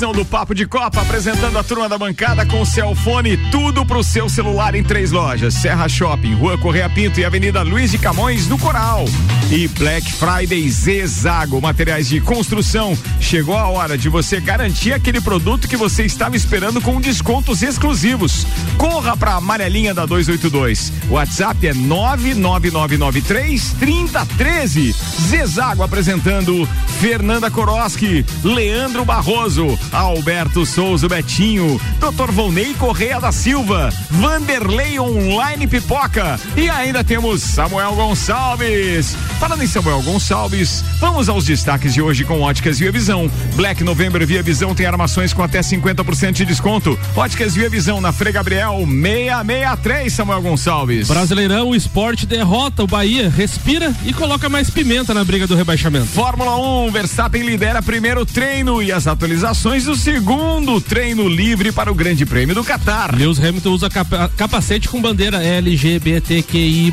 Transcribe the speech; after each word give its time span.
Edição 0.00 0.12
do 0.12 0.24
Papo 0.24 0.54
de 0.54 0.66
Copa, 0.66 1.02
apresentando 1.02 1.58
a 1.58 1.62
turma 1.62 1.86
da 1.86 1.98
bancada 1.98 2.46
com 2.46 2.62
o 2.62 2.64
Celfone, 2.64 3.36
tudo 3.50 3.84
pro 3.84 4.02
seu 4.02 4.30
celular 4.30 4.74
em 4.74 4.82
três 4.82 5.10
lojas: 5.10 5.52
Serra 5.52 5.90
Shopping, 5.90 6.32
Rua 6.32 6.56
Correia 6.56 6.88
Pinto 6.88 7.20
e 7.20 7.24
Avenida 7.24 7.60
Luiz 7.60 7.90
de 7.90 7.98
Camões, 7.98 8.48
no 8.48 8.58
Coral. 8.58 9.04
E 9.50 9.68
Black 9.68 10.10
Friday 10.12 10.66
Zezago, 10.70 11.60
materiais 11.60 12.08
de 12.08 12.18
construção. 12.18 12.96
Chegou 13.20 13.58
a 13.58 13.68
hora 13.68 13.98
de 13.98 14.08
você 14.08 14.40
garantir 14.40 14.94
aquele 14.94 15.20
produto 15.20 15.68
que 15.68 15.76
você 15.76 16.04
estava 16.04 16.34
esperando 16.34 16.80
com 16.80 16.98
descontos 16.98 17.60
exclusivos. 17.60 18.46
Corra 18.78 19.14
pra 19.18 19.34
amarelinha 19.34 19.92
da 19.92 20.06
282. 20.06 20.94
WhatsApp 21.10 21.66
é 21.66 21.74
99993 21.74 23.74
3013. 23.78 24.96
Zezago 25.28 25.82
apresentando 25.82 26.66
Fernanda 27.00 27.50
Koroski, 27.50 28.24
Leandro 28.44 29.04
Barroso, 29.04 29.76
Alberto 29.92 30.64
Souza 30.64 31.08
Betinho, 31.08 31.80
Dr. 31.98 32.30
Volney 32.30 32.74
Correia 32.74 33.20
da 33.20 33.32
Silva, 33.32 33.92
Vanderlei 34.10 34.98
Online 35.00 35.66
Pipoca 35.66 36.38
e 36.56 36.68
ainda 36.70 37.02
temos 37.02 37.42
Samuel 37.42 37.94
Gonçalves. 37.94 39.16
Falando 39.38 39.62
em 39.62 39.66
Samuel 39.66 40.02
Gonçalves, 40.02 40.84
vamos 40.98 41.28
aos 41.28 41.44
destaques 41.44 41.94
de 41.94 42.02
hoje 42.02 42.24
com 42.24 42.40
Óticas 42.40 42.78
Via 42.78 42.92
Visão. 42.92 43.30
Black 43.54 43.82
November 43.82 44.26
Via 44.26 44.42
Visão 44.42 44.74
tem 44.74 44.86
armações 44.86 45.32
com 45.32 45.42
até 45.42 45.60
50% 45.60 46.32
de 46.32 46.44
desconto. 46.44 46.98
Óticas 47.16 47.54
Via 47.54 47.68
Visão 47.68 48.00
na 48.00 48.12
Frei 48.12 48.32
Gabriel 48.32 48.78
663, 48.86 50.12
Samuel 50.12 50.42
Gonçalves. 50.42 51.08
Brasileirão, 51.08 51.70
o 51.70 51.74
esporte 51.74 52.26
derrota 52.26 52.84
o 52.84 52.86
Bahia, 52.86 53.28
respira 53.28 53.94
e 54.04 54.12
coloca 54.12 54.48
mais 54.48 54.70
pimenta 54.70 55.12
na 55.14 55.24
briga 55.24 55.46
do 55.46 55.54
rebaixamento. 55.54 56.06
Fórmula 56.06 56.56
1, 56.86 56.90
Verstappen 56.90 57.42
lidera 57.42 57.82
primeiro 57.82 58.24
treino 58.24 58.82
e 58.82 58.92
as 58.92 59.06
atualizações 59.06 59.79
do 59.84 59.96
segundo 59.96 60.80
treino 60.80 61.28
livre 61.28 61.72
para 61.72 61.90
o 61.90 61.94
Grande 61.94 62.26
Prêmio 62.26 62.54
do 62.54 62.64
Catar. 62.64 63.14
Lewis 63.14 63.38
Hamilton 63.38 63.70
usa 63.70 63.90
capa 63.90 64.30
capacete 64.36 64.88
com 64.88 65.00
bandeira 65.00 65.42
LGBTQI 65.42 66.92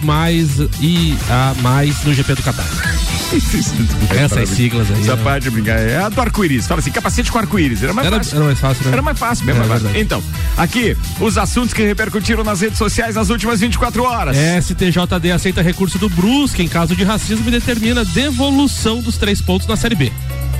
e 0.80 1.17
a 1.30 1.55
mais 1.61 2.03
no 2.03 2.13
GP 2.13 2.35
do 2.35 2.43
Catar. 2.43 2.67
Essas 4.15 4.49
siglas 4.49 4.89
aí. 4.89 5.02
Essa 5.02 5.15
né? 5.15 5.23
parte 5.23 5.43
de 5.43 5.49
brincar. 5.49 5.77
É 5.77 5.97
a 5.97 6.09
do 6.09 6.19
arco-íris. 6.21 6.65
Fala 6.65 6.80
assim, 6.80 6.91
capacete 6.91 7.31
com 7.31 7.38
arco-íris. 7.38 7.83
Era 7.83 7.93
mais 7.93 8.08
era, 8.08 8.17
fácil. 8.17 8.35
Era 8.35 8.45
mais 8.45 8.59
fácil, 8.59 8.85
né? 8.85 8.91
Era 8.93 9.02
mais 9.02 9.19
fácil, 9.19 9.45
mesmo. 9.45 9.63
É, 9.63 9.67
mais 9.67 9.81
fácil. 9.81 9.99
Então, 9.99 10.23
aqui, 10.55 10.97
os 11.19 11.38
assuntos 11.38 11.73
que 11.73 11.83
repercutiram 11.83 12.43
nas 12.43 12.61
redes 12.61 12.77
sociais 12.77 13.15
nas 13.15 13.30
últimas 13.30 13.59
24 13.59 14.03
horas. 14.03 14.38
STJD 14.38 15.31
aceita 15.31 15.61
recurso 15.61 15.97
do 15.97 16.09
Brusque 16.09 16.63
em 16.63 16.67
caso 16.67 16.95
de 16.95 17.03
racismo 17.03 17.47
e 17.47 17.52
determina 17.52 18.05
devolução 18.05 19.02
dos 19.02 19.17
três 19.17 19.41
pontos 19.41 19.67
na 19.67 19.75
Série 19.75 19.95
B. 19.95 20.11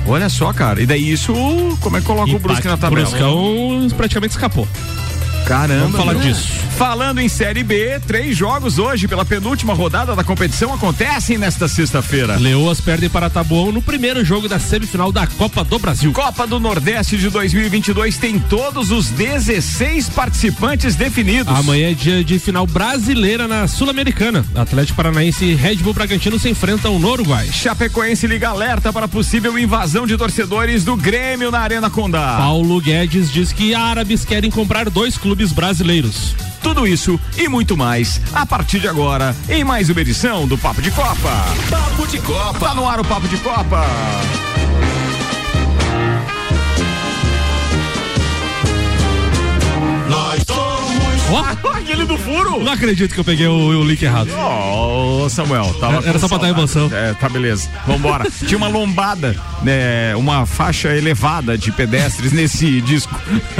Olha 0.08 0.28
só, 0.30 0.52
cara. 0.52 0.82
E 0.82 0.86
daí 0.86 1.12
isso, 1.12 1.34
como 1.80 1.96
é 1.96 2.00
que 2.00 2.06
coloca 2.06 2.34
o 2.34 2.38
Brusque 2.38 2.66
na 2.66 2.76
tabela? 2.78 3.06
O 3.06 3.10
Bruscão 3.10 3.96
praticamente 3.96 4.32
escapou. 4.32 4.66
Caramba. 5.46 5.82
Vamos 5.82 5.96
falar 5.96 6.14
disso. 6.14 6.48
Falando 6.76 7.18
em 7.20 7.28
Série 7.28 7.64
B, 7.64 7.98
três 8.06 8.36
jogos 8.36 8.78
hoje 8.78 9.08
pela 9.08 9.24
penúltima 9.24 9.74
rodada 9.74 10.14
da 10.14 10.22
competição 10.22 10.72
acontecem 10.72 11.36
nesta 11.36 11.66
sexta-feira. 11.66 12.36
Leoas 12.36 12.80
perdem 12.80 13.08
para 13.08 13.28
Taboão 13.28 13.72
no 13.72 13.82
primeiro 13.82 14.24
jogo 14.24 14.48
da 14.48 14.58
semifinal 14.58 15.10
da 15.10 15.26
Copa 15.26 15.64
do 15.64 15.78
Brasil. 15.78 16.12
Copa 16.12 16.46
do 16.46 16.60
Nordeste 16.60 17.16
de 17.16 17.30
2022 17.30 18.16
tem 18.18 18.38
todos 18.38 18.90
os 18.90 19.08
16 19.08 20.10
participantes 20.10 20.94
definidos. 20.94 21.52
Amanhã 21.52 21.90
é 21.90 21.94
dia 21.94 22.22
de 22.22 22.38
final 22.38 22.66
brasileira 22.66 23.48
na 23.48 23.66
Sul-Americana. 23.66 24.44
Atlético 24.54 24.96
Paranaense 24.96 25.44
e 25.44 25.54
Red 25.54 25.76
Bull 25.76 25.94
Bragantino 25.94 26.38
se 26.38 26.48
enfrentam 26.48 26.98
no 26.98 27.10
Uruguai. 27.10 27.48
Chapecoense 27.50 28.26
liga 28.26 28.50
alerta 28.50 28.92
para 28.92 29.08
possível 29.08 29.58
invasão 29.58 30.06
de 30.06 30.16
torcedores 30.16 30.84
do 30.84 30.96
Grêmio 30.96 31.50
na 31.50 31.60
Arena 31.60 31.90
Condá. 31.90 32.36
Paulo 32.36 32.80
Guedes 32.80 33.32
diz 33.32 33.52
que 33.52 33.74
árabes 33.74 34.24
querem 34.24 34.50
comprar 34.50 34.88
dois 34.88 35.16
clubes 35.16 35.27
clubes 35.28 35.52
brasileiros. 35.52 36.34
Tudo 36.62 36.86
isso 36.86 37.20
e 37.36 37.50
muito 37.50 37.76
mais 37.76 38.18
a 38.32 38.46
partir 38.46 38.80
de 38.80 38.88
agora 38.88 39.36
em 39.46 39.62
mais 39.62 39.90
uma 39.90 40.00
edição 40.00 40.48
do 40.48 40.56
Papo 40.56 40.80
de 40.80 40.90
Copa. 40.90 41.44
Papo 41.68 42.06
de 42.06 42.18
Copa. 42.18 42.58
Tá 42.58 42.74
no 42.74 42.88
ar 42.88 42.98
o 42.98 43.04
Papo 43.04 43.28
de 43.28 43.36
Copa. 43.36 43.84
Aquele 51.74 52.04
do 52.04 52.16
furo? 52.18 52.62
Não 52.62 52.72
acredito 52.72 53.14
que 53.14 53.20
eu 53.20 53.24
peguei 53.24 53.46
o, 53.46 53.52
o 53.52 53.84
link 53.84 54.02
errado. 54.02 54.30
Ô, 54.30 55.24
oh, 55.24 55.28
Samuel, 55.28 55.74
tava 55.80 56.06
Era 56.06 56.18
só 56.18 56.28
pra 56.28 56.38
dar 56.38 56.48
emoção. 56.48 56.90
É, 56.92 57.14
tá 57.14 57.28
beleza. 57.28 57.68
Vambora. 57.86 58.26
Tinha 58.46 58.56
uma 58.56 58.68
lombada, 58.68 59.36
né? 59.62 60.14
Uma 60.16 60.46
faixa 60.46 60.94
elevada 60.94 61.56
de 61.56 61.70
pedestres 61.72 62.32
nesse 62.32 62.80
disco. 62.82 63.14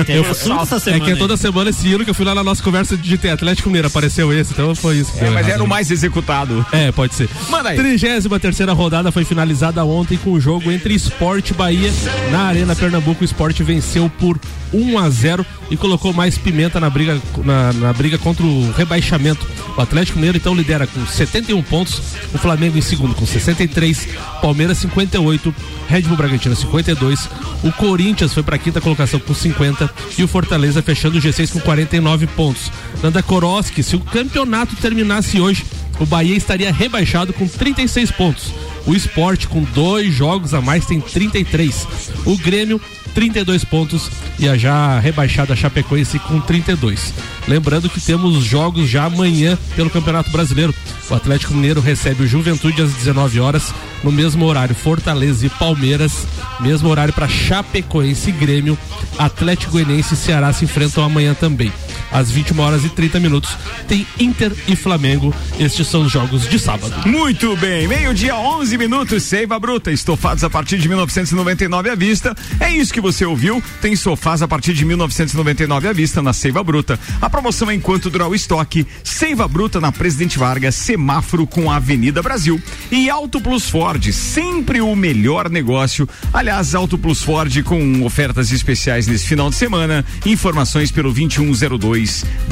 Eu, 0.08 0.24
essa 0.24 0.78
semana, 0.78 1.02
é 1.02 1.06
que 1.06 1.12
é 1.12 1.16
toda 1.16 1.36
semana 1.36 1.70
esse 1.70 1.86
hino 1.86 2.04
que 2.04 2.10
eu 2.10 2.14
fui 2.14 2.24
lá 2.24 2.34
na 2.34 2.44
nossa 2.44 2.62
conversa 2.62 2.96
de 2.96 3.18
ter 3.18 3.30
Atlético 3.30 3.68
Mineiro, 3.68 3.88
apareceu 3.88 4.32
esse, 4.32 4.52
então 4.52 4.74
foi 4.74 4.98
isso. 4.98 5.12
É, 5.18 5.30
mas 5.30 5.48
era 5.48 5.62
o 5.62 5.68
mais 5.68 5.90
executado. 5.90 6.64
É, 6.72 6.90
pode 6.92 7.14
ser. 7.14 7.28
Manda 7.50 7.70
aí. 7.70 7.76
33 7.76 8.26
terceira 8.40 8.72
rodada 8.72 9.10
foi 9.10 9.24
finalizada 9.24 9.84
ontem 9.84 10.16
com 10.16 10.32
o 10.32 10.40
jogo 10.40 10.70
entre 10.70 10.94
Esporte 10.94 11.50
e 11.50 11.54
Bahia 11.54 11.92
na 12.30 12.42
Arena 12.42 12.74
Pernambuco. 12.74 13.22
O 13.22 13.24
Esporte 13.24 13.62
venceu 13.62 14.10
por 14.18 14.38
1 14.72 14.98
a 14.98 15.10
0 15.10 15.46
e 15.70 15.76
colocou 15.76 16.12
mais 16.12 16.38
pimenta 16.38 16.80
na 16.80 16.88
briga 16.88 17.20
na, 17.44 17.57
na 17.74 17.92
briga 17.92 18.18
contra 18.18 18.44
o 18.44 18.72
rebaixamento. 18.72 19.46
O 19.76 19.80
Atlético 19.80 20.18
Mineiro 20.18 20.38
então 20.38 20.54
lidera 20.54 20.86
com 20.86 21.06
71 21.06 21.62
pontos, 21.62 22.00
o 22.34 22.38
Flamengo 22.38 22.76
em 22.76 22.80
segundo 22.80 23.14
com 23.14 23.24
63, 23.24 24.08
Palmeiras 24.42 24.78
58, 24.78 25.54
Red 25.88 26.02
Bull 26.02 26.16
Bragantino 26.16 26.56
52, 26.56 27.28
o 27.62 27.72
Corinthians 27.72 28.34
foi 28.34 28.42
para 28.42 28.56
a 28.56 28.58
quinta 28.58 28.80
colocação 28.80 29.20
com 29.20 29.34
50 29.34 29.90
e 30.16 30.24
o 30.24 30.28
Fortaleza 30.28 30.82
fechando 30.82 31.18
o 31.18 31.20
G6 31.20 31.52
com 31.52 31.60
49 31.60 32.26
pontos. 32.28 32.72
Nanda 33.02 33.22
Koroski, 33.22 33.82
se 33.82 33.96
o 33.96 34.00
campeonato 34.00 34.74
terminasse 34.76 35.40
hoje, 35.40 35.64
o 36.00 36.06
Bahia 36.06 36.36
estaria 36.36 36.72
rebaixado 36.72 37.32
com 37.32 37.46
36 37.46 38.10
pontos. 38.12 38.52
O 38.86 38.94
esporte, 38.94 39.48
com 39.48 39.62
dois 39.62 40.14
jogos 40.14 40.54
a 40.54 40.60
mais, 40.60 40.86
tem 40.86 41.00
33. 41.00 41.86
O 42.24 42.36
Grêmio 42.38 42.80
32 43.18 43.64
pontos 43.64 44.08
e 44.38 44.48
a 44.48 44.56
já 44.56 44.96
rebaixada 45.00 45.56
Chapecoense 45.56 46.20
com 46.20 46.40
32. 46.40 47.12
Lembrando 47.48 47.90
que 47.90 48.00
temos 48.00 48.44
jogos 48.44 48.88
já 48.88 49.06
amanhã 49.06 49.58
pelo 49.74 49.90
Campeonato 49.90 50.30
Brasileiro. 50.30 50.72
O 51.10 51.14
Atlético 51.14 51.52
Mineiro 51.52 51.80
recebe 51.80 52.22
o 52.22 52.28
Juventude 52.28 52.80
às 52.80 52.92
19 52.92 53.40
horas, 53.40 53.74
no 54.04 54.12
mesmo 54.12 54.44
horário 54.44 54.72
Fortaleza 54.72 55.44
e 55.44 55.50
Palmeiras, 55.50 56.28
mesmo 56.60 56.88
horário 56.88 57.12
para 57.12 57.26
Chapecoense 57.26 58.30
e 58.30 58.32
Grêmio. 58.32 58.78
Atlético 59.18 59.72
Goianiense 59.72 60.14
e 60.14 60.16
Ceará 60.16 60.52
se 60.52 60.64
enfrentam 60.64 61.02
amanhã 61.02 61.34
também. 61.34 61.72
Às 62.10 62.30
21 62.30 62.58
horas 62.60 62.84
e 62.84 62.88
30 62.88 63.20
minutos 63.20 63.56
tem 63.86 64.06
Inter 64.18 64.52
e 64.66 64.74
Flamengo. 64.74 65.34
Estes 65.58 65.86
são 65.86 66.02
os 66.02 66.12
jogos 66.12 66.48
de 66.48 66.58
sábado. 66.58 67.08
Muito 67.08 67.56
bem, 67.56 67.86
meio-dia 67.86 68.36
11 68.36 68.78
minutos, 68.78 69.22
Seiva 69.22 69.58
Bruta, 69.58 69.90
estofados 69.90 70.42
a 70.42 70.50
partir 70.50 70.78
de 70.78 70.88
1999 70.88 71.90
à 71.90 71.94
vista. 71.94 72.34
É 72.60 72.70
isso 72.70 72.92
que 72.92 73.00
você 73.00 73.24
ouviu. 73.24 73.62
Tem 73.80 73.94
sofás 73.94 74.42
a 74.42 74.48
partir 74.48 74.72
de 74.72 74.84
1999 74.84 75.88
à 75.88 75.92
vista 75.92 76.22
na 76.22 76.32
Seiva 76.32 76.62
Bruta. 76.62 76.98
A 77.20 77.28
promoção 77.28 77.70
é 77.70 77.74
enquanto 77.74 78.10
durar 78.10 78.28
o 78.28 78.34
estoque. 78.34 78.86
Seiva 79.04 79.46
Bruta 79.46 79.80
na 79.80 79.92
Presidente 79.92 80.38
Vargas, 80.38 80.74
semáforo 80.74 81.46
com 81.46 81.70
a 81.70 81.76
Avenida 81.76 82.22
Brasil. 82.22 82.60
E 82.90 83.10
Auto 83.10 83.40
Plus 83.40 83.68
Ford, 83.68 84.12
sempre 84.12 84.80
o 84.80 84.94
melhor 84.96 85.50
negócio. 85.50 86.08
Aliás, 86.32 86.74
Auto 86.74 86.96
Plus 86.96 87.22
Ford 87.22 87.62
com 87.62 88.04
ofertas 88.04 88.52
especiais 88.52 89.06
nesse 89.06 89.26
final 89.26 89.50
de 89.50 89.56
semana. 89.56 90.04
Informações 90.24 90.90
pelo 90.90 91.12
2102 91.12 91.97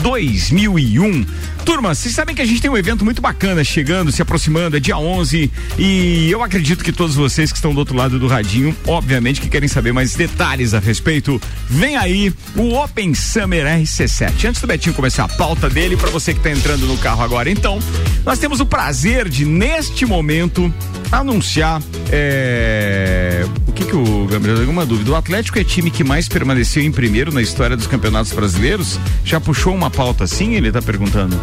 2001. 0.03 1.25
Turma, 1.65 1.95
vocês 1.95 2.15
sabem 2.15 2.35
que 2.35 2.41
a 2.41 2.45
gente 2.45 2.63
tem 2.63 2.71
um 2.71 2.77
evento 2.77 3.05
muito 3.05 3.21
bacana 3.21 3.65
chegando, 3.65 4.13
se 4.13 4.23
aproximando, 4.23 4.77
é 4.77 4.81
dia 4.81 4.97
11 4.97 5.51
e 5.77 6.31
eu 6.31 6.43
acredito 6.43 6.85
que 6.85 6.93
todos 6.93 7.17
vocês 7.17 7.51
que 7.51 7.59
estão 7.59 7.75
do 7.75 7.79
outro 7.79 7.97
lado 7.97 8.19
do 8.19 8.29
radinho, 8.29 8.75
obviamente 8.87 9.41
que 9.41 9.49
querem 9.49 9.69
saber 9.69 9.93
mais 9.93 10.15
detalhes 10.15 10.75
a 10.75 10.79
respeito, 10.79 11.41
vem 11.69 11.97
aí 11.97 12.33
o 12.55 12.75
Open 12.75 13.15
Summer 13.15 13.67
RC7. 13.67 14.49
Antes 14.49 14.61
do 14.61 14.67
Betinho 14.67 14.95
começar 14.95 15.25
a 15.25 15.29
pauta 15.29 15.69
dele, 15.69 15.97
para 15.97 16.11
você 16.11 16.33
que 16.33 16.39
está 16.39 16.51
entrando 16.51 16.87
no 16.87 16.97
carro 16.99 17.23
agora, 17.23 17.51
então, 17.51 17.81
nós 18.25 18.39
temos 18.39 18.61
o 18.61 18.67
prazer 18.67 19.29
de, 19.29 19.45
neste 19.45 20.07
momento, 20.07 20.73
anunciar 21.11 21.83
é, 22.11 23.45
o 23.67 23.73
que 23.73 23.85
que 23.85 23.97
o 23.97 24.27
Gabriel, 24.27 24.61
alguma 24.61 24.87
dúvida. 24.87 25.11
O 25.11 25.15
Atlético 25.15 25.59
é 25.59 25.65
time 25.65 25.91
que 25.91 26.05
mais 26.05 26.29
permaneceu 26.29 26.83
em 26.83 26.93
primeiro 26.93 27.33
na 27.33 27.43
história 27.43 27.77
dos 27.77 27.87
campeonatos 27.87 28.33
brasileiros? 28.33 28.99
Já 29.25 29.41
puxou 29.41 29.75
uma 29.75 29.91
pauta 29.91 30.25
assim? 30.25 30.55
Ele 30.55 30.71
tá 30.71 30.83
perguntando. 30.83 31.37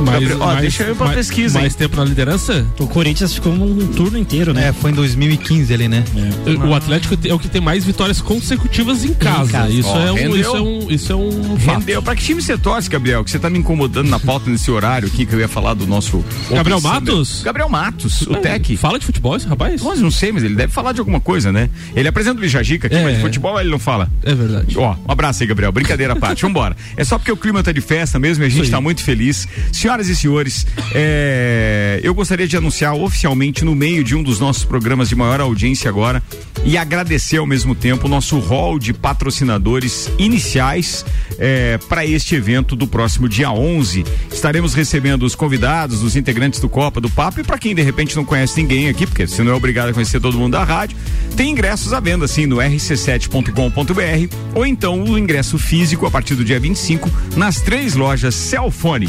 Mas, 0.00 0.12
Gabriel, 0.12 0.38
ó, 0.40 0.46
mais, 0.46 0.60
deixa 0.60 0.82
eu 0.82 0.92
ir 0.92 0.96
pra 0.96 1.06
mais, 1.06 1.16
pesquisa. 1.16 1.58
Mais 1.58 1.72
hein? 1.72 1.78
tempo 1.78 1.96
na 1.96 2.04
liderança? 2.04 2.66
O 2.78 2.86
Corinthians 2.86 3.34
ficou 3.34 3.52
um 3.52 3.86
turno 3.88 4.18
inteiro, 4.18 4.52
né? 4.52 4.68
É, 4.68 4.72
foi 4.72 4.90
em 4.90 4.94
2015 4.94 5.72
ali, 5.72 5.88
né? 5.88 6.04
É. 6.46 6.66
O 6.66 6.74
Atlético 6.74 7.16
é 7.26 7.32
o 7.32 7.38
que 7.38 7.48
tem 7.48 7.60
mais 7.60 7.84
vitórias 7.84 8.20
consecutivas 8.20 9.04
em 9.04 9.14
casa. 9.14 9.48
Em 9.48 9.52
casa. 9.52 9.72
Isso, 9.72 9.88
ó, 9.88 9.98
é 9.98 10.12
um, 10.12 10.36
isso, 10.36 10.56
é 10.56 10.60
um, 10.60 10.90
isso 10.90 11.12
é 11.12 11.16
um 11.16 11.56
fato. 11.58 11.78
Rendeu. 11.80 12.02
Pra 12.02 12.14
que 12.14 12.22
time 12.22 12.42
você 12.42 12.58
torce, 12.58 12.90
Gabriel? 12.90 13.24
Que 13.24 13.30
você 13.30 13.38
tá 13.38 13.48
me 13.48 13.58
incomodando 13.58 14.08
na 14.08 14.20
pauta 14.20 14.50
nesse 14.50 14.70
horário 14.70 15.08
aqui 15.08 15.24
que 15.24 15.34
eu 15.34 15.40
ia 15.40 15.48
falar 15.48 15.74
do 15.74 15.86
nosso. 15.86 16.24
Gabriel 16.50 16.80
Matos? 16.80 17.42
Gabriel 17.42 17.68
Matos, 17.68 18.22
o 18.22 18.34
é, 18.34 18.40
Tec. 18.40 18.76
Fala 18.76 18.98
de 18.98 19.06
futebol 19.06 19.36
esse 19.36 19.46
rapaz? 19.46 19.82
Mas 19.82 20.00
não 20.00 20.10
sei, 20.10 20.32
mas 20.32 20.42
ele 20.42 20.54
deve 20.54 20.72
falar 20.72 20.92
de 20.92 21.00
alguma 21.00 21.20
coisa, 21.20 21.50
né? 21.50 21.70
Ele 21.94 22.08
apresenta 22.08 22.36
o 22.36 22.40
Bijajica 22.40 22.86
aqui, 22.86 22.96
é, 22.96 23.02
mas 23.02 23.16
de 23.16 23.22
futebol 23.22 23.58
ele 23.58 23.70
não 23.70 23.78
fala. 23.78 24.10
É 24.22 24.34
verdade. 24.34 24.78
Ó, 24.78 24.94
um 24.94 25.12
abraço 25.12 25.42
aí, 25.42 25.46
Gabriel. 25.46 25.72
Brincadeira 25.72 26.12
à 26.12 26.16
parte. 26.16 26.42
Vambora. 26.42 26.76
É 26.96 27.04
só 27.04 27.18
porque 27.18 27.32
o 27.32 27.36
clima 27.36 27.62
tá 27.62 27.72
de 27.72 27.80
festa 27.80 28.18
mesmo 28.18 28.44
e 28.44 28.46
a 28.46 28.50
gente 28.50 28.70
tá 28.70 28.80
muito 28.80 29.02
feliz. 29.02 29.48
Senhoras 29.86 30.08
e 30.08 30.16
senhores, 30.16 30.66
é, 30.92 32.00
eu 32.02 32.12
gostaria 32.12 32.48
de 32.48 32.56
anunciar 32.56 32.92
oficialmente 32.96 33.64
no 33.64 33.72
meio 33.72 34.02
de 34.02 34.16
um 34.16 34.22
dos 34.22 34.40
nossos 34.40 34.64
programas 34.64 35.08
de 35.08 35.14
maior 35.14 35.40
audiência 35.40 35.88
agora 35.88 36.20
e 36.64 36.76
agradecer 36.76 37.36
ao 37.36 37.46
mesmo 37.46 37.72
tempo 37.72 38.06
o 38.06 38.10
nosso 38.10 38.36
hall 38.40 38.80
de 38.80 38.92
patrocinadores 38.92 40.10
iniciais 40.18 41.04
é, 41.38 41.78
para 41.88 42.04
este 42.04 42.34
evento 42.34 42.74
do 42.74 42.88
próximo 42.88 43.28
dia 43.28 43.48
11. 43.48 44.04
Estaremos 44.32 44.74
recebendo 44.74 45.22
os 45.22 45.36
convidados, 45.36 46.02
os 46.02 46.16
integrantes 46.16 46.58
do 46.58 46.68
Copa 46.68 47.00
do 47.00 47.08
Papo 47.08 47.38
e 47.38 47.44
para 47.44 47.56
quem 47.56 47.72
de 47.72 47.82
repente 47.82 48.16
não 48.16 48.24
conhece 48.24 48.60
ninguém 48.60 48.88
aqui, 48.88 49.06
porque 49.06 49.24
você 49.24 49.44
não 49.44 49.52
é 49.52 49.54
obrigado 49.54 49.90
a 49.90 49.92
conhecer 49.92 50.18
todo 50.18 50.36
mundo 50.36 50.54
da 50.54 50.64
rádio, 50.64 50.96
tem 51.36 51.52
ingressos 51.52 51.92
à 51.92 52.00
venda 52.00 52.24
assim 52.24 52.44
no 52.44 52.56
rc7.com.br 52.56 54.36
ou 54.52 54.66
então 54.66 55.00
o 55.04 55.16
ingresso 55.16 55.56
físico 55.58 56.06
a 56.06 56.10
partir 56.10 56.34
do 56.34 56.44
dia 56.44 56.58
25 56.58 57.08
nas 57.36 57.60
três 57.60 57.94
lojas 57.94 58.34
Celfone. 58.34 59.08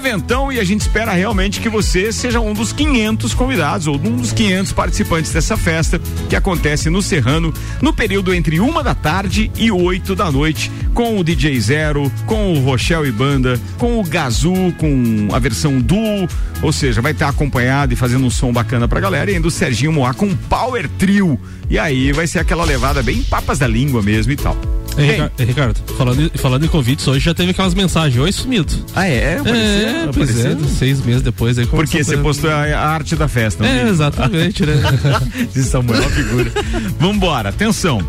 Eventão 0.00 0.50
e 0.50 0.58
a 0.58 0.64
gente 0.64 0.80
espera 0.80 1.12
realmente 1.12 1.60
que 1.60 1.68
você 1.68 2.10
seja 2.10 2.40
um 2.40 2.54
dos 2.54 2.72
500 2.72 3.34
convidados 3.34 3.86
ou 3.86 3.96
um 3.96 4.16
dos 4.16 4.32
500 4.32 4.72
participantes 4.72 5.30
dessa 5.30 5.58
festa 5.58 6.00
que 6.26 6.34
acontece 6.34 6.88
no 6.88 7.02
Serrano 7.02 7.52
no 7.82 7.92
período 7.92 8.32
entre 8.32 8.58
uma 8.60 8.82
da 8.82 8.94
tarde 8.94 9.52
e 9.56 9.70
oito 9.70 10.16
da 10.16 10.32
noite 10.32 10.72
com 10.94 11.18
o 11.18 11.22
DJ 11.22 11.60
Zero, 11.60 12.10
com 12.24 12.54
o 12.54 12.64
Rochelle 12.64 13.08
e 13.08 13.12
Banda, 13.12 13.60
com 13.76 14.00
o 14.00 14.02
Gazu, 14.02 14.74
com 14.78 15.28
a 15.32 15.38
versão 15.38 15.78
duo, 15.78 16.26
ou 16.62 16.72
seja, 16.72 17.02
vai 17.02 17.12
estar 17.12 17.28
acompanhado 17.28 17.92
e 17.92 17.96
fazendo 17.96 18.24
um 18.24 18.30
som 18.30 18.52
bacana 18.52 18.88
pra 18.88 19.00
galera 19.00 19.30
e 19.30 19.34
ainda 19.34 19.48
o 19.48 19.50
Serginho 19.50 19.92
Moá 19.92 20.14
com 20.14 20.34
Power 20.34 20.88
Trio. 20.98 21.38
E 21.68 21.78
aí 21.78 22.10
vai 22.10 22.26
ser 22.26 22.38
aquela 22.38 22.64
levada 22.64 23.02
bem 23.02 23.22
papas 23.22 23.58
da 23.58 23.66
língua 23.66 24.00
mesmo 24.00 24.32
e 24.32 24.36
tal. 24.36 24.79
Ei, 24.98 25.44
Ricardo, 25.44 25.78
falando, 25.96 26.30
falando 26.36 26.64
em 26.64 26.68
convites, 26.68 27.06
hoje 27.06 27.24
já 27.24 27.34
teve 27.34 27.52
aquelas 27.52 27.74
mensagens, 27.74 28.20
oi 28.20 28.32
sumido. 28.32 28.72
Ah, 28.94 29.06
é? 29.06 29.38
Apareceu, 29.38 29.88
é, 29.88 30.08
pois 30.12 30.44
é, 30.44 30.56
seis 30.78 31.04
meses 31.04 31.22
depois 31.22 31.58
aí 31.58 31.66
Porque 31.66 32.02
você 32.02 32.16
postou 32.16 32.50
a, 32.50 32.64
a, 32.64 32.88
arte 32.88 33.16
da 33.16 33.28
festa. 33.28 33.64
É, 33.64 33.88
exatamente, 33.88 34.64
né? 34.66 34.74
Vocês 35.50 35.66
são 35.66 35.80
uma 35.80 35.94
figura. 35.94 36.50
Vambora, 36.98 37.48
atenção. 37.50 38.00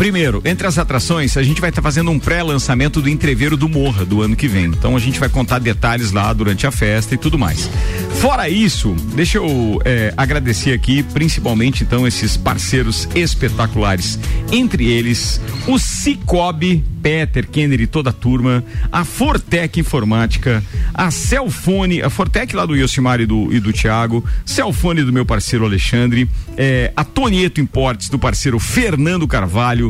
Primeiro, 0.00 0.40
entre 0.46 0.66
as 0.66 0.78
atrações, 0.78 1.36
a 1.36 1.42
gente 1.42 1.60
vai 1.60 1.68
estar 1.68 1.82
tá 1.82 1.86
fazendo 1.86 2.10
um 2.10 2.18
pré-lançamento 2.18 3.02
do 3.02 3.08
Entreveiro 3.10 3.54
do 3.54 3.68
Morra 3.68 4.02
do 4.02 4.22
ano 4.22 4.34
que 4.34 4.48
vem. 4.48 4.64
Então 4.64 4.96
a 4.96 4.98
gente 4.98 5.20
vai 5.20 5.28
contar 5.28 5.58
detalhes 5.58 6.10
lá 6.10 6.32
durante 6.32 6.66
a 6.66 6.70
festa 6.70 7.14
e 7.14 7.18
tudo 7.18 7.38
mais. 7.38 7.68
Fora 8.14 8.48
isso, 8.48 8.96
deixa 9.14 9.36
eu 9.36 9.78
é, 9.84 10.14
agradecer 10.16 10.72
aqui, 10.72 11.02
principalmente 11.02 11.84
então, 11.84 12.06
esses 12.06 12.34
parceiros 12.34 13.06
espetaculares. 13.14 14.18
Entre 14.50 14.90
eles, 14.90 15.38
o 15.66 15.78
Cicobi 15.78 16.82
Peter, 17.02 17.46
Kenner 17.46 17.80
e 17.80 17.86
toda 17.86 18.10
a 18.10 18.12
turma, 18.12 18.62
a 18.90 19.04
Fortec 19.04 19.80
Informática, 19.80 20.62
a 20.92 21.10
Celfone, 21.10 22.02
a 22.02 22.10
Fortec 22.10 22.54
lá 22.54 22.66
do 22.66 22.76
Yosimar 22.76 23.20
e 23.20 23.26
do, 23.26 23.52
e 23.52 23.58
do 23.58 23.72
Thiago, 23.72 24.24
Celfone 24.44 25.02
do 25.02 25.12
meu 25.12 25.24
parceiro 25.24 25.64
Alexandre, 25.64 26.28
é, 26.56 26.92
a 26.96 27.04
Tonieto 27.04 27.60
Importes 27.60 28.08
do 28.08 28.18
parceiro 28.18 28.58
Fernando 28.58 29.26
Carvalho 29.26 29.89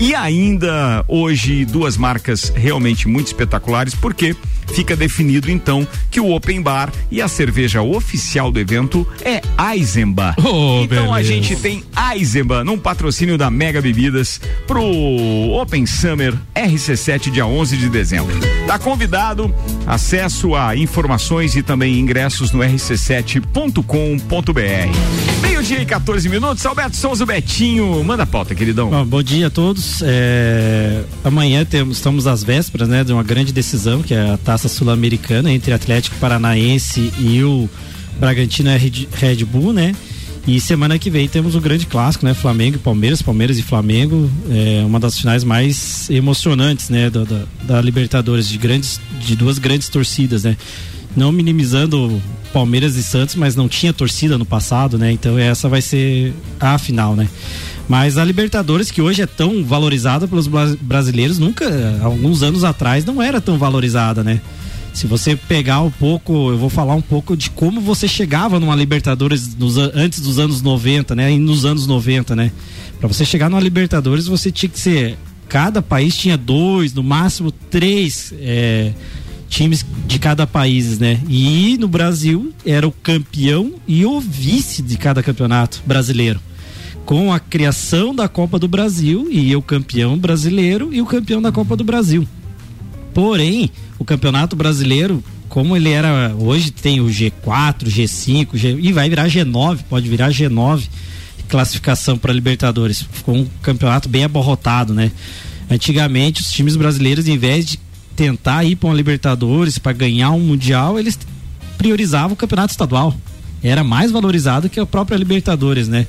e 0.00 0.14
ainda 0.14 1.04
hoje 1.06 1.66
duas 1.66 1.98
marcas 1.98 2.50
realmente 2.56 3.06
muito 3.06 3.26
espetaculares, 3.26 3.94
porque 3.94 4.34
fica 4.72 4.96
definido 4.96 5.50
então 5.50 5.86
que 6.10 6.20
o 6.20 6.34
Open 6.34 6.62
Bar 6.62 6.90
e 7.10 7.20
a 7.20 7.28
cerveja 7.28 7.82
oficial 7.82 8.50
do 8.50 8.58
evento 8.58 9.06
é 9.22 9.42
Eisenbahn. 9.72 10.34
Oh, 10.38 10.82
então 10.84 11.06
beleza. 11.06 11.12
a 11.12 11.22
gente 11.22 11.56
tem 11.56 11.84
Eisenbahn 12.12 12.64
num 12.64 12.78
patrocínio 12.78 13.36
da 13.36 13.50
Mega 13.50 13.82
Bebidas 13.82 14.40
pro 14.66 14.82
Open 15.60 15.84
Summer 15.86 16.34
RC7 16.54 17.30
dia 17.30 17.46
11 17.46 17.76
de 17.76 17.88
dezembro. 17.88 18.38
Tá 18.66 18.78
convidado, 18.78 19.52
acesso 19.86 20.54
a 20.54 20.76
informações 20.76 21.56
e 21.56 21.62
também 21.62 21.98
ingressos 21.98 22.52
no 22.52 22.60
rc7.com.br. 22.60 25.42
Meio-dia 25.42 25.82
e 25.82 25.86
14 25.86 26.28
minutos, 26.28 26.64
Alberto 26.64 26.96
Souza 26.96 27.26
Betinho, 27.26 28.02
manda 28.04 28.22
a 28.22 28.26
pauta, 28.26 28.54
queridão. 28.54 28.88
Bom, 28.88 29.04
bom 29.04 29.22
dia 29.22 29.48
a 29.48 29.50
todos. 29.50 29.89
É, 30.02 31.02
amanhã 31.24 31.64
temos, 31.64 31.96
estamos 31.96 32.26
às 32.26 32.42
vésperas 32.42 32.88
né, 32.88 33.04
de 33.04 33.12
uma 33.12 33.22
grande 33.22 33.52
decisão, 33.52 34.02
que 34.02 34.14
é 34.14 34.30
a 34.30 34.36
taça 34.36 34.68
sul-americana 34.68 35.52
entre 35.52 35.72
Atlético 35.72 36.16
Paranaense 36.16 37.12
e 37.18 37.42
o 37.42 37.68
Bragantino 38.18 38.70
Red 39.12 39.44
Bull, 39.44 39.72
né? 39.72 39.94
E 40.46 40.58
semana 40.58 40.98
que 40.98 41.10
vem 41.10 41.28
temos 41.28 41.54
um 41.54 41.60
grande 41.60 41.86
clássico, 41.86 42.24
né? 42.24 42.34
Flamengo 42.34 42.76
e 42.76 42.78
Palmeiras, 42.78 43.20
Palmeiras 43.20 43.58
e 43.58 43.62
Flamengo, 43.62 44.30
é 44.50 44.82
uma 44.84 44.98
das 44.98 45.18
finais 45.18 45.44
mais 45.44 46.08
emocionantes, 46.10 46.88
né? 46.88 47.10
Da, 47.10 47.24
da, 47.24 47.44
da, 47.62 47.80
Libertadores, 47.80 48.48
de 48.48 48.56
grandes, 48.56 49.00
de 49.20 49.36
duas 49.36 49.58
grandes 49.58 49.88
torcidas, 49.88 50.44
né? 50.44 50.56
Não 51.14 51.30
minimizando 51.30 52.20
Palmeiras 52.52 52.96
e 52.96 53.02
Santos, 53.02 53.34
mas 53.34 53.54
não 53.54 53.68
tinha 53.68 53.92
torcida 53.92 54.38
no 54.38 54.46
passado, 54.46 54.96
né? 54.96 55.12
Então 55.12 55.38
essa 55.38 55.68
vai 55.68 55.82
ser 55.82 56.32
a 56.58 56.78
final, 56.78 57.14
né? 57.14 57.28
Mas 57.90 58.16
a 58.16 58.24
Libertadores, 58.24 58.88
que 58.88 59.02
hoje 59.02 59.20
é 59.20 59.26
tão 59.26 59.64
valorizada 59.64 60.28
pelos 60.28 60.46
brasileiros, 60.46 61.40
nunca, 61.40 61.98
alguns 62.00 62.40
anos 62.40 62.62
atrás, 62.62 63.04
não 63.04 63.20
era 63.20 63.40
tão 63.40 63.58
valorizada, 63.58 64.22
né? 64.22 64.40
Se 64.94 65.08
você 65.08 65.34
pegar 65.34 65.80
um 65.80 65.90
pouco, 65.90 66.52
eu 66.52 66.56
vou 66.56 66.70
falar 66.70 66.94
um 66.94 67.02
pouco 67.02 67.36
de 67.36 67.50
como 67.50 67.80
você 67.80 68.06
chegava 68.06 68.60
numa 68.60 68.76
Libertadores 68.76 69.56
nos, 69.56 69.76
antes 69.76 70.20
dos 70.20 70.38
anos 70.38 70.62
90, 70.62 71.16
né? 71.16 71.32
E 71.32 71.38
nos 71.40 71.64
anos 71.64 71.84
90, 71.84 72.36
né? 72.36 72.52
Para 73.00 73.08
você 73.08 73.24
chegar 73.24 73.50
numa 73.50 73.60
Libertadores, 73.60 74.28
você 74.28 74.52
tinha 74.52 74.70
que 74.70 74.78
ser. 74.78 75.18
Cada 75.48 75.82
país 75.82 76.16
tinha 76.16 76.38
dois, 76.38 76.94
no 76.94 77.02
máximo 77.02 77.50
três 77.50 78.32
é, 78.38 78.92
times 79.48 79.84
de 80.06 80.20
cada 80.20 80.46
país, 80.46 81.00
né? 81.00 81.20
E 81.28 81.76
no 81.76 81.88
Brasil 81.88 82.54
era 82.64 82.86
o 82.86 82.92
campeão 82.92 83.74
e 83.84 84.06
o 84.06 84.20
vice 84.20 84.80
de 84.80 84.96
cada 84.96 85.24
campeonato 85.24 85.82
brasileiro. 85.84 86.40
Com 87.10 87.32
a 87.32 87.40
criação 87.40 88.14
da 88.14 88.28
Copa 88.28 88.56
do 88.56 88.68
Brasil, 88.68 89.26
e 89.32 89.56
o 89.56 89.60
campeão 89.60 90.16
brasileiro 90.16 90.94
e 90.94 91.02
o 91.02 91.04
campeão 91.04 91.42
da 91.42 91.50
Copa 91.50 91.76
do 91.76 91.82
Brasil. 91.82 92.24
Porém, 93.12 93.68
o 93.98 94.04
Campeonato 94.04 94.54
Brasileiro, 94.54 95.20
como 95.48 95.76
ele 95.76 95.90
era 95.90 96.32
hoje, 96.38 96.70
tem 96.70 97.00
o 97.00 97.06
G4, 97.06 97.88
G5, 97.88 98.56
G, 98.56 98.78
e 98.80 98.92
vai 98.92 99.08
virar 99.08 99.26
G9, 99.26 99.80
pode 99.88 100.08
virar 100.08 100.30
G9 100.30 100.84
classificação 101.48 102.16
para 102.16 102.32
Libertadores. 102.32 103.04
Ficou 103.10 103.34
um 103.34 103.46
campeonato 103.60 104.08
bem 104.08 104.22
aborrotado, 104.22 104.94
né? 104.94 105.10
Antigamente, 105.68 106.40
os 106.42 106.52
times 106.52 106.76
brasileiros, 106.76 107.26
em 107.26 107.36
vez 107.36 107.66
de 107.66 107.80
tentar 108.14 108.62
ir 108.62 108.76
para 108.76 108.88
uma 108.88 108.94
Libertadores 108.94 109.78
para 109.78 109.92
ganhar 109.92 110.30
um 110.30 110.38
Mundial, 110.38 110.96
eles 110.96 111.18
priorizavam 111.76 112.34
o 112.34 112.36
campeonato 112.36 112.70
estadual. 112.70 113.12
Era 113.64 113.82
mais 113.82 114.12
valorizado 114.12 114.70
que 114.70 114.78
a 114.78 114.86
própria 114.86 115.16
Libertadores, 115.16 115.88
né? 115.88 116.06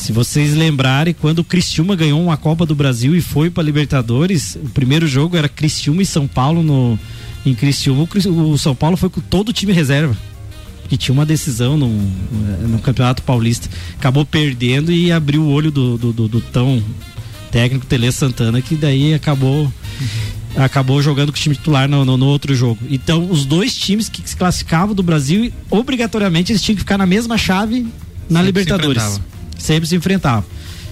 Se 0.00 0.12
vocês 0.12 0.54
lembrarem, 0.54 1.12
quando 1.12 1.40
o 1.40 1.44
Cristiúma 1.44 1.94
ganhou 1.94 2.22
uma 2.22 2.38
Copa 2.38 2.64
do 2.64 2.74
Brasil 2.74 3.14
e 3.14 3.20
foi 3.20 3.50
para 3.50 3.62
Libertadores, 3.62 4.56
o 4.56 4.70
primeiro 4.70 5.06
jogo 5.06 5.36
era 5.36 5.46
Cristiúma 5.46 6.00
e 6.00 6.06
São 6.06 6.26
Paulo 6.26 6.62
no, 6.62 6.98
em 7.44 7.54
Criciúma, 7.54 8.08
o 8.26 8.56
São 8.56 8.74
Paulo 8.74 8.96
foi 8.96 9.10
com 9.10 9.20
todo 9.20 9.50
o 9.50 9.52
time 9.52 9.74
reserva. 9.74 10.16
Que 10.88 10.96
tinha 10.96 11.12
uma 11.12 11.26
decisão 11.26 11.76
no, 11.76 11.86
no 12.66 12.78
Campeonato 12.78 13.22
Paulista. 13.22 13.68
Acabou 13.98 14.24
perdendo 14.24 14.90
e 14.90 15.12
abriu 15.12 15.42
o 15.42 15.50
olho 15.50 15.70
do, 15.70 15.98
do, 15.98 16.12
do, 16.14 16.28
do 16.28 16.40
tão 16.40 16.82
técnico 17.50 17.84
Tele 17.84 18.10
Santana, 18.10 18.62
que 18.62 18.76
daí 18.76 19.12
acabou. 19.12 19.70
Acabou 20.56 21.00
jogando 21.02 21.30
com 21.30 21.38
o 21.38 21.40
time 21.40 21.54
titular 21.54 21.86
no, 21.86 22.06
no, 22.06 22.16
no, 22.16 22.26
outro 22.26 22.54
jogo. 22.54 22.78
Então, 22.88 23.30
os 23.30 23.44
dois 23.44 23.76
times 23.76 24.08
que 24.08 24.28
se 24.28 24.34
classificavam 24.34 24.94
do 24.94 25.02
Brasil, 25.02 25.52
obrigatoriamente 25.70 26.52
eles 26.52 26.62
tinham 26.62 26.74
que 26.74 26.80
ficar 26.80 26.96
na 26.96 27.06
mesma 27.06 27.36
chave 27.36 27.86
na 28.28 28.40
Sempre 28.40 28.46
Libertadores. 28.46 29.20
Se 29.60 29.66
Sempre 29.66 29.88
se 29.88 29.94
enfrentavam 29.94 30.44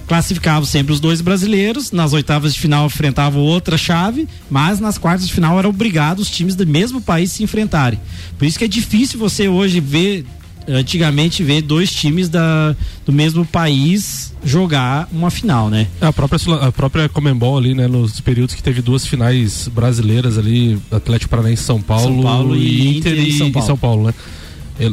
classificavam 0.09 0.65
sempre 0.65 0.91
os 0.95 1.01
dois 1.01 1.21
brasileiros, 1.21 1.93
nas 1.93 2.15
oitavas 2.15 2.55
de 2.55 2.61
final 2.61 2.87
enfrentavam 2.87 3.43
outra 3.43 3.77
chave, 3.77 4.27
mas 4.49 4.81
nas 4.81 4.97
quartas 4.97 5.27
de 5.27 5.35
final 5.35 5.59
era 5.59 5.69
obrigado 5.69 6.21
os 6.21 6.31
times 6.31 6.57
do 6.57 6.67
mesmo 6.67 6.99
país 6.99 7.31
se 7.31 7.45
enfrentarem. 7.45 8.01
Por 8.39 8.47
isso 8.47 8.59
que 8.59 8.65
é 8.65 8.69
difícil 8.69 9.19
você 9.19 9.49
hoje 9.49 9.81
ver 9.81 10.25
antigamente 10.67 11.43
ver 11.43 11.63
dois 11.63 11.91
times 11.91 12.29
da, 12.29 12.77
do 13.07 13.13
mesmo 13.13 13.45
país 13.45 14.35
jogar 14.45 15.09
uma 15.11 15.31
final, 15.31 15.71
né? 15.71 15.87
É, 16.01 16.07
a 16.07 16.13
própria 16.13 16.39
a 16.61 16.71
própria 16.71 17.09
Comembol 17.09 17.57
ali, 17.57 17.75
né, 17.75 17.87
nos 17.87 18.21
períodos 18.21 18.55
que 18.55 18.63
teve 18.63 18.83
duas 18.83 19.07
finais 19.07 19.69
brasileiras 19.69 20.37
ali, 20.37 20.79
Atlético 20.91 21.31
Paranaense 21.31 21.63
São 21.63 21.81
Paulo, 21.81 22.15
São 22.15 22.23
Paulo 22.23 22.57
e 22.57 22.99
Inter, 22.99 23.13
Inter 23.13 23.29
e, 23.29 23.39
São 23.39 23.51
Paulo, 23.51 23.67
São 23.67 23.79
Paulo 23.79 24.07
né? 24.09 24.15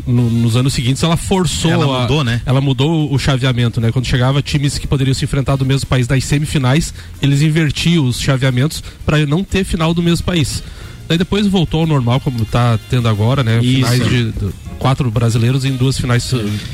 No, 0.07 0.29
nos 0.29 0.55
anos 0.55 0.73
seguintes 0.73 1.03
ela 1.03 1.15
forçou 1.15 1.69
ela 1.69 2.01
mudou, 2.01 2.21
a, 2.21 2.23
né? 2.23 2.41
ela 2.43 2.59
mudou 2.59 3.13
o 3.13 3.19
chaveamento 3.19 3.79
né 3.79 3.91
quando 3.91 4.05
chegava 4.05 4.41
times 4.41 4.79
que 4.79 4.87
poderiam 4.87 5.13
se 5.13 5.23
enfrentar 5.25 5.55
do 5.57 5.65
mesmo 5.65 5.87
país 5.87 6.07
nas 6.07 6.23
semifinais 6.23 6.91
eles 7.21 7.43
invertiam 7.43 8.05
os 8.05 8.19
chaveamentos 8.19 8.83
para 9.05 9.23
não 9.27 9.43
ter 9.43 9.63
final 9.63 9.93
do 9.93 10.01
mesmo 10.01 10.25
país 10.25 10.63
Daí 11.07 11.17
depois 11.17 11.45
voltou 11.45 11.81
ao 11.81 11.87
normal, 11.87 12.19
como 12.19 12.41
está 12.41 12.79
tendo 12.89 13.07
agora, 13.07 13.43
né? 13.43 13.59
Isso. 13.61 13.75
Finais 13.75 14.09
de, 14.09 14.31
de, 14.31 14.49
quatro 14.79 15.09
brasileiros 15.09 15.63
em 15.63 15.75
duas 15.75 15.97
finais 15.97 16.29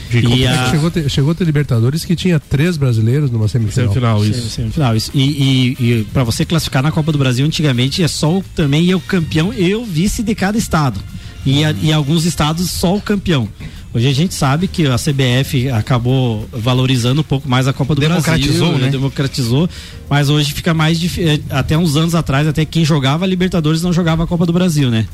de 0.10 0.20
e 0.20 0.48
a... 0.48 0.70
chegou, 0.70 0.88
a 0.88 0.92
ter, 0.92 1.10
chegou 1.10 1.32
a 1.32 1.36
ter 1.36 1.44
Libertadores 1.44 2.06
que 2.06 2.16
tinha 2.16 2.40
três 2.40 2.78
brasileiros 2.78 3.30
numa 3.30 3.48
semifinal. 3.48 3.90
Semifinal, 3.90 4.26
isso. 4.26 4.50
Semifinal, 4.50 4.96
isso. 4.96 5.12
E, 5.14 5.22
e, 5.22 5.78
e 5.80 6.04
para 6.14 6.24
você 6.24 6.46
classificar 6.46 6.82
na 6.82 6.92
Copa 6.92 7.12
do 7.12 7.18
Brasil, 7.18 7.46
antigamente 7.46 8.02
é 8.02 8.08
só 8.08 8.42
também 8.56 8.94
o 8.96 9.00
campeão 9.00 9.54
e 9.54 9.76
o 9.76 9.84
vice 9.84 10.24
de 10.24 10.34
cada 10.34 10.58
estado. 10.58 11.00
E, 11.46 11.64
a, 11.66 11.72
e 11.82 11.92
alguns 11.92 12.26
estados 12.26 12.70
só 12.70 12.96
o 12.96 13.02
campeão. 13.02 13.48
Hoje 13.94 14.08
a 14.08 14.14
gente 14.14 14.34
sabe 14.34 14.68
que 14.68 14.88
a 14.88 14.96
CBF 14.96 15.70
acabou 15.70 16.48
valorizando 16.52 17.22
um 17.22 17.24
pouco 17.24 17.50
mais 17.50 17.68
a 17.68 17.74
Copa 17.74 17.94
do 17.94 18.00
democratizou, 18.00 18.70
Brasil, 18.70 18.86
né? 18.86 18.90
democratizou, 18.90 19.70
mas 20.10 20.30
hoje 20.30 20.54
fica 20.54 20.74
mais 20.74 20.98
difícil. 20.98 21.30
Eh, 21.34 21.40
até 21.50 21.78
uns 21.78 21.98
anos 21.98 22.16
atrás, 22.16 22.48
até 22.48 22.64
quem 22.64 22.86
jogava 22.86 23.26
a 23.26 23.28
Libertadores 23.28 23.82
não 23.82 23.92
jogava 23.92 24.24
a 24.24 24.28
Copa 24.28 24.46
do 24.46 24.54
Brasil, 24.54 24.90
né? 24.90 25.06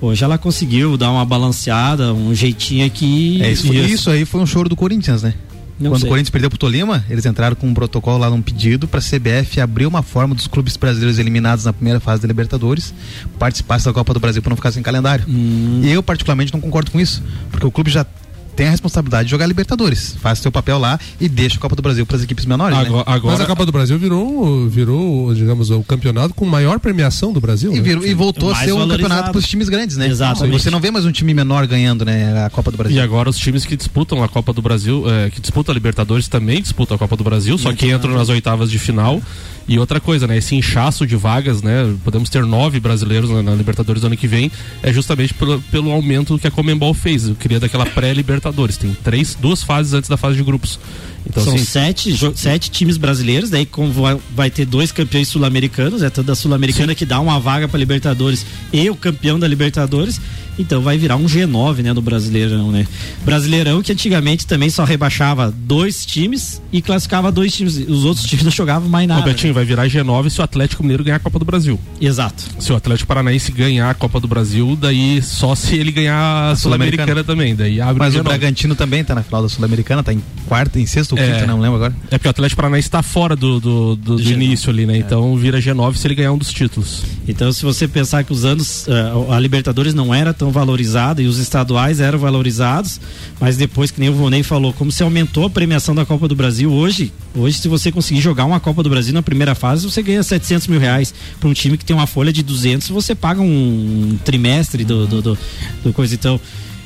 Hoje 0.00 0.24
ela 0.24 0.36
conseguiu 0.36 0.96
dar 0.96 1.12
uma 1.12 1.24
balanceada, 1.24 2.12
um 2.12 2.34
jeitinho 2.34 2.84
aqui. 2.84 3.40
É, 3.40 3.52
isso, 3.52 3.72
isso 3.72 4.10
aí 4.10 4.24
foi 4.24 4.40
um 4.40 4.46
choro 4.46 4.68
do 4.68 4.74
Corinthians, 4.74 5.22
né? 5.22 5.32
Não 5.78 5.90
Quando 5.90 6.00
sei. 6.00 6.08
o 6.08 6.10
Corinthians 6.10 6.30
perdeu 6.30 6.48
pro 6.48 6.58
Tolima, 6.58 7.04
eles 7.10 7.26
entraram 7.26 7.56
com 7.56 7.66
um 7.66 7.74
protocolo 7.74 8.18
lá 8.18 8.30
num 8.30 8.40
pedido 8.40 8.86
para 8.86 9.00
a 9.00 9.02
CBF 9.02 9.60
abrir 9.60 9.86
uma 9.86 10.02
forma 10.02 10.34
dos 10.34 10.46
clubes 10.46 10.76
brasileiros 10.76 11.18
eliminados 11.18 11.64
na 11.64 11.72
primeira 11.72 11.98
fase 11.98 12.22
da 12.22 12.28
Libertadores 12.28 12.94
participassem 13.38 13.90
da 13.90 13.92
Copa 13.92 14.14
do 14.14 14.20
Brasil 14.20 14.40
para 14.40 14.50
não 14.50 14.56
ficar 14.56 14.70
sem 14.70 14.82
calendário. 14.82 15.24
Hum. 15.28 15.80
E 15.82 15.90
eu 15.90 16.02
particularmente 16.02 16.52
não 16.52 16.60
concordo 16.60 16.90
com 16.90 17.00
isso, 17.00 17.22
porque 17.50 17.66
o 17.66 17.70
clube 17.72 17.90
já 17.90 18.06
tem 18.54 18.66
a 18.66 18.70
responsabilidade 18.70 19.24
de 19.24 19.30
jogar 19.30 19.46
Libertadores. 19.46 20.16
Faz 20.20 20.38
seu 20.38 20.50
papel 20.50 20.78
lá 20.78 20.98
e 21.20 21.28
deixa 21.28 21.56
a 21.56 21.60
Copa 21.60 21.76
do 21.76 21.82
Brasil 21.82 22.06
para 22.06 22.16
as 22.16 22.22
equipes 22.22 22.44
menores. 22.44 22.76
Agora, 22.76 22.96
né? 22.98 23.04
agora... 23.06 23.36
Mas 23.36 23.40
a 23.40 23.46
Copa 23.46 23.66
do 23.66 23.72
Brasil 23.72 23.98
virou, 23.98 24.68
virou, 24.68 25.34
digamos, 25.34 25.70
o 25.70 25.82
campeonato 25.82 26.34
com 26.34 26.44
maior 26.44 26.78
premiação 26.78 27.32
do 27.32 27.40
Brasil. 27.40 27.72
E, 27.72 27.76
né? 27.76 27.82
virou, 27.82 28.06
e 28.06 28.14
voltou 28.14 28.50
a 28.50 28.56
ser 28.56 28.72
um 28.72 28.88
campeonato 28.88 29.30
para 29.30 29.38
os 29.38 29.46
times 29.46 29.68
grandes, 29.68 29.96
né? 29.96 30.08
Exato. 30.08 30.46
Você 30.48 30.70
não 30.70 30.80
vê 30.80 30.90
mais 30.90 31.04
um 31.04 31.12
time 31.12 31.34
menor 31.34 31.66
ganhando, 31.66 32.04
né, 32.04 32.44
a 32.44 32.50
Copa 32.50 32.70
do 32.70 32.76
Brasil. 32.76 32.96
E 32.96 33.00
agora 33.00 33.28
os 33.28 33.38
times 33.38 33.64
que 33.64 33.76
disputam 33.76 34.22
a 34.22 34.28
Copa 34.28 34.52
do 34.52 34.62
Brasil, 34.62 35.04
é, 35.08 35.30
que 35.30 35.40
disputam 35.40 35.72
a 35.72 35.74
Libertadores 35.74 36.28
também 36.28 36.62
disputam 36.62 36.94
a 36.94 36.98
Copa 36.98 37.16
do 37.16 37.24
Brasil, 37.24 37.58
só 37.58 37.72
que 37.72 37.90
entram 37.90 38.14
nas 38.14 38.28
oitavas 38.28 38.70
de 38.70 38.78
final. 38.78 39.20
E 39.66 39.78
outra 39.78 39.98
coisa, 39.98 40.26
né? 40.26 40.36
Esse 40.36 40.54
inchaço 40.54 41.06
de 41.06 41.16
vagas, 41.16 41.62
né? 41.62 41.94
Podemos 42.04 42.28
ter 42.28 42.44
nove 42.44 42.78
brasileiros 42.78 43.30
na, 43.30 43.42
na 43.42 43.54
Libertadores 43.54 44.02
do 44.02 44.06
ano 44.06 44.16
que 44.16 44.26
vem, 44.26 44.50
é 44.82 44.92
justamente 44.92 45.32
pelo, 45.32 45.60
pelo 45.62 45.90
aumento 45.90 46.38
que 46.38 46.46
a 46.46 46.50
Comembol 46.50 46.92
fez. 46.92 47.28
Eu 47.28 47.34
queria 47.34 47.58
daquela 47.58 47.86
pré-Libertadores. 47.86 48.76
Tem 48.76 48.94
três, 49.02 49.34
duas 49.34 49.62
fases 49.62 49.94
antes 49.94 50.08
da 50.08 50.16
fase 50.16 50.36
de 50.36 50.42
grupos. 50.42 50.78
Então, 51.26 51.42
São 51.42 51.54
assim, 51.54 51.64
sete, 51.64 52.14
sete 52.34 52.70
times 52.70 52.98
brasileiros, 52.98 53.48
daí 53.48 53.64
como 53.64 53.90
vai, 53.90 54.18
vai 54.34 54.50
ter 54.50 54.66
dois 54.66 54.92
campeões 54.92 55.28
sul-americanos, 55.28 56.02
é 56.02 56.10
toda 56.10 56.32
a 56.32 56.34
sul-americana 56.34 56.94
que 56.94 57.06
dá 57.06 57.18
uma 57.18 57.40
vaga 57.40 57.66
para 57.66 57.78
Libertadores 57.78 58.44
e 58.70 58.90
o 58.90 58.94
campeão 58.94 59.38
da 59.38 59.48
Libertadores. 59.48 60.20
Então 60.58 60.82
vai 60.82 60.96
virar 60.96 61.16
um 61.16 61.26
G9, 61.26 61.82
né, 61.82 61.94
do 61.94 62.02
Brasileirão, 62.02 62.70
né? 62.70 62.86
Brasileirão 63.24 63.82
que 63.82 63.92
antigamente 63.92 64.46
também 64.46 64.70
só 64.70 64.84
rebaixava 64.84 65.52
dois 65.56 66.04
times 66.06 66.62
e 66.72 66.80
classificava 66.80 67.30
dois 67.32 67.54
times. 67.54 67.76
Os 67.76 68.04
outros 68.04 68.26
times 68.26 68.44
não 68.44 68.52
jogavam 68.52 68.88
mais 68.88 69.08
nada. 69.08 69.20
Ô, 69.20 69.24
Betinho, 69.24 69.52
né? 69.52 69.54
vai 69.54 69.64
virar 69.64 69.86
G9 69.86 70.30
se 70.30 70.40
o 70.40 70.44
Atlético 70.44 70.82
Mineiro 70.82 71.04
ganhar 71.04 71.16
a 71.16 71.20
Copa 71.20 71.38
do 71.38 71.44
Brasil. 71.44 71.78
Exato. 72.00 72.44
Se 72.58 72.72
o 72.72 72.76
Atlético 72.76 73.08
Paranaense 73.08 73.52
ganhar 73.52 73.90
a 73.90 73.94
Copa 73.94 74.20
do 74.20 74.28
Brasil, 74.28 74.76
daí 74.80 75.22
só 75.22 75.54
se 75.54 75.76
ele 75.76 75.90
ganhar 75.90 76.50
a 76.50 76.56
Sul-Americana 76.56 77.16
Sul 77.16 77.24
também. 77.24 77.54
Daí 77.54 77.80
abre 77.80 77.98
Mas 77.98 78.14
o, 78.14 78.20
o 78.20 78.24
Bragantino 78.24 78.74
também 78.74 79.04
tá 79.04 79.14
na 79.14 79.22
final 79.22 79.42
da 79.42 79.48
Sul-Americana, 79.48 80.02
tá 80.02 80.12
em 80.12 80.22
quarta, 80.46 80.78
em 80.78 80.86
sexta 80.86 81.14
ou 81.14 81.20
é, 81.20 81.32
quinta, 81.32 81.46
não 81.46 81.58
lembro 81.58 81.76
agora. 81.76 81.96
É 82.10 82.18
porque 82.18 82.28
o 82.28 82.30
Atlético 82.30 82.56
Paranaense 82.56 82.90
tá 82.90 83.02
fora 83.02 83.34
do, 83.34 83.60
do, 83.60 83.96
do, 83.96 84.16
do 84.16 84.22
início 84.22 84.70
ali, 84.70 84.86
né? 84.86 84.94
É. 84.94 84.98
Então 84.98 85.36
vira 85.36 85.58
G9 85.58 85.94
se 85.96 86.06
ele 86.06 86.14
ganhar 86.14 86.32
um 86.32 86.38
dos 86.38 86.52
títulos. 86.52 87.02
Então 87.26 87.52
se 87.52 87.62
você 87.62 87.88
pensar 87.88 88.24
que 88.24 88.32
os 88.32 88.44
anos, 88.44 88.86
uh, 88.86 89.32
a 89.32 89.38
Libertadores 89.38 89.94
não 89.94 90.14
era 90.14 90.32
tão 90.34 90.43
valorizada 90.50 91.22
e 91.22 91.26
os 91.26 91.38
estaduais 91.38 92.00
eram 92.00 92.18
valorizados, 92.18 93.00
mas 93.40 93.56
depois 93.56 93.90
que 93.90 94.00
nem 94.00 94.08
o 94.08 94.14
Vonei 94.14 94.42
falou, 94.42 94.72
como 94.72 94.90
se 94.90 95.02
aumentou 95.02 95.46
a 95.46 95.50
premiação 95.50 95.94
da 95.94 96.04
Copa 96.04 96.28
do 96.28 96.34
Brasil 96.34 96.72
hoje, 96.72 97.12
hoje 97.34 97.58
se 97.58 97.68
você 97.68 97.90
conseguir 97.90 98.20
jogar 98.20 98.44
uma 98.44 98.60
Copa 98.60 98.82
do 98.82 98.90
Brasil 98.90 99.12
na 99.12 99.22
primeira 99.22 99.54
fase, 99.54 99.84
você 99.84 100.02
ganha 100.02 100.22
700 100.22 100.66
mil 100.68 100.80
reais 100.80 101.14
para 101.40 101.48
um 101.48 101.52
time 101.52 101.76
que 101.76 101.84
tem 101.84 101.94
uma 101.94 102.06
folha 102.06 102.32
de 102.32 102.42
200, 102.42 102.88
você 102.88 103.14
paga 103.14 103.40
um 103.40 104.18
trimestre 104.24 104.84
do, 104.84 105.06
do, 105.06 105.22
do, 105.22 105.38
do 105.82 105.92
coisa. 105.92 106.14
Então 106.14 106.40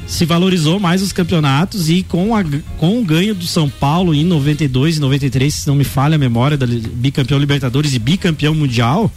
se 0.09 0.25
valorizou 0.25 0.81
mais 0.81 1.03
os 1.03 1.13
campeonatos 1.13 1.91
e 1.91 2.03
com, 2.03 2.35
a, 2.35 2.43
com 2.79 2.99
o 2.99 3.05
ganho 3.05 3.35
do 3.35 3.47
São 3.47 3.69
Paulo 3.69 4.15
em 4.15 4.25
92 4.25 4.97
e 4.97 5.01
93, 5.01 5.55
se 5.55 5.69
não 5.69 5.75
me 5.75 5.85
falha 5.85 6.15
a 6.15 6.19
memória, 6.19 6.57
da 6.57 6.67
bicampeão 6.67 7.39
Libertadores 7.39 7.95
e 7.95 7.99
bicampeão 7.99 8.55
mundial, 8.55 9.13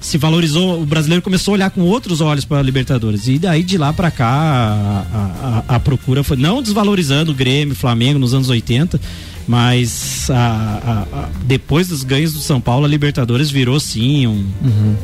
se 0.00 0.18
valorizou, 0.18 0.80
o 0.80 0.86
brasileiro 0.86 1.22
começou 1.22 1.52
a 1.52 1.54
olhar 1.54 1.70
com 1.70 1.80
outros 1.82 2.20
olhos 2.20 2.44
para 2.44 2.58
a 2.58 2.62
Libertadores. 2.62 3.28
E 3.28 3.38
daí 3.38 3.62
de 3.62 3.78
lá 3.78 3.92
para 3.92 4.10
cá 4.10 4.26
a, 4.28 5.64
a, 5.68 5.76
a, 5.76 5.80
procura 5.80 6.22
foi 6.22 6.36
não 6.36 6.62
desvalorizando 6.62 7.32
o 7.32 7.34
Grêmio, 7.34 7.74
Flamengo 7.74 8.18
nos 8.18 8.34
anos 8.34 8.48
80, 8.48 9.00
mas 9.46 10.28
a, 10.30 11.28
depois 11.44 11.88
dos 11.88 12.02
ganhos 12.02 12.32
do 12.32 12.40
São 12.40 12.60
Paulo, 12.60 12.84
a 12.84 12.88
Libertadores 12.88 13.50
virou 13.50 13.80
sim 13.80 14.26
um, 14.26 14.44
uhum 14.62 14.96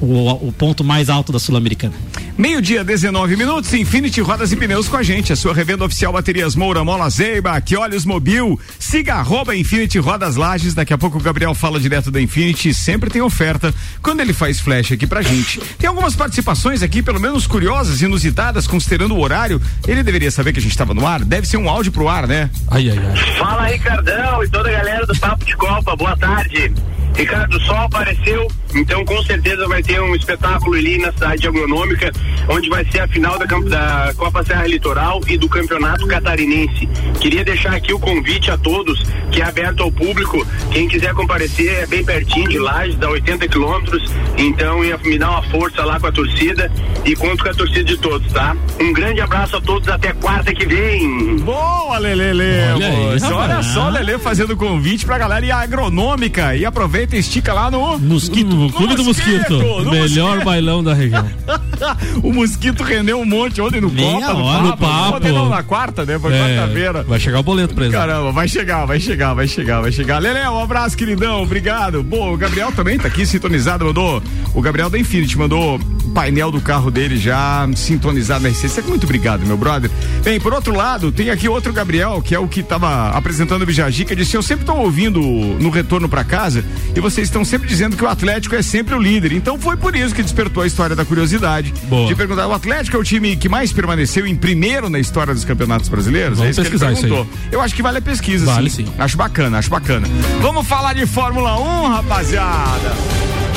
o, 0.00 0.48
o 0.48 0.52
ponto 0.52 0.82
mais 0.82 1.08
alto 1.08 1.32
da 1.32 1.38
Sul-Americana. 1.38 1.94
Meio-dia, 2.36 2.82
19 2.82 3.36
minutos, 3.36 3.72
Infinity 3.74 4.20
Rodas 4.20 4.50
e 4.50 4.56
Pneus 4.56 4.88
com 4.88 4.96
a 4.96 5.02
gente. 5.02 5.32
A 5.32 5.36
sua 5.36 5.52
revenda 5.52 5.84
oficial 5.84 6.12
Baterias 6.12 6.54
Moura, 6.54 6.82
Mola 6.82 7.08
Zeiba, 7.10 7.60
que 7.60 7.76
olhos 7.76 8.04
mobil. 8.04 8.58
Siga 8.78 9.16
arroba 9.16 9.54
Infinity 9.54 9.98
Rodas 9.98 10.36
Lages. 10.36 10.72
Daqui 10.72 10.94
a 10.94 10.98
pouco 10.98 11.18
o 11.18 11.20
Gabriel 11.20 11.54
fala 11.54 11.78
direto 11.78 12.10
da 12.10 12.20
Infinity. 12.20 12.72
Sempre 12.72 13.10
tem 13.10 13.20
oferta 13.20 13.74
quando 14.02 14.20
ele 14.20 14.32
faz 14.32 14.58
flash 14.58 14.92
aqui 14.92 15.06
pra 15.06 15.20
gente. 15.20 15.60
Tem 15.78 15.88
algumas 15.88 16.16
participações 16.16 16.82
aqui, 16.82 17.02
pelo 17.02 17.20
menos 17.20 17.46
curiosas, 17.46 18.00
inusitadas, 18.00 18.66
considerando 18.66 19.14
o 19.14 19.20
horário. 19.20 19.60
Ele 19.86 20.02
deveria 20.02 20.30
saber 20.30 20.52
que 20.52 20.60
a 20.60 20.62
gente 20.62 20.72
estava 20.72 20.94
no 20.94 21.06
ar. 21.06 21.22
Deve 21.22 21.46
ser 21.46 21.58
um 21.58 21.68
áudio 21.68 21.92
pro 21.92 22.08
ar, 22.08 22.26
né? 22.26 22.48
Ai, 22.68 22.88
ai, 22.88 22.98
ai. 22.98 23.38
Fala, 23.38 23.66
Ricardão 23.66 24.42
e 24.42 24.48
toda 24.48 24.68
a 24.70 24.72
galera 24.72 25.06
do 25.06 25.18
Papo 25.18 25.44
de 25.44 25.54
Copa. 25.56 25.94
Boa 25.94 26.16
tarde. 26.16 26.72
Ricardo, 27.14 27.56
o 27.56 27.60
sol 27.60 27.76
apareceu, 27.76 28.48
então 28.74 29.04
com 29.04 29.22
certeza 29.22 29.66
vai 29.68 29.82
ter 29.82 30.00
um 30.00 30.14
espetáculo 30.14 30.74
ali 30.74 30.98
na 30.98 31.12
cidade 31.12 31.46
agronômica, 31.46 32.10
onde 32.48 32.68
vai 32.68 32.84
ser 32.90 33.00
a 33.00 33.08
final 33.08 33.38
da, 33.38 33.44
da 33.44 34.12
Copa 34.16 34.42
Serra 34.44 34.66
Litoral 34.66 35.20
e 35.26 35.36
do 35.36 35.48
Campeonato 35.48 36.06
Catarinense. 36.06 36.88
Queria 37.20 37.44
deixar 37.44 37.74
aqui 37.74 37.92
o 37.92 37.98
convite 37.98 38.50
a 38.50 38.56
todos, 38.56 39.04
que 39.30 39.42
é 39.42 39.44
aberto 39.44 39.82
ao 39.82 39.92
público. 39.92 40.46
Quem 40.70 40.88
quiser 40.88 41.12
comparecer 41.14 41.82
é 41.82 41.86
bem 41.86 42.04
pertinho 42.04 42.48
de 42.48 42.58
Lages, 42.58 42.96
dá 42.96 43.10
80 43.10 43.48
quilômetros. 43.48 44.10
Então, 44.38 44.84
ia 44.84 44.96
me 44.98 45.18
dar 45.18 45.30
uma 45.30 45.42
força 45.50 45.84
lá 45.84 46.00
com 46.00 46.06
a 46.06 46.12
torcida 46.12 46.72
e 47.04 47.14
conto 47.14 47.42
com 47.42 47.50
a 47.50 47.54
torcida 47.54 47.84
de 47.84 47.98
todos, 47.98 48.32
tá? 48.32 48.56
Um 48.80 48.92
grande 48.92 49.20
abraço 49.20 49.56
a 49.56 49.60
todos, 49.60 49.88
até 49.88 50.12
quarta 50.14 50.54
que 50.54 50.66
vem. 50.66 51.36
Boa, 51.38 51.98
Lelele! 51.98 52.42
Olha, 52.74 53.36
olha 53.36 53.62
só, 53.62 53.88
Lele 53.88 54.18
fazendo 54.18 54.56
convite 54.56 55.04
pra 55.04 55.18
galera 55.18 55.44
e 55.44 55.50
a 55.50 55.58
agronômica. 55.58 56.56
E 56.56 56.64
aproveita 56.64 56.99
aproveita 57.00 57.16
e 57.16 57.18
estica 57.20 57.52
lá 57.52 57.70
no 57.70 57.98
Mosquito, 57.98 58.54
no, 58.54 58.72
Clube 58.72 58.94
do 58.94 59.04
Mosquito, 59.04 59.54
no 59.54 59.90
melhor 59.90 60.28
mosquito. 60.30 60.44
bailão 60.44 60.82
da 60.82 60.92
região. 60.92 61.26
o 62.22 62.32
Mosquito 62.32 62.82
rendeu 62.82 63.18
um 63.18 63.24
monte 63.24 63.60
ontem 63.60 63.80
no 63.80 63.90
Meia 63.90 64.26
Copa, 64.26 64.34
hora, 64.34 64.62
no 64.62 64.76
papo. 64.76 65.16
Ontem 65.16 65.32
não, 65.32 65.48
na 65.48 65.62
quarta, 65.62 66.04
né? 66.04 66.18
Foi 66.18 66.32
é, 66.34 66.38
quarta-feira. 66.38 67.02
Vai 67.04 67.18
chegar 67.18 67.40
o 67.40 67.42
boleto 67.42 67.74
pra 67.74 67.84
ele. 67.84 67.94
Caramba, 67.94 68.32
vai 68.32 68.48
chegar, 68.48 68.84
vai 68.84 69.00
chegar, 69.00 69.34
vai 69.34 69.48
chegar, 69.48 69.80
vai 69.80 69.92
chegar. 69.92 70.18
Lele, 70.18 70.40
um 70.40 70.62
abraço, 70.62 70.96
queridão, 70.96 71.42
obrigado. 71.42 72.02
Bom, 72.02 72.32
o 72.32 72.36
Gabriel 72.36 72.72
também 72.72 72.98
tá 72.98 73.08
aqui 73.08 73.24
sintonizado, 73.24 73.84
mandou, 73.84 74.22
o 74.54 74.60
Gabriel 74.60 74.90
da 74.90 74.98
Infinity 74.98 75.38
mandou 75.38 75.80
painel 76.10 76.50
do 76.50 76.60
carro 76.60 76.90
dele 76.90 77.16
já 77.16 77.68
sintonizado 77.74 78.42
na 78.42 78.50
RCC. 78.50 78.82
Muito 78.82 79.04
obrigado, 79.04 79.46
meu 79.46 79.56
brother. 79.56 79.90
Bem, 80.22 80.40
por 80.40 80.52
outro 80.52 80.74
lado, 80.74 81.10
tem 81.10 81.30
aqui 81.30 81.48
outro 81.48 81.72
Gabriel, 81.72 82.20
que 82.22 82.34
é 82.34 82.38
o 82.38 82.48
que 82.48 82.62
tava 82.62 83.10
apresentando 83.10 83.62
o 83.62 83.66
Bijagica, 83.66 84.14
disse, 84.14 84.36
eu 84.36 84.42
sempre 84.42 84.64
tô 84.64 84.74
ouvindo 84.74 85.20
no 85.20 85.70
retorno 85.70 86.08
para 86.08 86.24
casa 86.24 86.64
e 86.94 87.00
vocês 87.00 87.28
estão 87.28 87.44
sempre 87.44 87.68
dizendo 87.68 87.96
que 87.96 88.04
o 88.04 88.08
Atlético 88.08 88.54
é 88.54 88.62
sempre 88.62 88.94
o 88.94 88.98
líder. 88.98 89.32
Então 89.32 89.58
foi 89.58 89.76
por 89.76 89.94
isso 89.94 90.14
que 90.14 90.22
despertou 90.22 90.62
a 90.62 90.66
história 90.66 90.94
da 90.94 91.04
curiosidade. 91.04 91.72
Boa. 91.84 92.06
De 92.06 92.14
perguntar, 92.14 92.46
o 92.46 92.52
Atlético 92.52 92.96
é 92.96 93.00
o 93.00 93.04
time 93.04 93.36
que 93.36 93.48
mais 93.48 93.72
permaneceu 93.72 94.26
em 94.26 94.34
primeiro 94.34 94.88
na 94.88 94.98
história 94.98 95.32
dos 95.32 95.44
campeonatos 95.44 95.88
brasileiros? 95.88 96.38
Vamos 96.38 96.48
é 96.48 96.50
isso 96.50 96.62
pesquisar 96.62 96.92
isso 96.92 97.06
aí. 97.06 97.26
Eu 97.52 97.60
acho 97.60 97.74
que 97.74 97.82
vale 97.82 97.98
a 97.98 98.02
pesquisa, 98.02 98.46
vale, 98.46 98.70
sim. 98.70 98.86
sim. 98.86 98.92
Acho 98.98 99.16
bacana, 99.16 99.58
acho 99.58 99.70
bacana. 99.70 100.06
Vamos 100.40 100.66
falar 100.66 100.94
de 100.94 101.06
Fórmula 101.06 101.58
1, 101.58 101.88
rapaziada. 101.88 103.49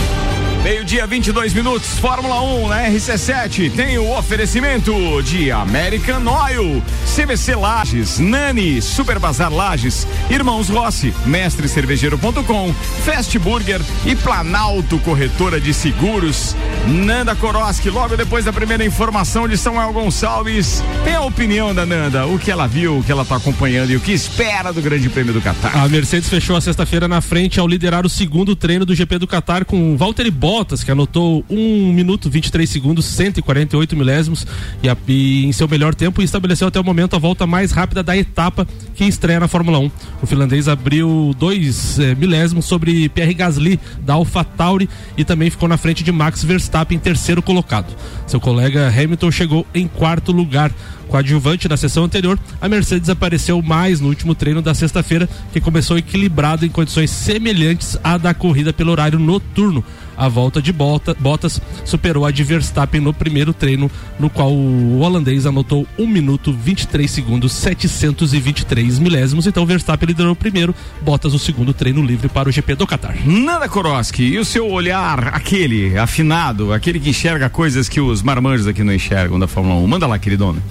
Meio-dia, 0.64 1.06
22 1.06 1.54
minutos, 1.54 2.00
Fórmula 2.00 2.42
1 2.42 2.68
na 2.70 2.88
RC7 2.88 3.70
tem 3.76 3.98
o 3.98 4.18
oferecimento 4.18 5.22
de 5.22 5.52
American 5.52 6.22
Oil, 6.26 6.82
CVC 7.14 7.54
Lages, 7.54 8.18
Nani, 8.18 8.82
Super 8.82 9.20
Bazar 9.20 9.54
Lages, 9.54 10.08
Irmãos 10.30 10.70
Rossi, 10.70 11.14
Mestre 11.26 11.68
Cervejeiro.com, 11.68 12.74
Fast 13.04 13.38
Burger 13.40 13.82
e 14.06 14.16
Planalto 14.16 14.98
Corretora 15.00 15.60
de 15.60 15.74
Seguros. 15.74 16.56
Nanda 16.88 17.36
Koroski, 17.36 17.90
logo 17.90 18.16
depois 18.16 18.46
da 18.46 18.54
primeira 18.54 18.86
informação 18.86 19.50
de 19.50 19.58
Samuel 19.58 19.92
Gonçalves, 19.92 20.82
tem 21.04 21.16
a 21.16 21.22
opinião 21.22 21.76
da 21.76 21.86
Nanda, 21.86 22.26
o 22.26 22.40
que 22.40 22.50
ela 22.50 22.68
viu, 22.68 23.00
o 23.00 23.04
que 23.04 23.12
ela 23.12 23.24
está 23.24 23.36
acompanhando 23.36 23.92
e 23.92 23.98
o 23.98 24.00
que 24.00 24.14
espera 24.14 24.72
do 24.72 24.82
Grande 24.82 25.10
Prêmio 25.10 25.34
do 25.34 25.42
Catar. 25.42 25.76
A 25.76 25.90
Mercedes 25.90 26.30
fechou 26.30 26.56
a 26.56 26.62
sexta-feira 26.62 27.06
na 27.06 27.20
frente 27.20 27.60
ao 27.60 27.68
liderar 27.68 28.06
o 28.06 28.10
segundo 28.10 28.56
treino 28.56 28.86
do 28.86 28.96
GP 28.96 29.18
do 29.18 29.28
Catar 29.28 29.66
com 29.66 29.98
Valtteri 29.98 30.32
Bottas, 30.32 30.53
que 30.84 30.92
anotou 30.92 31.44
1 31.50 31.94
minuto 31.94 32.30
23 32.30 32.70
segundos, 32.70 33.06
148 33.06 33.96
milésimos 33.96 34.46
e, 34.84 34.88
a, 34.88 34.96
e 35.08 35.46
em 35.46 35.52
seu 35.52 35.68
melhor 35.68 35.96
tempo 35.96 36.22
e 36.22 36.26
estabeleceu 36.26 36.68
até 36.68 36.80
o 36.80 36.84
momento 36.84 37.16
a 37.16 37.20
volta 37.20 37.48
mais 37.48 37.72
rápida 37.72 38.04
da 38.04 38.16
etapa 38.16 38.68
que 38.94 39.04
estreia 39.04 39.40
na 39.40 39.48
Fórmula 39.48 39.80
1. 39.80 39.92
O 40.22 40.28
finlandês 40.28 40.68
abriu 40.68 41.36
dois 41.40 41.98
eh, 41.98 42.14
milésimos 42.14 42.66
sobre 42.66 43.10
Pierre 43.10 43.34
Gasly 43.34 43.80
da 44.02 44.14
AlphaTauri 44.14 44.88
e 45.18 45.26
também 45.26 45.50
ficou 45.50 45.68
na 45.68 45.76
frente 45.76 46.04
de 46.04 46.12
Max 46.12 46.44
Verstappen, 46.44 47.00
terceiro 47.00 47.42
colocado. 47.42 47.92
Seu 48.28 48.40
colega 48.40 48.90
Hamilton 48.90 49.32
chegou 49.32 49.66
em 49.74 49.88
quarto 49.88 50.32
lugar 50.32 50.72
coadjuvante 51.14 51.68
da 51.68 51.78
sessão 51.78 52.06
anterior, 52.06 52.40
a 52.60 52.68
Mercedes 52.68 53.08
apareceu 53.08 53.62
mais 53.62 54.00
no 54.00 54.08
último 54.08 54.34
treino 54.34 54.64
da 54.64 54.74
sexta-feira, 54.74 55.30
que 55.52 55.62
começou 55.62 55.96
equilibrado 55.96 56.66
em 56.66 56.70
condições 56.70 57.12
semelhantes 57.12 57.96
à 58.04 58.18
da 58.18 58.34
corrida 58.34 58.74
pelo 58.74 58.92
horário 58.92 59.20
noturno. 59.20 59.84
A 60.18 60.28
volta 60.28 60.62
de 60.62 60.72
Bottas 60.72 61.62
superou 61.86 62.26
a 62.26 62.32
de 62.32 62.44
Verstappen 62.44 63.02
no 63.02 63.14
primeiro 63.14 63.54
treino, 63.54 63.90
no 64.20 64.30
qual 64.30 64.52
o 64.52 65.00
holandês 65.00 65.46
anotou 65.46 65.88
1 65.98 66.08
minuto 66.08 66.54
23 66.54 67.10
segundos 67.10 67.52
723 67.54 69.00
milésimos. 69.00 69.48
Então 69.48 69.66
Verstappen 69.66 70.08
liderou 70.08 70.34
o 70.34 70.36
primeiro, 70.36 70.76
Bottas 71.02 71.34
o 71.34 71.40
segundo 71.40 71.74
treino 71.74 72.02
livre 72.02 72.30
para 72.30 72.50
o 72.50 72.52
GP 72.52 72.76
do 72.76 72.88
Qatar. 72.88 73.16
Nada 73.26 73.68
Koroski, 73.68 74.24
e 74.24 74.38
o 74.38 74.46
seu 74.46 74.70
olhar, 74.70 75.30
aquele 75.30 75.98
afinado, 75.98 76.74
aquele 76.74 77.00
que 77.00 77.10
enxerga 77.10 77.50
coisas 77.50 77.90
que 77.90 78.00
os 78.00 78.22
marmanjos 78.22 78.68
aqui 78.68 78.84
não 78.84 78.94
enxergam 78.94 79.40
da 79.40 79.48
Fórmula 79.48 79.76
1. 79.76 79.88
Manda 79.88 80.08
lá, 80.08 80.20
queridona. 80.20 80.62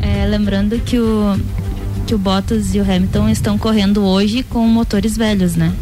É, 0.00 0.26
lembrando 0.26 0.78
que 0.78 0.98
o, 0.98 1.36
que 2.06 2.14
o 2.14 2.18
Bottas 2.18 2.74
e 2.74 2.80
o 2.80 2.82
Hamilton 2.82 3.28
estão 3.28 3.58
correndo 3.58 4.04
hoje 4.04 4.42
com 4.42 4.66
motores 4.66 5.16
velhos, 5.16 5.56
né? 5.56 5.72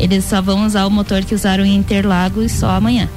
Eles 0.00 0.24
só 0.24 0.40
vão 0.40 0.66
usar 0.66 0.86
o 0.86 0.90
motor 0.90 1.24
que 1.24 1.34
usaram 1.34 1.64
em 1.64 1.76
Interlagos 1.76 2.52
só 2.52 2.70
amanhã. 2.70 3.08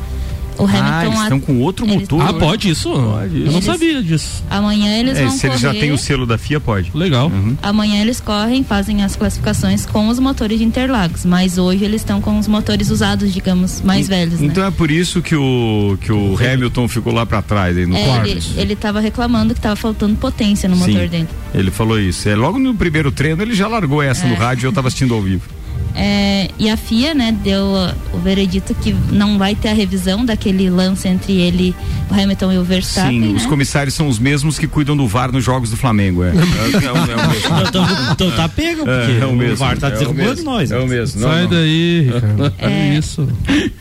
O 0.57 0.65
Hamilton 0.65 0.87
ah, 0.87 1.05
eles 1.05 1.21
estão 1.21 1.39
com 1.39 1.59
outro 1.59 1.85
eles... 1.85 2.01
motor. 2.01 2.21
Ah, 2.21 2.33
pode 2.33 2.69
isso? 2.69 2.91
Pode. 2.91 3.45
Eu 3.45 3.51
não 3.51 3.61
sabia 3.61 4.01
disso. 4.03 4.43
Amanhã 4.49 4.97
eles 4.99 5.17
é, 5.17 5.23
vão 5.23 5.31
se 5.31 5.41
correr. 5.41 5.57
Se 5.57 5.65
eles 5.65 5.75
já 5.75 5.79
têm 5.79 5.91
o 5.91 5.97
selo 5.97 6.25
da 6.25 6.37
FIA, 6.37 6.59
pode. 6.59 6.91
Legal. 6.93 7.27
Uhum. 7.27 7.57
Amanhã 7.61 8.01
eles 8.01 8.19
correm, 8.19 8.63
fazem 8.63 9.03
as 9.03 9.15
classificações 9.15 9.85
com 9.85 10.07
os 10.07 10.19
motores 10.19 10.59
de 10.59 10.63
Interlagos, 10.63 11.25
mas 11.25 11.57
hoje 11.57 11.83
eles 11.83 12.01
estão 12.01 12.21
com 12.21 12.37
os 12.37 12.47
motores 12.47 12.89
usados, 12.89 13.33
digamos, 13.33 13.81
mais 13.81 14.05
e, 14.05 14.09
velhos. 14.09 14.41
Então 14.41 14.63
né? 14.63 14.69
é 14.69 14.71
por 14.71 14.91
isso 14.91 15.21
que 15.21 15.35
o 15.35 15.97
que 15.99 16.11
o 16.11 16.37
Hamilton 16.37 16.87
ficou 16.87 17.13
lá 17.13 17.25
para 17.25 17.41
trás 17.41 17.77
aí 17.77 17.85
no 17.85 17.95
é, 17.95 18.05
quarto. 18.05 18.27
Ele, 18.29 18.43
ele 18.57 18.75
tava 18.75 18.99
reclamando 18.99 19.53
que 19.53 19.61
tava 19.61 19.75
faltando 19.75 20.15
potência 20.15 20.69
no 20.69 20.75
Sim, 20.75 20.91
motor 20.91 21.07
dele. 21.07 21.27
Ele 21.53 21.71
falou 21.71 21.99
isso. 21.99 22.29
É 22.29 22.35
logo 22.35 22.59
no 22.59 22.75
primeiro 22.75 23.11
treino 23.11 23.41
ele 23.41 23.55
já 23.55 23.67
largou 23.67 24.01
essa 24.01 24.25
é. 24.25 24.29
no 24.29 24.35
rádio 24.35 24.65
e 24.65 24.67
eu 24.67 24.73
tava 24.73 24.87
assistindo 24.87 25.13
ao 25.13 25.21
vivo. 25.21 25.43
É, 25.95 26.49
e 26.57 26.69
a 26.69 26.75
FIA, 26.75 27.13
né, 27.13 27.35
deu 27.43 27.65
o 28.11 28.17
veredito 28.17 28.73
que 28.73 28.93
não 29.11 29.37
vai 29.37 29.53
ter 29.53 29.69
a 29.69 29.73
revisão 29.73 30.25
daquele 30.25 30.69
lance 30.69 31.07
entre 31.07 31.33
ele, 31.33 31.75
o 32.09 32.13
Hamilton 32.13 32.51
e 32.53 32.57
o 32.57 32.63
Verstappen. 32.63 33.21
Sim, 33.21 33.33
né? 33.33 33.37
os 33.37 33.45
comissários 33.45 33.93
são 33.93 34.07
os 34.07 34.17
mesmos 34.17 34.57
que 34.57 34.67
cuidam 34.67 34.97
do 34.97 35.07
VAR 35.07 35.31
nos 35.31 35.43
jogos 35.43 35.69
do 35.69 35.77
Flamengo. 35.77 36.23
É, 36.23 36.29
é, 36.29 36.31
é, 36.85 36.91
o 36.91 37.05
mesmo. 37.05 37.67
então, 37.67 37.85
então 38.11 38.31
tá 38.31 38.49
pego, 38.49 38.85
porque 38.85 39.21
é, 39.21 39.25
o, 39.25 39.33
mesmo, 39.33 39.53
o 39.53 39.57
VAR 39.57 39.77
tá 39.77 39.89
derrubando 39.89 40.43
nós. 40.43 40.71
É 40.71 40.79
o 40.79 40.87
mesmo. 40.87 41.21
Não, 41.21 41.29
Sai 41.29 41.43
não. 41.43 41.49
daí, 41.49 42.01
Ricardo. 42.01 42.53
É 42.63 42.95
isso. 42.97 43.27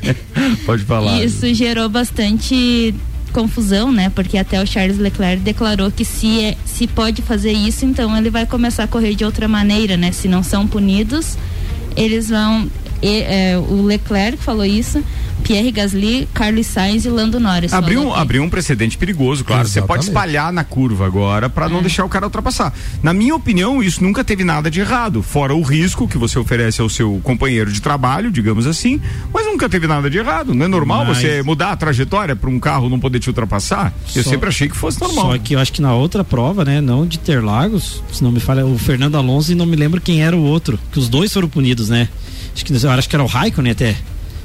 Pode 0.66 0.82
falar. 0.84 1.22
Isso 1.22 1.52
gerou 1.54 1.88
bastante 1.88 2.94
confusão, 3.32 3.90
né? 3.90 4.10
Porque 4.10 4.36
até 4.36 4.62
o 4.62 4.66
Charles 4.66 4.98
Leclerc 4.98 5.42
declarou 5.42 5.90
que 5.90 6.04
se, 6.04 6.40
é, 6.40 6.56
se 6.64 6.86
pode 6.86 7.22
fazer 7.22 7.52
isso, 7.52 7.84
então 7.84 8.14
ele 8.16 8.28
vai 8.28 8.44
começar 8.44 8.84
a 8.84 8.86
correr 8.86 9.14
de 9.14 9.24
outra 9.24 9.48
maneira, 9.48 9.96
né? 9.96 10.12
Se 10.12 10.28
não 10.28 10.42
são 10.42 10.66
punidos, 10.66 11.36
eles 11.96 12.28
vão. 12.28 12.70
E, 13.02 13.22
é, 13.22 13.58
o 13.58 13.82
Leclerc 13.82 14.38
falou 14.38 14.64
isso, 14.64 15.02
Pierre 15.42 15.70
Gasly, 15.70 16.28
Carlos 16.32 16.66
Sainz 16.66 17.04
e 17.04 17.08
Lando 17.08 17.38
Norris. 17.38 17.72
Abriu, 17.72 18.02
um, 18.02 18.14
abriu 18.14 18.42
um 18.42 18.48
precedente 18.48 18.96
perigoso, 18.96 19.44
claro. 19.44 19.62
Exatamente. 19.62 19.86
Você 19.86 19.86
pode 19.86 20.04
espalhar 20.04 20.52
na 20.52 20.64
curva 20.64 21.06
agora 21.06 21.48
para 21.50 21.68
não 21.68 21.78
é. 21.78 21.82
deixar 21.82 22.04
o 22.04 22.08
cara 22.08 22.26
ultrapassar. 22.26 22.72
Na 23.02 23.12
minha 23.12 23.34
opinião, 23.34 23.82
isso 23.82 24.02
nunca 24.02 24.24
teve 24.24 24.44
nada 24.44 24.70
de 24.70 24.80
errado, 24.80 25.22
fora 25.22 25.54
o 25.54 25.62
risco 25.62 26.08
que 26.08 26.16
você 26.16 26.38
oferece 26.38 26.80
ao 26.80 26.88
seu 26.88 27.20
companheiro 27.22 27.70
de 27.72 27.80
trabalho, 27.80 28.30
digamos 28.30 28.66
assim, 28.66 29.00
mas 29.32 29.46
nunca 29.46 29.68
teve 29.68 29.86
nada 29.86 30.08
de 30.08 30.18
errado. 30.18 30.54
Não 30.54 30.64
é 30.64 30.68
normal 30.68 31.04
mas... 31.04 31.18
você 31.18 31.42
mudar 31.42 31.72
a 31.72 31.76
trajetória 31.76 32.36
para 32.36 32.48
um 32.48 32.58
carro 32.58 32.88
não 32.88 33.00
poder 33.00 33.18
te 33.18 33.28
ultrapassar? 33.28 33.92
Só... 34.06 34.20
Eu 34.20 34.24
sempre 34.24 34.48
achei 34.48 34.68
que 34.68 34.76
fosse 34.76 35.00
normal. 35.00 35.32
Só 35.32 35.38
que 35.38 35.54
eu 35.54 35.58
acho 35.58 35.72
que 35.72 35.82
na 35.82 35.94
outra 35.94 36.24
prova, 36.24 36.64
né, 36.64 36.80
não 36.80 37.06
de 37.06 37.18
Interlagos, 37.18 38.02
se 38.12 38.22
não 38.22 38.32
me 38.32 38.40
falha, 38.40 38.64
o 38.64 38.78
Fernando 38.78 39.16
Alonso 39.16 39.52
e 39.52 39.54
não 39.54 39.66
me 39.66 39.76
lembro 39.76 40.00
quem 40.00 40.22
era 40.22 40.36
o 40.36 40.42
outro, 40.42 40.78
que 40.90 40.98
os 40.98 41.08
dois 41.08 41.32
foram 41.32 41.48
punidos, 41.48 41.88
né? 41.88 42.08
Acho 42.54 42.64
que, 42.64 42.86
acho 42.86 43.08
que 43.08 43.16
era 43.16 43.22
o 43.22 43.26
Raikkonen 43.26 43.72
até. 43.72 43.96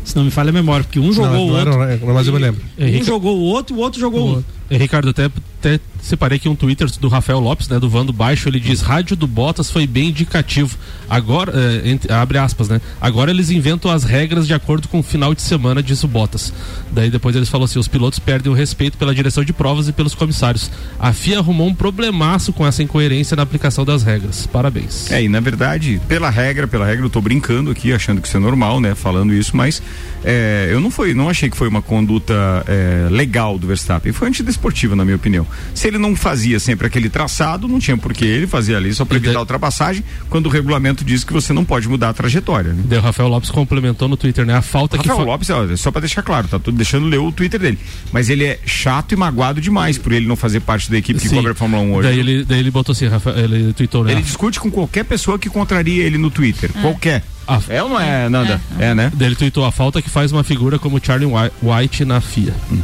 Se 0.07 0.15
não 0.15 0.23
me 0.23 0.31
falha 0.31 0.51
a 0.51 0.53
memória, 0.53 0.85
porque 0.85 1.01
um 1.01 1.11
jogou 1.11 1.31
não, 1.33 1.47
o 1.47 1.51
outro. 1.51 1.81
Era, 1.81 2.13
mas 2.13 2.27
eu 2.27 2.31
me 2.31 2.39
lembro. 2.39 2.61
Um 2.79 3.03
jogou 3.03 3.37
o 3.37 3.41
outro 3.41 3.75
e 3.75 3.77
o 3.77 3.81
outro 3.81 3.99
jogou 3.99 4.21
o 4.21 4.29
outro. 4.35 4.45
Ricardo, 4.71 5.09
até, 5.09 5.25
até 5.25 5.81
separei 6.07 6.37
aqui 6.37 6.49
um 6.49 6.55
Twitter 6.55 6.89
do 6.99 7.07
Rafael 7.07 7.39
Lopes, 7.39 7.67
né, 7.67 7.79
do 7.79 7.89
Vando 7.89 8.13
Baixo, 8.13 8.47
ele 8.49 8.59
diz, 8.59 8.81
rádio 8.81 9.15
do 9.15 9.27
Bottas 9.27 9.69
foi 9.69 9.85
bem 9.85 10.09
indicativo. 10.09 10.77
Agora, 11.09 11.53
é, 11.55 11.89
entre, 11.89 12.11
abre 12.11 12.37
aspas, 12.37 12.67
né? 12.67 12.81
Agora 12.99 13.31
eles 13.31 13.49
inventam 13.49 13.89
as 13.89 14.03
regras 14.03 14.47
de 14.47 14.53
acordo 14.53 14.87
com 14.87 14.99
o 14.99 15.03
final 15.03 15.33
de 15.33 15.41
semana, 15.41 15.81
diz 15.81 16.03
o 16.03 16.07
Bottas. 16.07 16.53
Daí 16.91 17.09
depois 17.09 17.35
eles 17.35 17.49
falam 17.49 17.65
assim, 17.65 17.79
os 17.79 17.87
pilotos 17.87 18.19
perdem 18.19 18.51
o 18.51 18.55
respeito 18.55 18.97
pela 18.97 19.13
direção 19.13 19.43
de 19.43 19.53
provas 19.53 19.87
e 19.87 19.93
pelos 19.93 20.15
comissários. 20.15 20.69
A 20.99 21.13
FIA 21.13 21.39
arrumou 21.39 21.67
um 21.67 21.73
problemaço 21.73 22.51
com 22.51 22.65
essa 22.65 22.83
incoerência 22.83 23.35
na 23.35 23.43
aplicação 23.43 23.85
das 23.85 24.03
regras. 24.03 24.47
Parabéns. 24.47 25.11
É, 25.11 25.23
e 25.23 25.29
na 25.29 25.39
verdade, 25.39 26.01
pela 26.07 26.29
regra, 26.29 26.67
pela 26.67 26.85
regra, 26.85 27.05
eu 27.05 27.09
tô 27.09 27.21
brincando 27.21 27.71
aqui, 27.71 27.93
achando 27.93 28.21
que 28.21 28.27
isso 28.27 28.37
é 28.37 28.39
normal, 28.39 28.81
né? 28.81 28.95
Falando 28.95 29.33
isso, 29.33 29.55
mas 29.55 29.81
é, 30.23 30.67
eu 30.71 30.79
não 30.79 30.91
foi, 30.91 31.13
não 31.13 31.29
achei 31.29 31.49
que 31.49 31.55
foi 31.55 31.67
uma 31.67 31.81
conduta 31.81 32.33
é, 32.67 33.07
legal 33.09 33.57
do 33.57 33.67
Verstappen. 33.67 34.11
Foi 34.11 34.27
antidesportiva, 34.27 34.95
na 34.95 35.05
minha 35.05 35.15
opinião. 35.15 35.47
Se 35.73 35.87
ele 35.87 35.96
não 35.97 36.15
fazia 36.15 36.59
sempre 36.59 36.87
aquele 36.87 37.09
traçado, 37.09 37.67
não 37.67 37.79
tinha 37.79 37.97
por 37.97 38.13
que 38.13 38.25
ele 38.25 38.47
fazia 38.47 38.77
ali 38.77 38.93
só 38.93 39.05
para 39.05 39.17
evitar 39.17 39.37
a 39.37 39.41
ultrapassagem, 39.41 40.03
quando 40.29 40.47
o 40.47 40.49
regulamento 40.49 41.03
diz 41.03 41.23
que 41.23 41.33
você 41.33 41.53
não 41.53 41.63
pode 41.63 41.87
mudar 41.87 42.09
a 42.09 42.13
trajetória. 42.13 42.73
Né? 42.73 42.97
o 42.97 43.01
Rafael 43.01 43.29
Lopes 43.29 43.51
complementou 43.51 44.07
no 44.07 44.17
Twitter, 44.17 44.45
né? 44.45 44.55
A 44.55 44.61
falta 44.61 44.97
Rafael 44.97 45.03
que. 45.03 45.09
Rafael 45.09 45.27
Lopes, 45.27 45.49
ó, 45.49 45.75
só 45.75 45.91
para 45.91 46.01
deixar 46.01 46.21
claro, 46.21 46.47
tá 46.47 46.59
tudo 46.59 46.77
deixando 46.77 47.05
ler 47.05 47.19
o 47.19 47.31
Twitter 47.31 47.59
dele. 47.59 47.77
Mas 48.11 48.29
ele 48.29 48.43
é 48.43 48.59
chato 48.65 49.13
e 49.13 49.15
magoado 49.15 49.61
demais 49.61 49.97
por 49.97 50.11
ele 50.11 50.27
não 50.27 50.35
fazer 50.35 50.59
parte 50.61 50.89
da 50.89 50.97
equipe 50.97 51.19
Sim. 51.19 51.29
que 51.29 51.35
cobre 51.35 51.51
a 51.51 51.55
Fórmula 51.55 51.81
1 51.83 51.93
hoje. 51.93 52.07
Daí 52.07 52.19
ele, 52.19 52.45
daí 52.45 52.59
ele 52.59 52.71
botou 52.71 52.93
assim, 52.93 53.07
Rafael, 53.07 53.37
ele 53.37 53.73
tweetou, 53.73 54.03
né? 54.03 54.11
Ele 54.11 54.21
discute 54.21 54.59
com 54.59 54.71
qualquer 54.71 55.05
pessoa 55.05 55.37
que 55.37 55.49
contraria 55.49 56.03
ele 56.03 56.17
no 56.17 56.29
Twitter. 56.29 56.71
É. 56.75 56.81
Qualquer. 56.81 57.23
A... 57.47 57.61
É 57.69 57.81
ou 57.81 57.89
não 57.89 57.99
é, 57.99 58.27
Nanda? 58.27 58.61
É, 58.77 58.87
é 58.87 58.95
né? 58.95 59.11
Daí 59.13 59.29
ele 59.29 59.35
tweetou 59.35 59.63
a 59.65 59.71
falta 59.71 60.01
que 60.01 60.09
faz 60.09 60.31
uma 60.31 60.43
figura 60.43 60.77
como 60.77 60.99
Charlie 61.03 61.29
White 61.61 62.03
na 62.05 62.19
FIA. 62.19 62.53
Hum. 62.71 62.81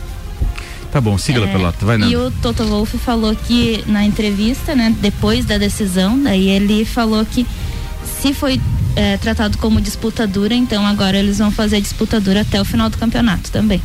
Tá 0.93 1.01
bom, 1.01 1.17
siga 1.17 1.39
lá, 1.39 1.47
é, 1.47 1.51
Pelota, 1.51 1.83
vai 1.87 1.97
Nanda. 1.97 2.11
E 2.11 2.15
o 2.15 2.29
Toto 2.29 2.63
Wolff 2.65 2.99
falou 2.99 3.35
que 3.35 3.83
na 3.87 4.05
entrevista, 4.05 4.75
né, 4.75 4.95
depois 5.01 5.43
da 5.43 5.57
decisão, 5.57 6.21
daí 6.21 6.47
ele 6.47 6.85
falou 6.85 7.25
que 7.25 7.47
se 8.21 8.31
foi 8.31 8.61
é, 8.95 9.17
tratado 9.17 9.57
como 9.57 9.81
disputa 9.81 10.27
dura, 10.27 10.53
então 10.53 10.85
agora 10.85 11.17
eles 11.17 11.39
vão 11.39 11.49
fazer 11.49 11.81
disputa 11.81 12.21
dura 12.21 12.41
até 12.41 12.61
o 12.61 12.65
final 12.65 12.91
do 12.91 12.97
campeonato 12.99 13.49
também. 13.49 13.81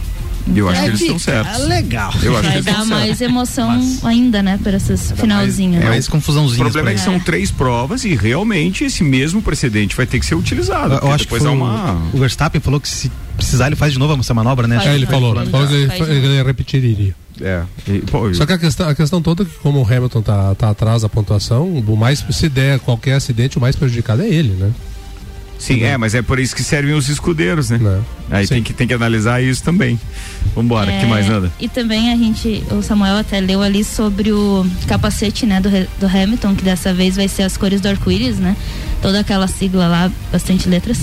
Eu 0.55 0.69
acho 0.69 0.81
que 0.81 0.87
eles 0.89 1.01
estão 1.01 1.19
certos. 1.19 1.61
É 1.61 1.67
legal. 1.67 2.13
Eu 2.23 2.37
acho 2.37 2.49
Vai 2.49 2.59
que 2.59 2.63
dar 2.63 2.85
mais 2.85 3.21
emoção 3.21 3.69
Mas... 3.69 4.05
ainda, 4.05 4.43
né, 4.43 4.59
para 4.63 4.77
essas 4.77 5.13
finalzinhas. 5.13 5.85
É 5.85 5.89
mais 5.89 6.09
confusãozinha. 6.09 6.61
O 6.61 6.65
problema 6.65 6.91
é 6.91 6.95
que 6.95 7.01
são 7.01 7.19
três 7.21 7.51
provas 7.51 8.05
e 8.05 8.15
realmente 8.15 8.85
esse 8.85 9.05
mesmo 9.05 9.43
precedente 9.43 9.97
vai 9.97 10.07
ter 10.07 10.19
que 10.19 10.27
ser 10.27 10.35
utilizado. 10.35 10.95
Eu, 10.95 11.13
acho 11.13 11.27
que 11.27 11.39
foi 11.39 11.49
uma... 11.49 11.95
o 12.13 12.19
Verstappen 12.19 12.61
falou 12.61 12.81
que 12.81 12.89
se 12.89 13.11
precisar 13.37 13.69
ele 13.69 13.77
faz 13.77 13.93
de 13.93 13.99
novo 13.99 14.19
essa 14.19 14.35
manobra, 14.35 14.67
né? 14.67 14.81
é, 14.85 14.95
ele 14.95 15.07
falou. 15.07 15.35
Falou 15.47 15.69
que 15.69 15.75
ele, 15.75 16.27
ele 16.27 16.43
repetiria. 16.43 17.15
É. 17.41 17.63
E, 17.87 17.99
pô, 18.01 18.33
Só 18.35 18.45
que 18.45 18.53
a 18.53 18.59
questão, 18.59 18.89
a 18.89 18.95
questão 18.95 19.23
toda 19.23 19.43
é 19.43 19.47
que 19.47 19.55
como 19.61 19.81
o 19.81 19.85
Hamilton 19.85 20.23
tá, 20.23 20.55
tá 20.55 20.71
atrás 20.71 21.03
da 21.03 21.09
pontuação, 21.09 21.69
o 21.69 21.97
mais 21.97 22.25
se 22.31 22.49
der 22.49 22.81
qualquer 22.81 23.15
acidente, 23.15 23.59
o 23.59 23.61
mais 23.61 23.77
prejudicado 23.77 24.23
é 24.23 24.29
ele, 24.29 24.55
né? 24.55 24.73
Sim, 25.59 25.83
é, 25.83 25.97
mas 25.97 26.15
é 26.15 26.23
por 26.23 26.39
isso 26.39 26.55
que 26.55 26.63
servem 26.63 26.95
os 26.95 27.09
escudeiros, 27.09 27.69
né? 27.71 27.79
Não. 27.83 28.05
Aí 28.31 28.47
tem 28.47 28.63
que, 28.63 28.73
tem 28.73 28.87
que 28.87 28.95
analisar 28.95 29.43
isso 29.43 29.63
também. 29.63 29.99
Vambora, 30.55 30.91
é, 30.91 31.01
que 31.01 31.07
mais 31.07 31.29
nada? 31.29 31.53
E 31.59 31.69
também 31.69 32.13
a 32.13 32.17
gente, 32.17 32.63
o 32.71 32.81
Samuel 32.83 33.17
até 33.17 33.41
leu 33.41 33.61
ali 33.61 33.83
sobre 33.83 34.33
o 34.33 34.65
capacete, 34.87 35.47
né, 35.47 35.61
do, 35.61 35.69
do 35.99 36.07
Hamilton, 36.07 36.55
que 36.55 36.63
dessa 36.63 36.95
vez 36.95 37.17
vai 37.17 37.27
ser 37.27 37.43
as 37.43 37.57
cores 37.57 37.81
do 37.81 37.89
arco-íris, 37.89 38.39
né? 38.39 38.57
toda 39.01 39.21
aquela 39.21 39.47
sigla 39.47 39.87
lá, 39.87 40.11
bastante 40.33 40.69
letras. 40.69 40.99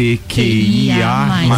LGBTQIA. 0.00 0.98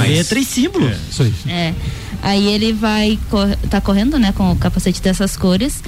Letra 0.09 0.39
e 0.39 0.45
símbolo. 0.45 0.91
Isso 1.11 1.23
aí. 1.23 1.35
É. 1.49 1.75
Aí 2.23 2.47
ele 2.47 2.73
vai 2.73 3.19
cor- 3.29 3.57
tá 3.69 3.81
correndo, 3.81 4.19
né, 4.19 4.33
com 4.33 4.51
o 4.53 4.57
capacete 4.57 5.03
dessas 5.03 5.37
cores. 5.37 5.83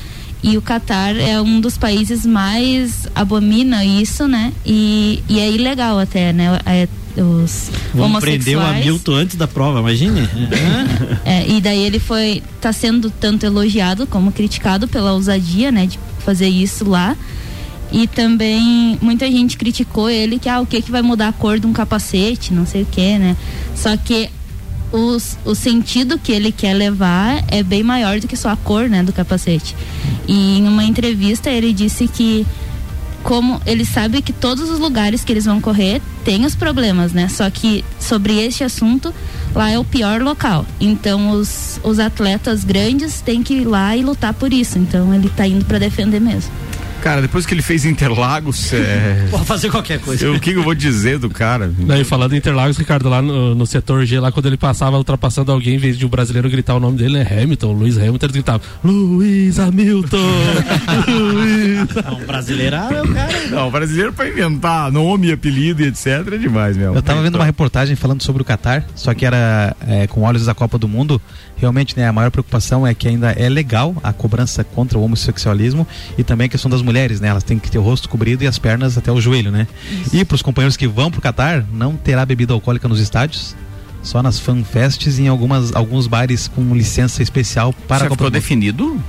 E 0.44 0.58
o 0.58 0.62
Catar 0.62 1.16
é 1.16 1.40
um 1.40 1.58
dos 1.58 1.78
países 1.78 2.26
mais 2.26 3.08
abomina 3.14 3.82
isso, 3.82 4.28
né? 4.28 4.52
E, 4.64 5.24
e 5.26 5.40
é 5.40 5.50
ilegal 5.50 5.98
até, 5.98 6.34
né? 6.34 6.60
É, 6.66 6.86
os 7.16 7.70
Vamos 7.94 8.20
prender 8.20 8.58
o. 8.58 8.60
Hamilton 8.60 9.12
antes 9.14 9.36
da 9.36 9.48
prova, 9.48 9.80
imagine. 9.80 10.20
É, 11.24 11.48
e 11.48 11.58
daí 11.58 11.82
ele 11.82 11.98
foi 11.98 12.42
tá 12.60 12.70
sendo 12.70 13.08
tanto 13.08 13.46
elogiado 13.46 14.06
como 14.06 14.30
criticado 14.30 14.86
pela 14.86 15.14
ousadia, 15.14 15.72
né, 15.72 15.86
de 15.86 15.98
fazer 16.18 16.48
isso 16.48 16.86
lá. 16.86 17.16
E 17.90 18.06
também 18.06 18.98
muita 19.00 19.26
gente 19.26 19.56
criticou 19.56 20.10
ele 20.10 20.38
que 20.38 20.50
ah, 20.50 20.60
o 20.60 20.66
que 20.66 20.82
que 20.82 20.90
vai 20.90 21.00
mudar 21.00 21.28
a 21.28 21.32
cor 21.32 21.58
de 21.58 21.66
um 21.66 21.72
capacete, 21.72 22.52
não 22.52 22.66
sei 22.66 22.82
o 22.82 22.86
que, 22.86 23.18
né? 23.18 23.34
Só 23.74 23.96
que 23.96 24.28
os, 24.92 25.36
o 25.44 25.54
sentido 25.54 26.18
que 26.18 26.30
ele 26.30 26.52
quer 26.52 26.74
levar 26.74 27.42
é 27.48 27.62
bem 27.62 27.82
maior 27.82 28.20
do 28.20 28.28
que 28.28 28.36
só 28.36 28.50
a 28.50 28.56
cor, 28.56 28.88
né, 28.88 29.02
do 29.02 29.12
capacete. 29.12 29.74
E 30.26 30.58
em 30.58 30.68
uma 30.68 30.84
entrevista 30.84 31.50
ele 31.50 31.72
disse 31.72 32.08
que 32.08 32.46
como 33.22 33.60
ele 33.64 33.86
sabe 33.86 34.20
que 34.20 34.32
todos 34.32 34.68
os 34.68 34.78
lugares 34.78 35.24
que 35.24 35.32
eles 35.32 35.46
vão 35.46 35.60
correr 35.60 36.00
têm 36.24 36.44
os 36.44 36.54
problemas, 36.54 37.12
né? 37.12 37.28
Só 37.28 37.48
que 37.48 37.82
sobre 37.98 38.38
este 38.38 38.62
assunto, 38.62 39.14
lá 39.54 39.70
é 39.70 39.78
o 39.78 39.84
pior 39.84 40.20
local. 40.20 40.66
Então 40.78 41.30
os, 41.30 41.80
os 41.82 41.98
atletas 41.98 42.64
grandes 42.64 43.22
têm 43.22 43.42
que 43.42 43.54
ir 43.54 43.64
lá 43.64 43.96
e 43.96 44.02
lutar 44.02 44.34
por 44.34 44.52
isso. 44.52 44.78
Então 44.78 45.12
ele 45.14 45.30
tá 45.30 45.48
indo 45.48 45.64
para 45.64 45.78
defender 45.78 46.20
mesmo. 46.20 46.52
Cara, 47.04 47.20
depois 47.20 47.44
que 47.44 47.52
ele 47.52 47.60
fez 47.60 47.84
Interlagos, 47.84 48.72
é... 48.72 49.26
Pode 49.30 49.44
fazer 49.44 49.70
qualquer 49.70 50.00
coisa. 50.00 50.24
eu- 50.24 50.36
o 50.36 50.40
que 50.40 50.52
eu 50.52 50.62
vou 50.62 50.74
dizer 50.74 51.18
do 51.18 51.28
cara? 51.28 51.70
Daí 51.80 52.02
falando 52.02 52.32
em 52.32 52.38
Interlagos, 52.38 52.78
Ricardo, 52.78 53.10
lá 53.10 53.20
no, 53.20 53.54
no 53.54 53.66
setor 53.66 54.06
G, 54.06 54.18
lá 54.18 54.32
quando 54.32 54.46
ele 54.46 54.56
passava 54.56 54.96
ultrapassando 54.96 55.52
alguém, 55.52 55.74
em 55.74 55.78
vez 55.78 55.98
de 55.98 56.06
um 56.06 56.08
brasileiro 56.08 56.48
gritar 56.48 56.74
o 56.74 56.80
nome 56.80 56.96
dele, 56.96 57.18
é 57.18 57.42
Hamilton, 57.42 57.72
Luiz 57.72 57.98
Hamilton, 57.98 58.24
ele 58.24 58.32
gritava, 58.32 58.62
Luiz 58.82 59.58
Hamilton! 59.58 60.16
Luiz. 61.06 61.80
Um 62.22 62.26
brasileirado 62.26 62.94
é 62.94 63.02
o 63.02 63.12
cara. 63.12 63.46
Não, 63.50 63.68
o 63.68 63.70
brasileiro 63.70 64.10
pra 64.14 64.26
inventar 64.26 64.90
nome, 64.90 65.30
apelido 65.30 65.82
e 65.82 65.88
etc 65.88 66.06
é 66.32 66.38
demais, 66.38 66.74
meu. 66.74 66.94
Eu 66.94 67.02
tava 67.02 67.20
vendo 67.20 67.34
uma 67.34 67.44
reportagem 67.44 67.94
falando 67.96 68.22
sobre 68.22 68.40
o 68.40 68.44
Catar, 68.46 68.82
só 68.94 69.12
que 69.12 69.26
era 69.26 69.76
é, 69.86 70.06
com 70.06 70.22
olhos 70.22 70.46
da 70.46 70.54
Copa 70.54 70.78
do 70.78 70.88
Mundo. 70.88 71.20
Realmente, 71.64 71.96
né, 71.96 72.06
a 72.06 72.12
maior 72.12 72.30
preocupação 72.30 72.86
é 72.86 72.92
que 72.92 73.08
ainda 73.08 73.32
é 73.32 73.48
legal 73.48 73.96
a 74.02 74.12
cobrança 74.12 74.62
contra 74.62 74.98
o 74.98 75.02
homossexualismo 75.02 75.86
e 76.18 76.22
também 76.22 76.44
a 76.44 76.48
questão 76.48 76.70
das 76.70 76.82
mulheres, 76.82 77.22
né? 77.22 77.28
Elas 77.28 77.42
têm 77.42 77.58
que 77.58 77.70
ter 77.70 77.78
o 77.78 77.82
rosto 77.82 78.06
cobrido 78.06 78.44
e 78.44 78.46
as 78.46 78.58
pernas 78.58 78.98
até 78.98 79.10
o 79.10 79.18
joelho, 79.18 79.50
né? 79.50 79.66
E 80.12 80.22
para 80.26 80.34
os 80.34 80.42
companheiros 80.42 80.76
que 80.76 80.86
vão 80.86 81.10
pro 81.10 81.22
Catar, 81.22 81.64
não 81.72 81.96
terá 81.96 82.26
bebida 82.26 82.52
alcoólica 82.52 82.86
nos 82.86 83.00
estádios, 83.00 83.56
só 84.02 84.22
nas 84.22 84.38
fanfests 84.38 85.18
e 85.18 85.22
em 85.22 85.28
algumas, 85.28 85.74
alguns 85.74 86.06
bares 86.06 86.48
com 86.48 86.74
licença 86.74 87.22
especial 87.22 87.72
para 87.88 88.04
Já 88.04 88.10
ficou 88.10 88.28
definido? 88.28 89.02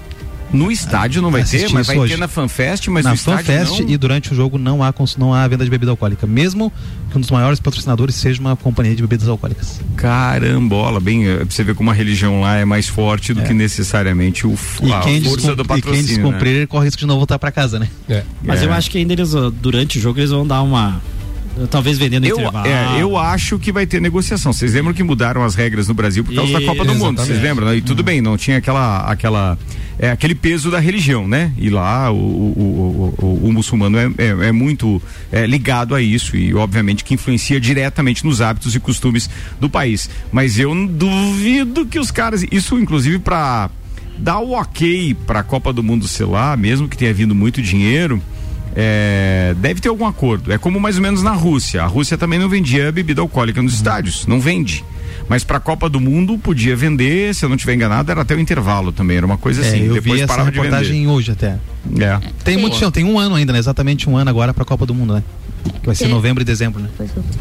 No 0.54 0.72
estádio 0.72 1.22
não 1.22 1.32
vai 1.32 1.44
ter, 1.44 1.70
mas 1.72 1.88
vai 1.88 1.98
hoje. 1.98 2.14
ter 2.14 2.20
na 2.20 2.28
FanFest, 2.28 2.88
mas 2.88 3.04
na 3.04 3.10
no 3.12 3.16
estádio 3.16 3.46
FanFest 3.46 3.82
não. 3.82 3.90
e 3.90 3.98
durante 3.98 4.32
o 4.32 4.36
jogo 4.36 4.58
não 4.58 4.82
há, 4.84 4.94
não 5.18 5.34
há 5.34 5.46
venda 5.48 5.64
de 5.66 5.70
bebida 5.70 5.92
alcoólica, 5.92 6.26
mesmo 6.26 6.72
que 7.12 7.18
um 7.18 7.22
dos 7.22 7.30
maiores 7.32 7.60
patrocinadores 7.60 8.16
seja 8.16 8.40
uma 8.40 8.56
companhia 8.56 8.96
de 8.96 9.02
bebidas 9.02 9.28
alcoólicas. 9.28 9.82
Carambola, 9.98 11.00
bem, 11.00 11.28
é, 11.28 11.38
pra 11.38 11.46
você 11.50 11.64
ver 11.64 11.76
como 11.76 11.92
a 11.92 11.94
religião 11.94 12.42
lá 12.42 12.56
é 12.58 12.64
mais 12.66 12.88
forte 12.88 13.34
do 13.34 13.42
que 13.44 13.54
necessariamente 13.54 14.48
o, 14.48 14.56
E 14.82 14.94
a 14.94 15.00
quem, 15.02 15.22
força 15.24 15.48
do 15.56 15.64
e 15.64 15.66
quem 15.68 15.76
patrocínio. 15.82 16.08
descumprir 16.08 16.68
corre 16.68 16.86
risco 16.86 17.00
de 17.00 17.08
não 17.08 17.18
voltar 17.18 17.38
para 17.38 17.52
casa, 17.52 17.78
né? 17.80 17.90
É. 18.08 18.24
Mas 18.44 18.62
É. 18.62 18.66
eu 18.66 18.74
acho 18.74 18.90
que 18.90 18.98
ainda 18.98 19.14
eles, 19.14 19.34
ó, 19.36 19.50
durante 19.50 19.98
o 19.98 20.02
jogo, 20.02 20.20
eles 20.20 20.30
vão 20.32 20.46
dar 20.48 20.62
uma. 20.62 21.02
Talvez 21.70 21.98
vendendo 21.98 22.26
Eu, 22.26 22.38
intervalo. 22.38 22.68
é, 22.68 23.02
eu 23.02 23.18
acho 23.18 23.58
que 23.58 23.72
vai 23.72 23.86
ter 23.86 24.02
negociação. 24.02 24.52
Vocês 24.52 24.74
lembram 24.74 24.94
que 24.94 25.02
mudaram 25.04 25.42
as 25.44 25.56
regras 25.56 25.88
no 25.88 25.94
Brasil 25.94 26.22
por 26.24 26.36
causa 26.36 26.52
da 26.52 26.62
Copa 26.62 26.84
do 26.84 26.94
Mundo? 26.96 27.22
Vocês 27.22 27.42
lembram? 27.42 27.68
né? 27.68 27.78
E 27.78 27.82
tudo 27.82 28.04
bem, 28.04 28.20
não 28.22 28.36
tinha 28.36 28.58
aquela, 28.58 29.10
aquela, 29.10 29.58
é, 29.98 30.12
aquele 30.12 30.36
peso 30.36 30.70
da 30.70 30.80
religião, 30.80 31.28
né? 31.28 31.52
E 31.58 31.70
lá 31.70 32.12
o, 32.12 32.16
o, 32.18 33.16
o, 33.22 33.40
o- 33.48 33.54
muçulmano 33.54 33.98
é, 33.98 34.06
é, 34.18 34.48
é 34.48 34.52
muito 34.52 35.02
é, 35.32 35.46
ligado 35.46 35.96
a 35.96 36.02
isso 36.02 36.36
e 36.36 36.54
obviamente 36.54 37.04
que 37.04 37.14
influencia 37.14 37.60
diretamente 37.60 38.26
nos 38.26 38.42
hábitos 38.42 38.76
e 38.76 38.80
costumes 38.80 39.30
do 39.60 39.70
país. 39.70 40.10
Mas 40.32 40.60
eu 40.60 40.74
duvido 40.88 41.86
que 41.86 42.00
os 42.00 42.12
caras, 42.12 42.46
isso 42.52 42.78
inclusive 42.78 43.20
para 43.20 43.70
dar 44.18 44.40
o 44.40 44.52
ok 44.52 45.14
para 45.26 45.40
a 45.40 45.44
Copa 45.44 45.72
do 45.74 45.82
Mundo 45.84 46.08
sei 46.08 46.26
lá, 46.26 46.56
mesmo 46.58 46.88
que 46.90 46.98
tenha 46.98 47.14
vindo 47.14 47.34
muito 47.36 47.62
dinheiro. 47.62 48.22
É, 48.78 49.56
deve 49.60 49.80
ter 49.80 49.88
algum 49.88 50.06
acordo. 50.06 50.52
É 50.52 50.58
como 50.58 50.80
mais 50.80 50.98
ou 50.98 51.02
menos 51.02 51.24
na 51.24 51.32
Rússia. 51.32 51.82
A 51.82 51.86
Rússia 51.88 52.18
também 52.18 52.38
não 52.38 52.50
vendia 52.50 52.92
bebida 52.92 53.22
alcoólica 53.22 53.62
nos 53.62 53.74
estádios, 53.74 54.28
não 54.28 54.40
vende. 54.42 54.84
Mas 55.28 55.44
para 55.44 55.58
a 55.58 55.60
Copa 55.60 55.90
do 55.90 56.00
Mundo 56.00 56.38
podia 56.38 56.76
vender, 56.76 57.34
se 57.34 57.44
eu 57.44 57.50
não 57.50 57.56
estiver 57.56 57.74
enganado, 57.74 58.12
era 58.12 58.22
até 58.22 58.36
o 58.36 58.40
intervalo 58.40 58.92
também, 58.92 59.18
era 59.18 59.26
uma 59.26 59.38
coisa 59.38 59.62
assim. 59.62 59.82
É, 59.82 59.88
eu 59.88 59.94
Depois 59.96 60.16
vi 60.16 60.22
essa 60.22 60.28
parava 60.28 60.52
de 60.52 60.58
vender. 60.58 60.70
reportagem 60.70 61.08
hoje 61.08 61.32
até. 61.32 61.58
É. 62.00 62.20
Tem 62.44 62.56
Sim. 62.56 62.62
muito 62.62 62.78
chão, 62.78 62.92
tem 62.92 63.04
um 63.04 63.18
ano 63.18 63.36
ainda, 63.36 63.52
né? 63.52 63.60
Exatamente 63.60 64.10
um 64.10 64.18
ano 64.18 64.30
agora 64.30 64.54
para 64.54 64.64
a 64.64 64.66
Copa 64.66 64.86
do 64.86 64.94
Mundo, 64.94 65.14
né? 65.14 65.24
Que 65.82 65.88
vai 65.88 65.96
ser 65.96 66.08
novembro 66.08 66.44
e 66.44 66.46
dezembro, 66.46 66.82
né? 66.82 66.90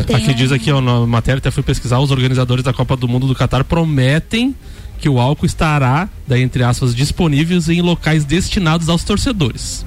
Tem 0.06 0.16
Aqui 0.16 0.32
diz 0.32 0.50
aqui, 0.50 0.72
ó, 0.72 0.80
na 0.80 1.06
matéria, 1.06 1.38
até 1.38 1.50
fui 1.50 1.62
pesquisar, 1.62 1.98
os 1.98 2.10
organizadores 2.10 2.64
da 2.64 2.72
Copa 2.72 2.96
do 2.96 3.06
Mundo 3.06 3.26
do 3.26 3.34
Catar 3.34 3.64
prometem 3.64 4.54
que 4.98 5.08
o 5.08 5.20
álcool 5.20 5.44
estará, 5.44 6.08
daí, 6.26 6.42
entre 6.42 6.62
aspas, 6.62 6.94
disponíveis 6.94 7.68
em 7.68 7.82
locais 7.82 8.24
destinados 8.24 8.88
aos 8.88 9.04
torcedores. 9.04 9.84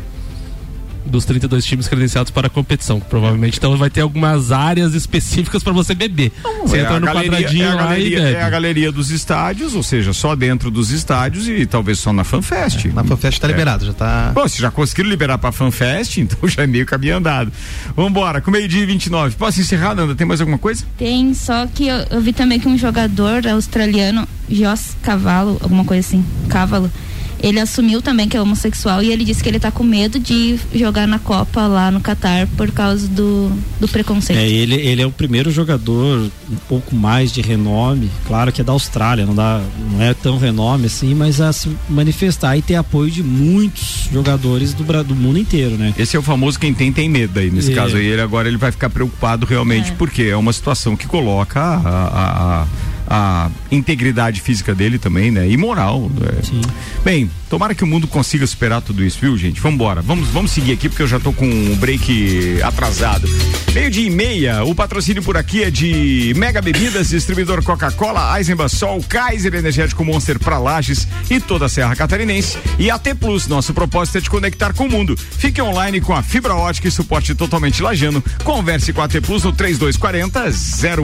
Dos 1.09 1.25
32 1.25 1.65
times 1.65 1.87
credenciados 1.87 2.31
para 2.31 2.47
a 2.47 2.49
competição. 2.49 2.99
Provavelmente, 2.99 3.57
então, 3.57 3.75
vai 3.77 3.89
ter 3.89 4.01
algumas 4.01 4.51
áreas 4.51 4.93
específicas 4.93 5.63
para 5.63 5.73
você 5.73 5.95
beber. 5.95 6.31
Você 6.63 6.77
É 6.77 6.81
entra 6.81 6.99
no 6.99 7.05
galeria, 7.05 7.31
quadradinho 7.31 7.63
é, 7.65 7.69
a 7.69 7.75
lá 7.75 7.81
e 7.81 7.85
galeria, 7.87 8.19
bebe. 8.21 8.35
é 8.35 8.43
a 8.43 8.49
galeria 8.49 8.91
dos 8.91 9.09
estádios, 9.11 9.73
ou 9.75 9.83
seja, 9.83 10.13
só 10.13 10.35
dentro 10.35 10.69
dos 10.69 10.91
estádios 10.91 11.47
e 11.47 11.65
talvez 11.65 11.99
só 11.99 12.11
na 12.11 12.23
FanFest. 12.23 12.85
Na 12.93 13.03
FanFest 13.03 13.39
tá 13.39 13.47
É. 13.47 13.51
liberado, 13.51 13.85
já 13.85 13.93
tá. 13.93 14.31
Bom, 14.33 14.47
se 14.47 14.61
já 14.61 14.69
conseguiram 14.71 15.09
liberar 15.09 15.37
pra 15.37 15.51
FanFest, 15.51 16.17
então 16.21 16.47
já 16.49 16.63
é 16.63 16.67
meio 16.67 16.85
caminho 16.85 17.17
andado. 17.17 17.51
Vambora, 17.95 18.41
com 18.41 18.51
meio-dia 18.51 18.83
e 18.83 18.85
29. 18.85 19.35
Posso 19.35 19.59
encerrar, 19.61 19.95
Nanda? 19.95 20.15
Tem 20.15 20.27
mais 20.27 20.41
alguma 20.41 20.57
coisa? 20.57 20.83
Tem, 20.97 21.33
só 21.33 21.65
que 21.67 21.87
eu, 21.87 21.97
eu 22.11 22.21
vi 22.21 22.33
também 22.33 22.59
que 22.59 22.67
um 22.67 22.77
jogador 22.77 23.45
australiano, 23.47 24.27
Joss 24.49 24.95
Cavalo, 25.01 25.57
alguma 25.61 25.83
coisa 25.85 26.05
assim, 26.05 26.25
Cavalo, 26.49 26.91
ele 27.39 27.59
assumiu 27.59 28.01
também 28.01 28.27
que 28.27 28.35
é 28.35 28.41
homossexual 28.41 29.01
e 29.03 29.11
ele 29.11 29.23
disse 29.23 29.43
que 29.43 29.49
ele 29.49 29.59
tá 29.59 29.71
com 29.71 29.83
medo 29.83 30.19
de 30.19 30.57
jogar 30.73 31.07
na 31.07 31.19
Copa 31.19 31.67
lá 31.67 31.91
no 31.91 31.99
Catar 31.99 32.47
por 32.57 32.71
causa 32.71 33.07
do, 33.07 33.51
do 33.79 33.87
preconceito. 33.87 34.39
É, 34.39 34.47
ele, 34.47 34.75
ele 34.75 35.01
é 35.01 35.05
o 35.05 35.11
primeiro 35.11 35.51
jogador 35.51 36.29
um 36.51 36.55
pouco 36.67 36.95
mais 36.95 37.31
de 37.31 37.41
renome, 37.41 38.09
claro 38.25 38.51
que 38.51 38.61
é 38.61 38.63
da 38.63 38.71
Austrália, 38.73 39.25
não, 39.25 39.35
dá, 39.35 39.61
não 39.91 40.01
é 40.01 40.13
tão 40.13 40.37
renome 40.37 40.85
assim, 40.87 41.13
mas 41.13 41.39
a 41.41 41.51
se 41.53 41.69
manifestar 41.89 42.57
e 42.57 42.61
ter 42.61 42.75
apoio 42.75 43.11
de 43.11 43.21
muitos 43.23 44.07
jogadores 44.11 44.73
do, 44.73 44.83
do 45.03 45.15
mundo 45.15 45.37
inteiro, 45.37 45.75
né? 45.77 45.93
Esse 45.97 46.15
é 46.15 46.19
o 46.19 46.23
famoso 46.23 46.59
quem 46.59 46.73
tem, 46.73 46.91
tem 46.91 47.07
medo 47.09 47.39
aí. 47.39 47.51
Nesse 47.51 47.71
É. 47.71 47.75
caso 47.75 47.97
aí, 47.97 48.05
ele 48.05 48.21
agora 48.21 48.47
ele 48.47 48.57
vai 48.57 48.71
ficar 48.71 48.89
preocupado 48.89 49.45
realmente, 49.45 49.91
É. 49.91 49.95
porque 49.95 50.23
é 50.23 50.35
uma 50.35 50.53
situação 50.53 50.95
que 50.95 51.05
coloca 51.07 51.59
a, 51.59 51.77
a- 51.77 52.61
a- 52.63 52.67
a 53.09 53.49
integridade 53.71 54.41
física 54.41 54.75
dele 54.75 54.97
também, 54.99 55.31
né? 55.31 55.47
E 55.49 55.57
moral. 55.57 56.09
né? 56.13 56.41
Sim. 56.43 56.61
Bem, 57.03 57.29
tomara 57.49 57.73
que 57.73 57.83
o 57.83 57.87
mundo 57.87 58.07
consiga 58.07 58.45
superar 58.45 58.81
tudo 58.81 59.03
isso, 59.03 59.17
viu, 59.21 59.37
gente? 59.37 59.59
Vambora. 59.61 60.01
Vamos, 60.01 60.27
vamos 60.29 60.51
seguir 60.51 60.73
aqui, 60.73 60.89
porque 60.89 61.03
eu 61.03 61.07
já 61.07 61.19
tô 61.19 61.31
com 61.31 61.45
um 61.47 61.75
break 61.75 62.59
atrasado. 62.63 63.27
Meio 63.73 63.89
dia 63.89 64.07
e 64.07 64.09
meia, 64.09 64.63
o 64.63 64.73
patrocínio 64.75 65.23
por 65.23 65.37
aqui 65.37 65.63
é 65.63 65.69
de 65.69 66.33
Mega 66.35 66.61
Bebidas, 66.61 67.09
distribuidor 67.09 67.63
Coca-Cola, 67.63 68.37
Eisenbach 68.37 68.75
Sol, 68.75 69.01
Kaiser 69.07 69.53
Energético 69.55 70.03
Monster 70.03 70.39
pra 70.39 70.57
Lages 70.57 71.07
e 71.29 71.39
toda 71.39 71.65
a 71.65 71.69
Serra 71.69 71.95
Catarinense. 71.95 72.57
E 72.79 72.89
AT 72.89 73.07
Plus, 73.19 73.47
nosso 73.47 73.73
propósito 73.73 74.17
é 74.17 74.21
te 74.21 74.29
conectar 74.29 74.73
com 74.73 74.85
o 74.85 74.89
mundo. 74.91 75.15
Fique 75.15 75.61
online 75.61 76.01
com 76.01 76.13
a 76.13 76.23
fibra 76.23 76.55
ótica 76.55 76.87
e 76.87 76.91
suporte 76.91 77.35
totalmente 77.35 77.81
lajano. 77.81 78.23
Converse 78.43 78.91
com 78.91 79.01
a 79.01 79.05
AT 79.05 79.21
Plus 79.21 79.43
no 79.43 79.53
3240 79.53 80.51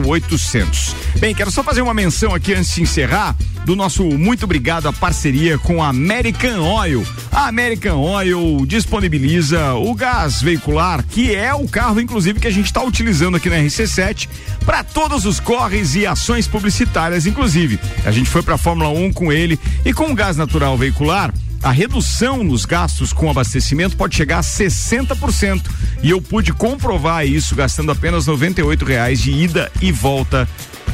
0800. 0.00 0.94
Bem, 1.18 1.34
quero 1.34 1.50
só 1.50 1.62
fazer 1.62 1.80
uma 1.82 1.93
menção 1.94 2.34
aqui 2.34 2.52
antes 2.52 2.74
de 2.74 2.82
encerrar 2.82 3.36
do 3.64 3.74
nosso 3.74 4.04
muito 4.04 4.44
obrigado 4.44 4.86
à 4.86 4.92
parceria 4.92 5.56
com 5.56 5.82
a 5.82 5.88
American 5.88 6.60
Oil. 6.60 7.06
A 7.32 7.46
American 7.46 7.98
Oil 7.98 8.64
disponibiliza 8.66 9.74
o 9.74 9.94
gás 9.94 10.42
veicular, 10.42 11.02
que 11.02 11.34
é 11.34 11.54
o 11.54 11.66
carro, 11.66 12.00
inclusive, 12.00 12.38
que 12.40 12.46
a 12.46 12.50
gente 12.50 12.66
está 12.66 12.82
utilizando 12.82 13.36
aqui 13.36 13.48
na 13.48 13.56
RC7 13.56 14.28
para 14.66 14.84
todos 14.84 15.24
os 15.24 15.40
corres 15.40 15.94
e 15.94 16.06
ações 16.06 16.46
publicitárias, 16.46 17.26
inclusive. 17.26 17.78
A 18.04 18.10
gente 18.10 18.28
foi 18.28 18.42
para 18.42 18.56
a 18.56 18.58
Fórmula 18.58 18.90
1 18.90 19.12
com 19.12 19.32
ele 19.32 19.58
e 19.84 19.92
com 19.92 20.10
o 20.10 20.14
gás 20.14 20.36
natural 20.36 20.76
veicular. 20.76 21.32
A 21.62 21.70
redução 21.70 22.44
nos 22.44 22.66
gastos 22.66 23.10
com 23.10 23.30
abastecimento 23.30 23.96
pode 23.96 24.14
chegar 24.14 24.38
a 24.38 24.42
60%. 24.42 25.62
E 26.02 26.10
eu 26.10 26.20
pude 26.20 26.52
comprovar 26.52 27.26
isso 27.26 27.54
gastando 27.54 27.90
apenas 27.90 28.26
98 28.26 28.84
reais 28.84 29.22
de 29.22 29.30
ida 29.30 29.72
e 29.80 29.90
volta 29.90 30.46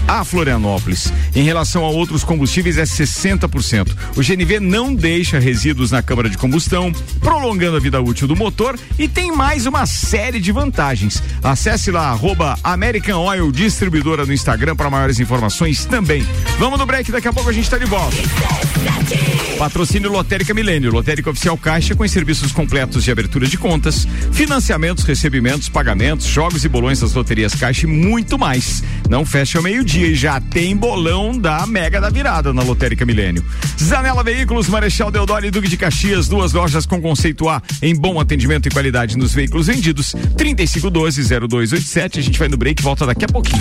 a 0.06 0.24
Florianópolis. 0.24 1.12
Em 1.34 1.42
relação 1.42 1.84
a 1.84 1.88
outros 1.88 2.24
combustíveis 2.24 2.78
é 2.78 2.84
60%. 2.84 3.96
O 4.16 4.22
GNV 4.22 4.60
não 4.60 4.94
deixa 4.94 5.38
resíduos 5.38 5.90
na 5.90 6.02
câmara 6.02 6.28
de 6.28 6.38
combustão, 6.38 6.92
prolongando 7.20 7.76
a 7.76 7.80
vida 7.80 8.00
útil 8.00 8.26
do 8.26 8.36
motor 8.36 8.78
e 8.98 9.08
tem 9.08 9.32
mais 9.32 9.66
uma 9.66 9.86
série 9.86 10.40
de 10.40 10.52
vantagens. 10.52 11.22
Acesse 11.42 11.90
lá 11.90 12.08
arroba 12.08 12.58
American 12.62 13.20
Oil 13.20 13.50
Distribuidora 13.52 14.26
no 14.26 14.32
Instagram 14.32 14.76
para 14.76 14.90
maiores 14.90 15.20
informações 15.20 15.84
também. 15.84 16.26
Vamos 16.58 16.78
no 16.78 16.86
break, 16.86 17.10
daqui 17.10 17.28
a 17.28 17.32
pouco 17.32 17.50
a 17.50 17.52
gente 17.52 17.64
está 17.64 17.78
de 17.78 17.86
volta. 17.86 18.16
Patrocínio 19.60 20.10
Lotérica 20.10 20.54
Milênio, 20.54 20.90
Lotérica 20.90 21.28
Oficial 21.28 21.54
Caixa 21.54 21.94
com 21.94 22.08
serviços 22.08 22.50
completos 22.50 23.04
de 23.04 23.12
abertura 23.12 23.46
de 23.46 23.58
contas, 23.58 24.08
financiamentos, 24.32 25.04
recebimentos, 25.04 25.68
pagamentos, 25.68 26.24
jogos 26.24 26.64
e 26.64 26.68
bolões 26.68 27.00
das 27.00 27.12
loterias 27.12 27.54
Caixa 27.54 27.84
e 27.84 27.86
muito 27.86 28.38
mais. 28.38 28.82
Não 29.06 29.22
fecha 29.26 29.58
ao 29.58 29.62
meio-dia 29.62 30.06
e 30.06 30.14
já 30.14 30.40
tem 30.40 30.74
bolão 30.74 31.38
da 31.38 31.66
Mega 31.66 32.00
da 32.00 32.08
Virada 32.08 32.54
na 32.54 32.62
Lotérica 32.62 33.04
Milênio. 33.04 33.44
Zanela 33.78 34.24
Veículos, 34.24 34.66
Marechal 34.66 35.10
Deodoro 35.10 35.44
e 35.44 35.50
Duque 35.50 35.68
de 35.68 35.76
Caxias, 35.76 36.26
duas 36.26 36.54
lojas 36.54 36.86
com 36.86 36.98
conceito 36.98 37.46
A 37.46 37.62
em 37.82 37.94
bom 37.94 38.18
atendimento 38.18 38.66
e 38.66 38.70
qualidade 38.70 39.18
nos 39.18 39.34
veículos 39.34 39.66
vendidos. 39.66 40.14
3512-0287. 40.38 42.18
A 42.18 42.22
gente 42.22 42.38
vai 42.38 42.48
no 42.48 42.56
break 42.56 42.80
e 42.80 42.82
volta 42.82 43.04
daqui 43.04 43.26
a 43.26 43.28
pouquinho. 43.28 43.60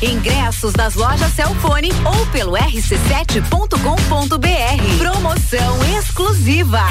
Ingressos 0.00 0.74
nas 0.74 0.94
lojas 0.94 1.32
Celfone 1.34 1.90
ou 2.04 2.26
pelo 2.26 2.52
rc7.com.br. 2.52 4.98
Promoção 4.98 5.98
exclusiva. 5.98 6.82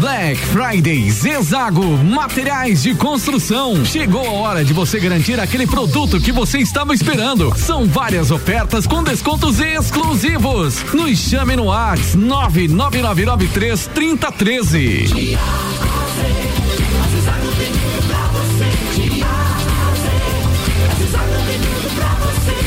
Black 0.00 0.36
Friday 0.36 1.10
Zezago 1.10 1.84
Materiais 1.84 2.82
de 2.82 2.94
Construção. 2.94 3.84
Chegou 3.84 4.26
a 4.26 4.32
hora 4.32 4.64
de 4.64 4.72
você 4.72 4.98
garantir 4.98 5.38
aquele 5.38 5.66
produto 5.66 6.20
que 6.20 6.32
você 6.32 6.58
estava 6.58 6.92
esperando. 6.92 7.56
São 7.56 7.86
várias 7.86 8.30
ofertas 8.30 8.86
com 8.86 9.02
descontos 9.02 9.60
exclusivos. 9.60 10.82
Nos 10.92 11.18
chame 11.18 11.56
no 11.56 11.66
Whats 11.66 12.14
99993 12.14 13.86
3013. 13.94 15.38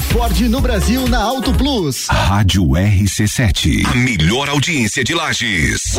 Ford 0.00 0.40
no 0.48 0.60
Brasil 0.60 1.08
na 1.08 1.18
Auto 1.18 1.52
Plus. 1.52 2.06
Rádio 2.08 2.62
RC7. 2.64 3.84
A 3.84 3.94
melhor 3.96 4.48
audiência 4.48 5.02
de 5.02 5.12
Lages. 5.12 5.98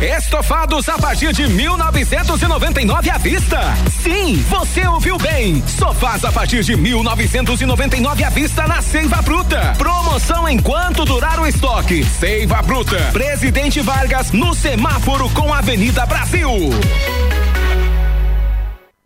Estofados 0.00 0.88
a 0.90 0.98
partir 0.98 1.32
de 1.32 1.48
1999 1.48 3.08
à 3.08 3.16
vista. 3.16 3.58
Sim, 4.02 4.36
você 4.48 4.86
ouviu 4.86 5.16
bem. 5.16 5.62
Sofás 5.66 6.22
a 6.22 6.30
partir 6.30 6.62
de 6.62 6.76
1999 6.76 8.22
à 8.22 8.28
vista 8.28 8.68
na 8.68 8.82
Seiva 8.82 9.22
Bruta. 9.22 9.74
Promoção 9.78 10.46
enquanto 10.48 11.06
durar 11.06 11.40
o 11.40 11.46
estoque. 11.46 12.04
Seiva 12.04 12.60
Bruta. 12.60 12.98
Presidente 13.12 13.80
Vargas 13.80 14.32
no 14.32 14.54
semáforo 14.54 15.30
com 15.30 15.52
Avenida 15.52 16.04
Brasil. 16.04 16.50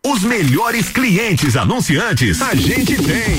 Os 0.04 0.24
melhores 0.24 0.88
clientes 0.88 1.56
anunciantes 1.56 2.42
a 2.42 2.54
gente 2.54 2.96
tem. 2.96 3.38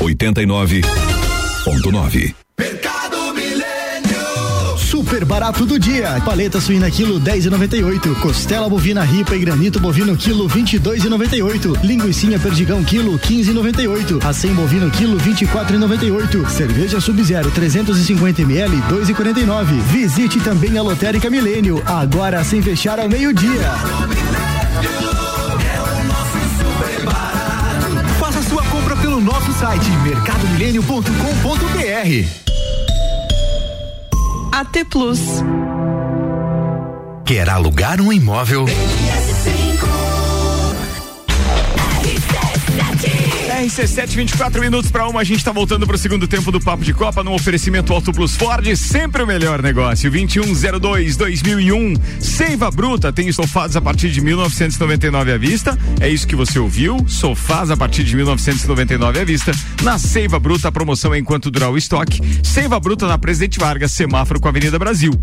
89.9. 0.00 2.34
Mercado 2.56 3.34
Milênio. 3.34 4.78
Super 4.78 5.24
barato 5.24 5.66
do 5.66 5.76
dia. 5.76 6.22
Paleta 6.24 6.60
suína 6.60 6.88
quilo 6.88 7.20
10,98. 7.20 8.14
Costela 8.20 8.68
bovina 8.68 9.02
ripa 9.02 9.34
e 9.34 9.40
granito 9.40 9.80
bovino 9.80 10.16
quilo 10.16 10.48
22,98. 10.48 11.82
Linguiça 11.82 12.38
perdigão 12.38 12.84
quilo 12.84 13.18
15,98. 13.18 14.24
Acém 14.24 14.54
bovino 14.54 14.88
quilo 14.90 15.18
24,98. 15.18 16.48
Cerveja 16.48 17.00
Sub-Zero 17.00 17.50
350 17.50 18.42
ml 18.42 18.76
2,49. 18.82 19.80
Visite 19.90 20.38
também 20.40 20.78
a 20.78 20.82
Lotérica 20.82 21.28
Milênio. 21.28 21.82
Agora 21.84 22.44
sem 22.44 22.62
fechar 22.62 23.00
ao 23.00 23.08
meio-dia. 23.08 23.72
Site 29.58 29.90
mercadomilênio.com.br. 30.04 32.28
AT 34.52 34.84
Plus. 34.88 35.20
Quer 37.24 37.50
alugar 37.50 38.00
um 38.00 38.12
imóvel? 38.12 38.66
RC7, 43.58 44.14
24 44.14 44.60
minutos 44.60 44.88
para 44.88 45.08
uma. 45.08 45.20
A 45.20 45.24
gente 45.24 45.38
está 45.38 45.50
voltando 45.50 45.84
para 45.84 45.96
o 45.96 45.98
segundo 45.98 46.28
tempo 46.28 46.52
do 46.52 46.60
Papo 46.60 46.84
de 46.84 46.94
Copa 46.94 47.24
no 47.24 47.34
oferecimento 47.34 47.92
Auto 47.92 48.12
Plus 48.12 48.36
Ford. 48.36 48.64
Sempre 48.76 49.24
o 49.24 49.26
melhor 49.26 49.60
negócio. 49.60 50.08
2102-2001. 50.12 52.00
Seiva 52.20 52.70
Bruta 52.70 53.12
tem 53.12 53.32
sofás 53.32 53.74
a 53.74 53.80
partir 53.80 54.10
de 54.10 54.20
1999 54.20 55.32
à 55.32 55.36
vista. 55.36 55.76
É 55.98 56.08
isso 56.08 56.28
que 56.28 56.36
você 56.36 56.56
ouviu. 56.56 57.04
Sofás 57.08 57.68
a 57.72 57.76
partir 57.76 58.04
de 58.04 58.14
1999 58.14 59.18
à 59.18 59.24
vista. 59.24 59.50
Na 59.82 59.98
Seiva 59.98 60.38
Bruta, 60.38 60.68
a 60.68 60.72
promoção 60.72 61.12
é 61.12 61.18
enquanto 61.18 61.50
durar 61.50 61.72
o 61.72 61.76
estoque. 61.76 62.20
Seiva 62.44 62.78
Bruta 62.78 63.08
na 63.08 63.18
Presidente 63.18 63.58
Vargas, 63.58 63.90
semáforo 63.90 64.38
com 64.38 64.46
a 64.46 64.50
Avenida 64.52 64.78
Brasil. 64.78 65.20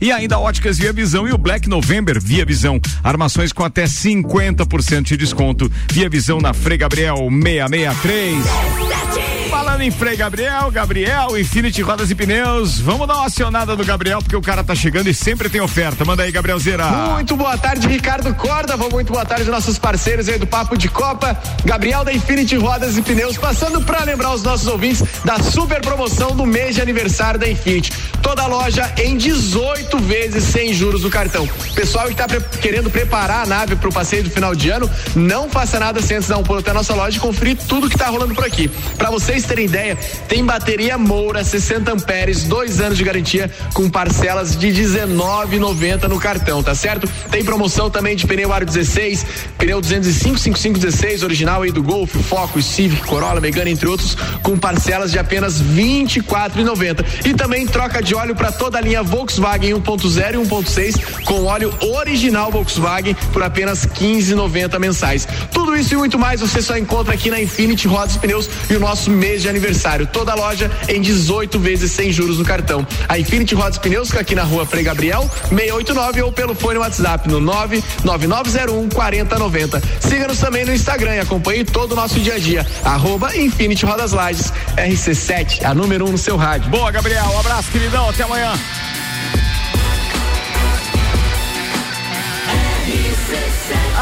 E 0.00 0.12
ainda 0.12 0.38
óticas 0.38 0.78
Via 0.78 0.92
Visão 0.92 1.26
e 1.26 1.32
o 1.32 1.38
Black 1.38 1.68
November 1.68 2.20
Via 2.20 2.44
Visão. 2.44 2.80
Armações 3.02 3.52
com 3.52 3.64
até 3.64 3.84
50% 3.84 5.02
de 5.02 5.16
desconto. 5.16 5.70
Via 5.92 6.08
Visão 6.08 6.40
na 6.40 6.52
Frei 6.52 6.78
Gabriel 6.78 7.16
663. 7.30 9.33
Falando 9.74 9.88
em 9.88 9.90
Frei 9.90 10.16
Gabriel, 10.16 10.70
Gabriel, 10.70 11.36
Infinity 11.36 11.82
Rodas 11.82 12.08
e 12.08 12.14
Pneus. 12.14 12.78
Vamos 12.78 13.08
dar 13.08 13.14
uma 13.14 13.26
acionada 13.26 13.74
do 13.74 13.84
Gabriel, 13.84 14.20
porque 14.20 14.36
o 14.36 14.40
cara 14.40 14.62
tá 14.62 14.72
chegando 14.72 15.08
e 15.08 15.14
sempre 15.14 15.48
tem 15.48 15.60
oferta. 15.60 16.04
Manda 16.04 16.22
aí, 16.22 16.30
Gabriel 16.30 16.60
Zera. 16.60 16.86
Muito 16.86 17.34
boa 17.34 17.58
tarde, 17.58 17.88
Ricardo 17.88 18.32
Corda. 18.36 18.76
Muito 18.76 19.12
boa 19.12 19.26
tarde, 19.26 19.50
nossos 19.50 19.76
parceiros 19.76 20.28
aí 20.28 20.38
do 20.38 20.46
Papo 20.46 20.78
de 20.78 20.88
Copa. 20.88 21.36
Gabriel 21.64 22.04
da 22.04 22.12
Infinity 22.12 22.54
Rodas 22.56 22.96
e 22.96 23.02
Pneus, 23.02 23.36
passando 23.36 23.80
para 23.80 24.04
lembrar 24.04 24.32
os 24.32 24.44
nossos 24.44 24.68
ouvintes 24.68 25.02
da 25.24 25.40
super 25.40 25.80
promoção 25.80 26.36
do 26.36 26.46
mês 26.46 26.76
de 26.76 26.80
aniversário 26.80 27.40
da 27.40 27.48
Infinity. 27.48 27.92
Toda 28.22 28.46
loja 28.46 28.92
em 28.96 29.16
18 29.16 29.98
vezes 29.98 30.44
sem 30.44 30.72
juros 30.72 31.02
no 31.02 31.10
cartão. 31.10 31.48
Pessoal 31.74 32.06
que 32.06 32.14
tá 32.14 32.28
pre 32.28 32.40
querendo 32.60 32.90
preparar 32.90 33.42
a 33.42 33.46
nave 33.46 33.74
para 33.74 33.88
o 33.88 33.92
passeio 33.92 34.22
do 34.22 34.30
final 34.30 34.54
de 34.54 34.70
ano, 34.70 34.88
não 35.16 35.50
faça 35.50 35.80
nada 35.80 36.00
sem 36.00 36.16
antes 36.16 36.28
dar 36.28 36.38
um 36.38 36.44
pulo 36.44 36.60
até 36.60 36.70
a 36.70 36.74
nossa 36.74 36.94
loja 36.94 37.16
e 37.16 37.20
conferir 37.20 37.58
tudo 37.68 37.90
que 37.90 37.98
tá 37.98 38.06
rolando 38.06 38.34
por 38.36 38.44
aqui. 38.44 38.68
Para 38.96 39.10
vocês 39.10 39.44
terem 39.44 39.63
ideia, 39.64 39.96
tem 40.28 40.44
bateria 40.44 40.98
Moura 40.98 41.42
60 41.42 41.92
amperes, 41.92 42.44
dois 42.44 42.80
anos 42.80 42.98
de 42.98 43.04
garantia 43.04 43.50
com 43.72 43.88
parcelas 43.88 44.56
de 44.56 44.68
19,90 44.68 46.04
no 46.08 46.18
cartão, 46.18 46.62
tá 46.62 46.74
certo? 46.74 47.08
Tem 47.30 47.44
promoção 47.44 47.90
também 47.90 48.16
de 48.16 48.26
pneu 48.26 48.52
aro 48.52 48.64
16, 48.64 49.26
pneu 49.58 49.80
205 49.80 50.38
55 50.38 50.78
16 50.78 51.22
original 51.22 51.62
aí 51.62 51.70
do 51.70 51.82
Golf, 51.82 52.14
Focus, 52.14 52.64
Civic, 52.64 53.02
Corolla, 53.06 53.40
Megane 53.40 53.70
entre 53.70 53.88
outros, 53.88 54.16
com 54.42 54.58
parcelas 54.58 55.10
de 55.10 55.18
apenas 55.18 55.62
24,90. 55.62 57.04
E 57.24 57.34
também 57.34 57.66
troca 57.66 58.02
de 58.02 58.14
óleo 58.14 58.34
para 58.34 58.52
toda 58.52 58.78
a 58.78 58.80
linha 58.80 59.02
Volkswagen 59.02 59.74
1.0 59.74 60.34
e 60.34 60.48
1.6 60.48 61.24
com 61.24 61.44
óleo 61.44 61.72
original 61.80 62.50
Volkswagen 62.50 63.14
por 63.32 63.42
apenas 63.42 63.86
15,90 63.86 64.78
mensais. 64.78 65.26
Tudo 65.52 65.76
isso 65.76 65.94
e 65.94 65.96
muito 65.96 66.18
mais 66.18 66.40
você 66.40 66.60
só 66.60 66.76
encontra 66.76 67.14
aqui 67.14 67.30
na 67.30 67.40
Infinity 67.40 67.88
Rodas 67.88 68.16
Pneus 68.16 68.48
e 68.68 68.74
o 68.74 68.80
nosso 68.80 69.10
mês 69.10 69.42
de 69.42 69.48
aniversário. 69.54 70.06
Toda 70.06 70.34
loja 70.34 70.70
em 70.88 71.00
18 71.00 71.58
vezes 71.58 71.92
sem 71.92 72.12
juros 72.12 72.38
no 72.38 72.44
cartão. 72.44 72.86
A 73.08 73.18
Infinity 73.18 73.54
Rodas 73.54 73.76
e 73.76 73.80
Pneus 73.80 74.08
fica 74.08 74.20
aqui 74.20 74.34
na 74.34 74.42
rua 74.42 74.66
Frei 74.66 74.82
Gabriel, 74.82 75.30
689 75.48 76.22
ou 76.22 76.32
pelo 76.32 76.54
fone 76.54 76.78
WhatsApp 76.78 77.28
no 77.28 77.40
99901 77.40 78.88
4090. 78.88 79.82
Siga-nos 80.00 80.38
também 80.38 80.64
no 80.64 80.74
Instagram 80.74 81.14
e 81.14 81.20
acompanhe 81.20 81.64
todo 81.64 81.92
o 81.92 81.96
nosso 81.96 82.18
dia 82.20 82.34
a 82.34 82.38
dia. 82.38 82.66
Arroba 82.84 83.36
Infinity 83.36 83.86
Rodas 83.86 84.12
Lages, 84.12 84.52
RC7, 84.76 85.64
a 85.64 85.74
número 85.74 86.04
1 86.06 86.08
um 86.08 86.12
no 86.12 86.18
seu 86.18 86.36
rádio. 86.36 86.70
Boa, 86.70 86.90
Gabriel. 86.90 87.24
Um 87.26 87.40
abraço, 87.40 87.70
queridão. 87.70 88.08
Até 88.08 88.24
amanhã. 88.24 88.52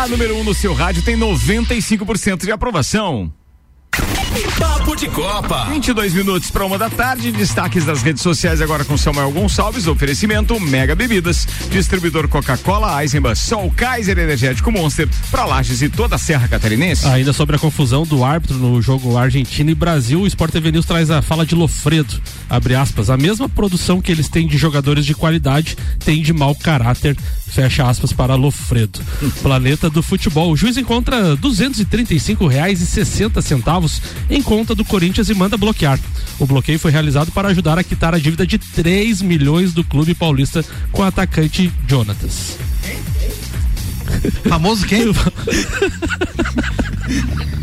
A 0.02 0.08
número 0.08 0.34
1 0.36 0.40
um 0.40 0.44
no 0.44 0.54
seu 0.54 0.72
rádio 0.72 1.02
tem 1.02 1.16
95% 1.16 2.44
de 2.44 2.50
aprovação. 2.50 3.32
Papo 4.58 4.96
de 4.96 5.08
Copa. 5.08 5.66
22 5.66 6.14
minutos 6.14 6.50
para 6.50 6.64
uma 6.64 6.78
da 6.78 6.88
tarde. 6.88 7.30
Destaques 7.32 7.84
das 7.84 8.00
redes 8.02 8.22
sociais 8.22 8.62
agora 8.62 8.82
com 8.82 8.96
Samuel 8.96 9.30
Gonçalves. 9.30 9.86
Oferecimento 9.86 10.58
Mega 10.58 10.94
Bebidas. 10.94 11.46
Distribuidor 11.70 12.26
Coca-Cola, 12.28 13.02
Eisenbahn, 13.02 13.34
Sol 13.34 13.70
Kaiser 13.76 14.18
Energético 14.18 14.72
Monster. 14.72 15.06
Para 15.30 15.44
Lages 15.44 15.82
e 15.82 15.90
toda 15.90 16.16
a 16.16 16.18
Serra 16.18 16.48
Catarinense. 16.48 17.06
Ainda 17.06 17.34
sobre 17.34 17.56
a 17.56 17.58
confusão 17.58 18.06
do 18.06 18.24
árbitro 18.24 18.56
no 18.56 18.80
jogo 18.80 19.18
Argentina 19.18 19.70
e 19.70 19.74
Brasil, 19.74 20.22
o 20.22 20.26
Sport 20.26 20.52
TV 20.52 20.72
News 20.72 20.86
traz 20.86 21.10
a 21.10 21.20
fala 21.20 21.44
de 21.44 21.54
Lofredo. 21.54 22.18
Abre 22.48 22.74
aspas. 22.74 23.10
A 23.10 23.18
mesma 23.18 23.50
produção 23.50 24.00
que 24.00 24.10
eles 24.10 24.30
têm 24.30 24.46
de 24.46 24.56
jogadores 24.56 25.04
de 25.04 25.14
qualidade 25.14 25.76
tem 26.04 26.22
de 26.22 26.32
mau 26.32 26.54
caráter. 26.54 27.14
Fecha 27.46 27.86
aspas 27.86 28.14
para 28.14 28.34
Lofredo. 28.34 28.98
Planeta 29.42 29.90
do 29.90 30.02
Futebol. 30.02 30.50
O 30.50 30.56
juiz 30.56 30.78
encontra 30.78 31.34
R$ 31.34 31.36
235,60 31.36 34.21
em 34.28 34.42
conta 34.42 34.74
do 34.74 34.84
Corinthians 34.84 35.28
e 35.28 35.34
manda 35.34 35.56
bloquear. 35.56 35.98
O 36.38 36.46
bloqueio 36.46 36.78
foi 36.78 36.90
realizado 36.90 37.30
para 37.32 37.48
ajudar 37.48 37.78
a 37.78 37.84
quitar 37.84 38.14
a 38.14 38.18
dívida 38.18 38.46
de 38.46 38.58
3 38.58 39.22
milhões 39.22 39.72
do 39.72 39.84
clube 39.84 40.14
paulista 40.14 40.64
com 40.90 41.02
o 41.02 41.04
atacante 41.04 41.72
Jonatas. 41.86 42.58
Famoso 44.48 44.86
quem? 44.86 45.12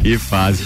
Que 0.01 0.17
fase. 0.17 0.63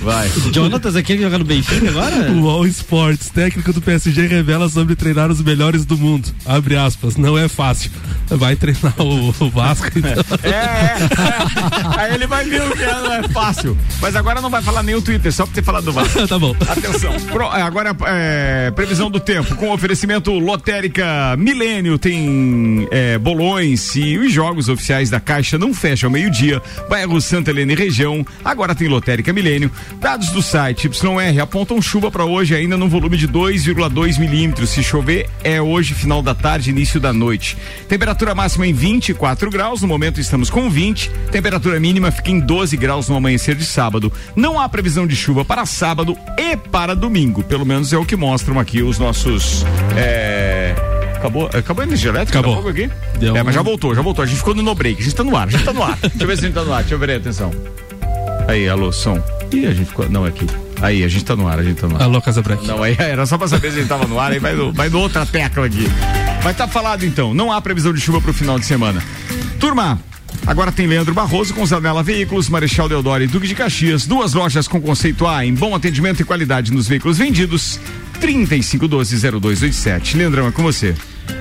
Vai. 0.00 0.30
Jonatas, 0.52 0.94
aquele 0.94 1.18
que 1.18 1.24
joga 1.24 1.38
no 1.38 1.44
Benfica 1.44 1.88
agora? 1.90 2.32
O 2.32 2.48
All 2.48 2.66
Sports, 2.66 3.30
técnico 3.30 3.72
do 3.72 3.82
PSG, 3.82 4.26
revela 4.26 4.68
sobre 4.68 4.94
treinar 4.94 5.30
os 5.30 5.42
melhores 5.42 5.84
do 5.84 5.98
mundo. 5.98 6.32
Abre 6.44 6.76
aspas, 6.76 7.16
não 7.16 7.36
é 7.36 7.48
fácil. 7.48 7.90
Vai 8.28 8.56
treinar 8.56 8.94
o, 8.98 9.28
o 9.28 9.50
Vasco. 9.50 9.86
Então. 9.96 10.12
É, 10.42 10.48
é, 10.48 10.52
é. 10.52 12.00
Aí 12.00 12.14
ele 12.14 12.26
vai 12.26 12.44
ver 12.44 12.62
o 12.62 12.70
que 12.70 12.82
é, 12.82 12.92
não 12.92 13.12
é 13.12 13.22
fácil. 13.28 13.76
Mas 14.00 14.14
agora 14.16 14.40
não 14.40 14.50
vai 14.50 14.62
falar 14.62 14.82
nem 14.82 14.94
o 14.94 15.02
Twitter, 15.02 15.32
só 15.32 15.46
por 15.46 15.52
ter 15.52 15.62
falado 15.62 15.84
do 15.84 15.92
Vasco. 15.92 16.26
tá 16.26 16.38
bom. 16.38 16.54
Atenção. 16.68 17.12
Pro, 17.32 17.46
agora 17.46 17.96
é, 18.06 18.70
previsão 18.70 19.10
do 19.10 19.20
tempo. 19.20 19.54
Com 19.56 19.72
oferecimento 19.72 20.32
lotérica 20.32 21.36
Milênio, 21.36 21.98
tem 21.98 22.88
é, 22.90 23.18
bolões 23.18 23.94
e 23.96 24.16
os 24.16 24.32
jogos 24.32 24.68
oficiais 24.68 25.10
da 25.10 25.15
Caixa 25.20 25.58
não 25.58 25.72
fecham 25.74 26.08
ao 26.08 26.12
meio-dia. 26.12 26.62
Bairro 26.88 27.20
Santa 27.20 27.50
Helena 27.50 27.72
e 27.72 27.76
região. 27.76 28.24
Agora 28.44 28.74
tem 28.74 28.88
lotérica 28.88 29.32
Milênio. 29.32 29.70
Dados 30.00 30.30
do 30.30 30.42
site 30.42 30.88
YR 30.88 31.40
apontam 31.40 31.80
chuva 31.80 32.10
para 32.10 32.24
hoje 32.24 32.54
ainda 32.54 32.76
no 32.76 32.88
volume 32.88 33.16
de 33.16 33.28
2,2 33.28 34.18
milímetros. 34.18 34.70
Se 34.70 34.82
chover, 34.82 35.28
é 35.42 35.60
hoje, 35.60 35.94
final 35.94 36.22
da 36.22 36.34
tarde, 36.34 36.70
início 36.70 37.00
da 37.00 37.12
noite. 37.12 37.56
Temperatura 37.88 38.34
máxima 38.34 38.66
em 38.66 38.72
24 38.72 39.50
graus, 39.50 39.82
no 39.82 39.88
momento 39.88 40.20
estamos 40.20 40.50
com 40.50 40.70
20. 40.70 41.10
Temperatura 41.30 41.78
mínima 41.80 42.10
fica 42.10 42.30
em 42.30 42.40
12 42.40 42.76
graus 42.76 43.08
no 43.08 43.16
amanhecer 43.16 43.54
de 43.54 43.64
sábado. 43.64 44.12
Não 44.34 44.60
há 44.60 44.68
previsão 44.68 45.06
de 45.06 45.16
chuva 45.16 45.44
para 45.44 45.66
sábado 45.66 46.16
e 46.38 46.56
para 46.56 46.94
domingo. 46.94 47.42
Pelo 47.42 47.66
menos 47.66 47.92
é 47.92 47.98
o 47.98 48.04
que 48.04 48.16
mostram 48.16 48.58
aqui 48.58 48.82
os 48.82 48.98
nossos. 48.98 49.64
É... 49.96 50.85
Acabou, 51.16 51.46
acabou 51.52 51.82
a 51.82 51.86
energia 51.86 52.10
elétrica? 52.10 52.38
Acabou. 52.38 52.68
Aqui? 52.68 52.90
Deu 53.18 53.36
é, 53.36 53.42
mas 53.42 53.54
já 53.54 53.62
voltou, 53.62 53.94
já 53.94 54.02
voltou. 54.02 54.22
A 54.22 54.26
gente 54.26 54.38
ficou 54.38 54.54
no 54.54 54.62
no 54.62 54.74
break. 54.74 55.00
A 55.00 55.04
gente 55.04 55.16
tá 55.16 55.24
no 55.24 55.36
ar, 55.36 55.48
a 55.48 55.50
gente 55.50 55.64
tá 55.64 55.72
no 55.72 55.82
ar. 55.82 55.96
Deixa 56.00 56.22
eu 56.22 56.26
ver 56.26 56.36
se 56.36 56.44
a 56.44 56.46
gente 56.46 56.54
tá 56.54 56.64
no 56.64 56.72
ar. 56.72 56.82
Deixa 56.82 56.94
eu 56.94 56.98
ver 56.98 57.10
aí, 57.10 57.16
atenção. 57.16 57.50
Aí, 58.48 58.68
alô, 58.68 58.92
som. 58.92 59.20
Ih, 59.52 59.66
a 59.66 59.74
gente 59.74 59.88
ficou. 59.88 60.08
Não, 60.08 60.24
é 60.24 60.28
aqui. 60.28 60.46
Aí, 60.80 61.02
a 61.02 61.08
gente 61.08 61.24
tá 61.24 61.34
no 61.34 61.48
ar, 61.48 61.58
a 61.58 61.62
gente 61.62 61.80
tá 61.80 61.88
no 61.88 61.96
ar. 61.96 62.02
Alô, 62.02 62.20
Casa 62.20 62.42
Branca. 62.42 62.62
Não, 62.64 62.82
aí 62.82 62.94
era 62.98 63.26
só 63.26 63.38
pra 63.38 63.48
saber 63.48 63.70
se 63.70 63.78
a 63.78 63.80
gente 63.80 63.88
tava 63.88 64.06
no 64.06 64.20
ar, 64.20 64.32
aí 64.32 64.38
vai 64.38 64.54
do, 64.54 64.72
vai 64.72 64.90
do 64.90 64.98
outra 65.00 65.24
tecla 65.24 65.66
aqui. 65.66 65.86
Mas 66.44 66.56
tá 66.56 66.68
falado 66.68 67.04
então, 67.04 67.34
não 67.34 67.50
há 67.50 67.60
previsão 67.60 67.92
de 67.92 68.00
chuva 68.00 68.20
pro 68.20 68.32
final 68.32 68.58
de 68.58 68.66
semana. 68.66 69.02
Turma, 69.58 69.98
agora 70.46 70.72
tem 70.72 70.86
Leandro 70.86 71.14
Barroso 71.14 71.54
com 71.54 71.64
Zanela 71.64 72.02
Veículos, 72.02 72.48
Marechal 72.48 72.88
Deodoro 72.88 73.22
e 73.22 73.26
Duque 73.26 73.46
de 73.46 73.54
Caxias, 73.54 74.06
duas 74.06 74.34
lojas 74.34 74.66
com 74.66 74.80
conceito 74.80 75.26
A 75.26 75.44
em 75.44 75.54
bom 75.54 75.74
atendimento 75.74 76.20
e 76.20 76.24
qualidade 76.24 76.72
nos 76.72 76.88
veículos 76.88 77.18
vendidos. 77.18 77.78
3512-0287. 78.20 80.16
Leandrão, 80.16 80.46
é 80.48 80.50
com 80.50 80.62
você. 80.62 80.94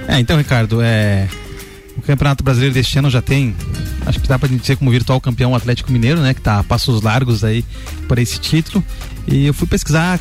É, 0.07 0.19
então, 0.19 0.37
Ricardo, 0.37 0.81
é. 0.81 1.27
O 1.97 2.01
Campeonato 2.01 2.43
Brasileiro 2.43 2.73
deste 2.73 2.99
ano 2.99 3.09
já 3.09 3.21
tem, 3.21 3.55
acho 4.05 4.19
que 4.19 4.27
dá 4.27 4.37
pra 4.37 4.49
dizer 4.49 4.75
como 4.75 4.91
virtual 4.91 5.21
campeão 5.21 5.55
Atlético 5.55 5.89
Mineiro, 5.91 6.19
né? 6.19 6.33
Que 6.33 6.41
tá 6.41 6.59
a 6.59 6.63
passos 6.63 7.01
largos 7.01 7.41
aí 7.43 7.63
por 8.07 8.19
esse 8.19 8.37
título. 8.37 8.83
E 9.25 9.45
eu 9.45 9.53
fui 9.53 9.65
pesquisar 9.65 10.19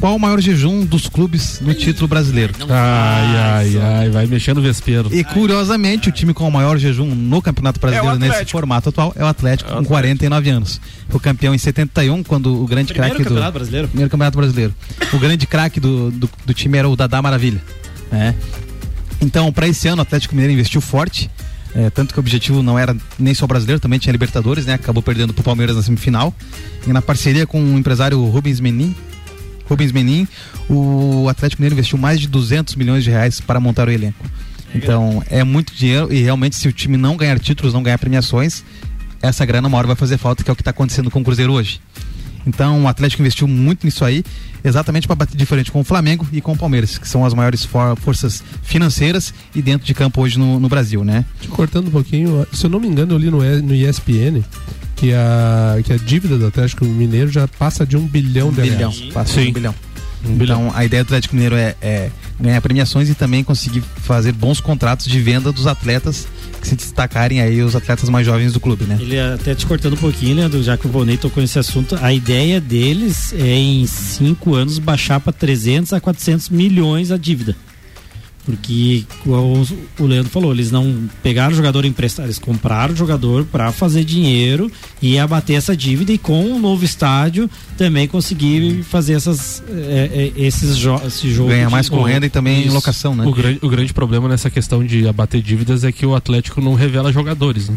qual 0.00 0.16
o 0.16 0.18
maior 0.18 0.40
jejum 0.40 0.84
dos 0.84 1.06
clubes 1.06 1.60
no 1.60 1.74
título 1.74 2.08
brasileiro. 2.08 2.54
Ai, 2.68 3.36
ai, 3.36 3.78
ai, 3.78 4.10
vai 4.10 4.26
mexendo 4.26 4.58
o 4.58 4.62
vespeiro. 4.62 5.10
E 5.12 5.22
curiosamente, 5.22 6.08
o 6.08 6.12
time 6.12 6.32
com 6.32 6.48
o 6.48 6.50
maior 6.50 6.78
jejum 6.78 7.14
no 7.14 7.42
Campeonato 7.42 7.78
Brasileiro 7.78 8.18
nesse 8.18 8.32
Atlético. 8.32 8.58
formato 8.58 8.88
atual 8.88 9.12
é 9.14 9.22
o 9.22 9.26
Atlético, 9.26 9.70
com 9.70 9.84
49 9.84 10.50
anos. 10.50 10.80
Foi 11.08 11.20
campeão 11.20 11.54
em 11.54 11.58
71, 11.58 12.22
quando 12.22 12.62
o 12.62 12.66
grande 12.66 12.94
craque 12.94 13.18
do. 13.18 13.24
Campeonato 13.24 13.52
Brasileiro? 13.52 13.88
Primeiro 13.88 14.10
Campeonato 14.10 14.38
Brasileiro. 14.38 14.74
O 15.12 15.18
grande 15.18 15.46
craque 15.46 15.78
do, 15.78 16.10
do, 16.10 16.30
do 16.46 16.54
time 16.54 16.78
era 16.78 16.88
o 16.88 16.96
Dadá 16.96 17.20
Maravilha. 17.20 17.60
Né? 18.10 18.34
Então, 19.20 19.52
para 19.52 19.68
esse 19.68 19.86
ano, 19.86 19.98
o 19.98 20.02
Atlético 20.02 20.34
Mineiro 20.34 20.54
investiu 20.54 20.80
forte. 20.80 21.30
É, 21.74 21.88
tanto 21.88 22.12
que 22.12 22.18
o 22.18 22.22
objetivo 22.22 22.62
não 22.62 22.76
era 22.76 22.96
nem 23.16 23.32
só 23.32 23.46
brasileiro, 23.46 23.78
também 23.78 23.98
tinha 23.98 24.10
Libertadores, 24.10 24.66
né? 24.66 24.74
Acabou 24.74 25.02
perdendo 25.02 25.32
pro 25.32 25.44
Palmeiras 25.44 25.76
na 25.76 25.82
semifinal. 25.82 26.34
E 26.86 26.92
na 26.92 27.02
parceria 27.02 27.46
com 27.46 27.62
o 27.62 27.78
empresário 27.78 28.20
Rubens 28.24 28.58
Menin, 28.58 28.94
Rubens 29.70 29.92
Menin, 29.92 30.26
o 30.68 31.28
Atlético 31.28 31.62
Mineiro 31.62 31.74
investiu 31.74 31.96
mais 31.96 32.20
de 32.20 32.28
200 32.28 32.74
milhões 32.74 33.04
de 33.04 33.10
reais 33.10 33.40
para 33.40 33.60
montar 33.60 33.88
o 33.88 33.90
elenco. 33.90 34.26
Então 34.74 35.22
é 35.30 35.42
muito 35.42 35.74
dinheiro 35.74 36.12
e 36.12 36.20
realmente 36.22 36.56
se 36.56 36.68
o 36.68 36.72
time 36.72 36.96
não 36.96 37.16
ganhar 37.16 37.38
títulos, 37.38 37.72
não 37.72 37.82
ganhar 37.82 37.98
premiações, 37.98 38.64
essa 39.22 39.44
grana 39.44 39.68
uma 39.68 39.78
hora 39.78 39.86
vai 39.86 39.96
fazer 39.96 40.18
falta, 40.18 40.42
que 40.42 40.50
é 40.50 40.52
o 40.52 40.56
que 40.56 40.62
está 40.62 40.70
acontecendo 40.70 41.10
com 41.10 41.20
o 41.20 41.24
Cruzeiro 41.24 41.52
hoje. 41.52 41.80
Então 42.46 42.84
o 42.84 42.88
Atlético 42.88 43.22
investiu 43.22 43.46
muito 43.46 43.84
nisso 43.84 44.04
aí, 44.04 44.24
exatamente 44.64 45.06
para 45.06 45.14
bater 45.16 45.36
de 45.36 45.44
frente 45.46 45.70
com 45.70 45.80
o 45.80 45.84
Flamengo 45.84 46.26
e 46.32 46.40
com 46.40 46.52
o 46.52 46.56
Palmeiras, 46.56 46.96
que 46.98 47.06
são 47.08 47.24
as 47.24 47.34
maiores 47.34 47.64
for- 47.64 47.96
forças 47.96 48.42
financeiras 48.62 49.32
e 49.54 49.60
dentro 49.60 49.86
de 49.86 49.92
campo 49.94 50.20
hoje 50.22 50.38
no, 50.38 50.58
no 50.58 50.68
Brasil, 50.68 51.04
né? 51.04 51.24
Te 51.40 51.48
cortando 51.48 51.88
um 51.88 51.90
pouquinho, 51.90 52.46
se 52.52 52.64
eu 52.66 52.70
não 52.70 52.80
me 52.80 52.88
engano, 52.88 53.12
eu 53.14 53.18
li 53.18 53.30
no, 53.30 53.44
E- 53.44 53.60
no 53.62 53.74
ESPN 53.74 54.42
que 54.96 55.12
a, 55.12 55.78
que 55.84 55.92
a 55.92 55.96
dívida 55.96 56.36
do 56.38 56.46
Atlético 56.46 56.84
Mineiro 56.84 57.30
já 57.30 57.46
passa 57.46 57.86
de 57.86 57.96
um 57.96 58.06
bilhão 58.06 58.50
de 58.52 58.60
bilhão, 58.62 58.90
reais. 58.90 59.12
passa 59.12 59.40
de 59.40 59.48
um 59.48 59.52
bilhão. 59.52 59.74
Então 60.22 60.70
a 60.74 60.84
ideia 60.84 61.02
do 61.02 61.06
Atlético 61.06 61.34
Mineiro 61.34 61.56
é, 61.56 61.74
é 61.80 62.10
ganhar 62.38 62.60
premiações 62.60 63.08
e 63.08 63.14
também 63.14 63.42
conseguir 63.42 63.82
fazer 64.02 64.32
bons 64.32 64.60
contratos 64.60 65.06
de 65.06 65.18
venda 65.20 65.50
dos 65.50 65.66
atletas 65.66 66.28
que 66.60 66.68
se 66.68 66.76
destacarem 66.76 67.40
aí 67.40 67.62
os 67.62 67.74
atletas 67.74 68.08
mais 68.08 68.26
jovens 68.26 68.52
do 68.52 68.60
clube, 68.60 68.84
né? 68.84 68.98
Ele 69.00 69.18
até 69.18 69.54
te 69.54 69.66
cortando 69.66 69.94
um 69.94 69.96
pouquinho, 69.96 70.36
Leandro, 70.36 70.62
já 70.62 70.76
que 70.76 70.86
o 70.86 70.90
Volney 70.90 71.16
tocou 71.16 71.40
nesse 71.40 71.58
assunto, 71.58 71.96
a 72.00 72.12
ideia 72.12 72.60
deles 72.60 73.32
é 73.32 73.54
em 73.54 73.86
cinco 73.86 74.54
anos 74.54 74.78
baixar 74.78 75.20
para 75.20 75.32
300 75.32 75.92
a 75.92 76.00
400 76.00 76.48
milhões 76.50 77.10
a 77.10 77.16
dívida. 77.16 77.56
Porque, 78.44 79.04
igual 79.24 79.44
o 79.98 80.06
Leandro 80.06 80.30
falou, 80.30 80.52
eles 80.52 80.70
não 80.70 81.08
pegaram 81.22 81.52
o 81.52 81.56
jogador 81.56 81.84
emprestado, 81.84 82.26
eles 82.26 82.38
compraram 82.38 82.94
o 82.94 82.96
jogador 82.96 83.44
para 83.44 83.70
fazer 83.70 84.02
dinheiro 84.02 84.70
e 85.00 85.18
abater 85.18 85.56
essa 85.56 85.76
dívida 85.76 86.10
e 86.12 86.18
com 86.18 86.46
o 86.52 86.58
novo 86.58 86.84
estádio 86.84 87.48
também 87.76 88.08
conseguir 88.08 88.82
fazer 88.82 89.12
essas, 89.12 89.62
é, 89.70 90.32
é, 90.36 90.42
esses 90.42 90.76
jo 90.76 90.98
esse 91.06 91.30
jogo. 91.30 91.50
Ganhar 91.50 91.66
de- 91.66 91.72
mais 91.72 91.88
com 91.88 92.02
renda 92.02 92.26
e 92.26 92.30
também 92.30 92.66
em 92.66 92.70
locação, 92.70 93.14
né? 93.14 93.26
O 93.26 93.32
grande, 93.32 93.58
o 93.62 93.68
grande 93.68 93.92
problema 93.92 94.28
nessa 94.28 94.48
questão 94.50 94.84
de 94.84 95.06
abater 95.06 95.42
dívidas 95.42 95.84
é 95.84 95.92
que 95.92 96.04
o 96.06 96.14
Atlético 96.14 96.60
não 96.60 96.74
revela 96.74 97.12
jogadores, 97.12 97.68
né? 97.68 97.76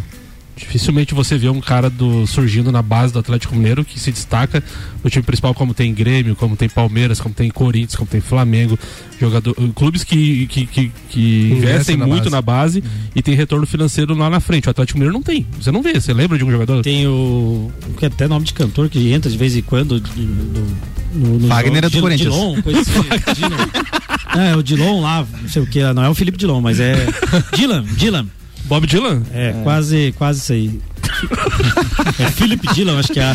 Dificilmente 0.56 1.16
você 1.16 1.36
vê 1.38 1.50
um 1.50 1.60
cara 1.60 1.90
do, 1.90 2.28
surgindo 2.28 2.72
na 2.72 2.82
base 2.82 3.12
do 3.12 3.20
Atlético 3.20 3.56
Mineiro 3.56 3.84
que 3.84 4.00
se 4.00 4.12
destaca 4.12 4.64
no 5.04 5.10
time 5.10 5.24
principal, 5.24 5.54
como 5.54 5.74
tem 5.74 5.92
Grêmio, 5.94 6.36
como 6.36 6.56
tem 6.56 6.70
Palmeiras, 6.70 7.20
como 7.20 7.34
tem 7.34 7.50
Corinthians, 7.50 7.96
como 7.96 8.08
tem 8.08 8.22
Flamengo. 8.22 8.78
Jogador, 9.20 9.56
clubes 9.74 10.04
que, 10.04 10.46
que, 10.48 10.66
que, 10.68 10.92
que 11.10 11.52
Investem 11.54 11.98
na 11.98 12.06
muito 12.06 12.26
base. 12.26 12.32
na 12.32 12.42
base 12.42 12.84
e 13.16 13.22
tem 13.22 13.34
retorno 13.34 13.66
financeiro 13.66 14.14
lá 14.14 14.30
na 14.30 14.40
frente. 14.40 14.68
O 14.68 14.72
Atlético 14.72 15.00
Mineiro 15.00 15.14
não 15.14 15.24
tem. 15.24 15.48
Você 15.60 15.72
não 15.72 15.82
vê. 15.82 15.94
Você 15.94 16.14
lembra 16.14 16.38
de 16.38 16.44
um 16.44 16.52
jogador? 16.52 16.84
Tem 16.84 17.08
o. 17.08 17.72
que 17.98 18.06
é 18.06 18.08
até 18.08 18.28
nome 18.28 18.46
de 18.46 18.54
cantor 18.54 18.90
que 18.90 19.12
entra 19.12 19.32
de 19.32 19.38
vez 19.38 19.56
em 19.56 19.62
quando. 19.64 20.02
No, 20.16 21.30
no, 21.30 21.40
no 21.40 21.48
Wagner 21.48 21.76
jogo. 21.76 21.86
é 21.86 21.90
do 21.90 22.02
Corinthians. 22.02 22.34
Dilon, 22.34 22.62
coisa 22.62 22.80
assim. 22.82 23.02
Dilon. 23.36 24.48
É, 24.48 24.56
o 24.56 24.64
Dilon 24.64 25.02
lá, 25.02 25.26
não 25.42 25.50
sei 25.50 25.62
o 25.62 25.68
que, 25.68 25.82
não 25.94 26.04
é 26.04 26.10
o 26.10 26.16
Felipe 26.16 26.38
Dilon, 26.38 26.62
mas 26.62 26.80
é. 26.80 27.08
Dylan, 27.56 27.84
Dylan. 27.84 28.28
Bob 28.66 28.88
Dylan? 28.88 29.24
É, 29.34 29.54
quase, 29.64 30.14
quase 30.18 30.40
isso 30.40 30.54
aí. 30.54 30.80
é 32.20 32.32
Felipe 32.32 32.68
Dylan, 32.74 33.00
acho 33.00 33.12
que 33.12 33.20
é. 33.20 33.34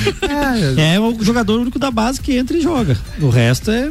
É 0.95 1.01
o 1.01 1.22
jogador 1.22 1.61
único 1.61 1.79
da 1.79 1.91
base 1.91 2.20
que 2.20 2.37
entra 2.37 2.57
e 2.57 2.61
joga. 2.61 2.97
O 3.20 3.29
resto 3.29 3.70
é. 3.70 3.89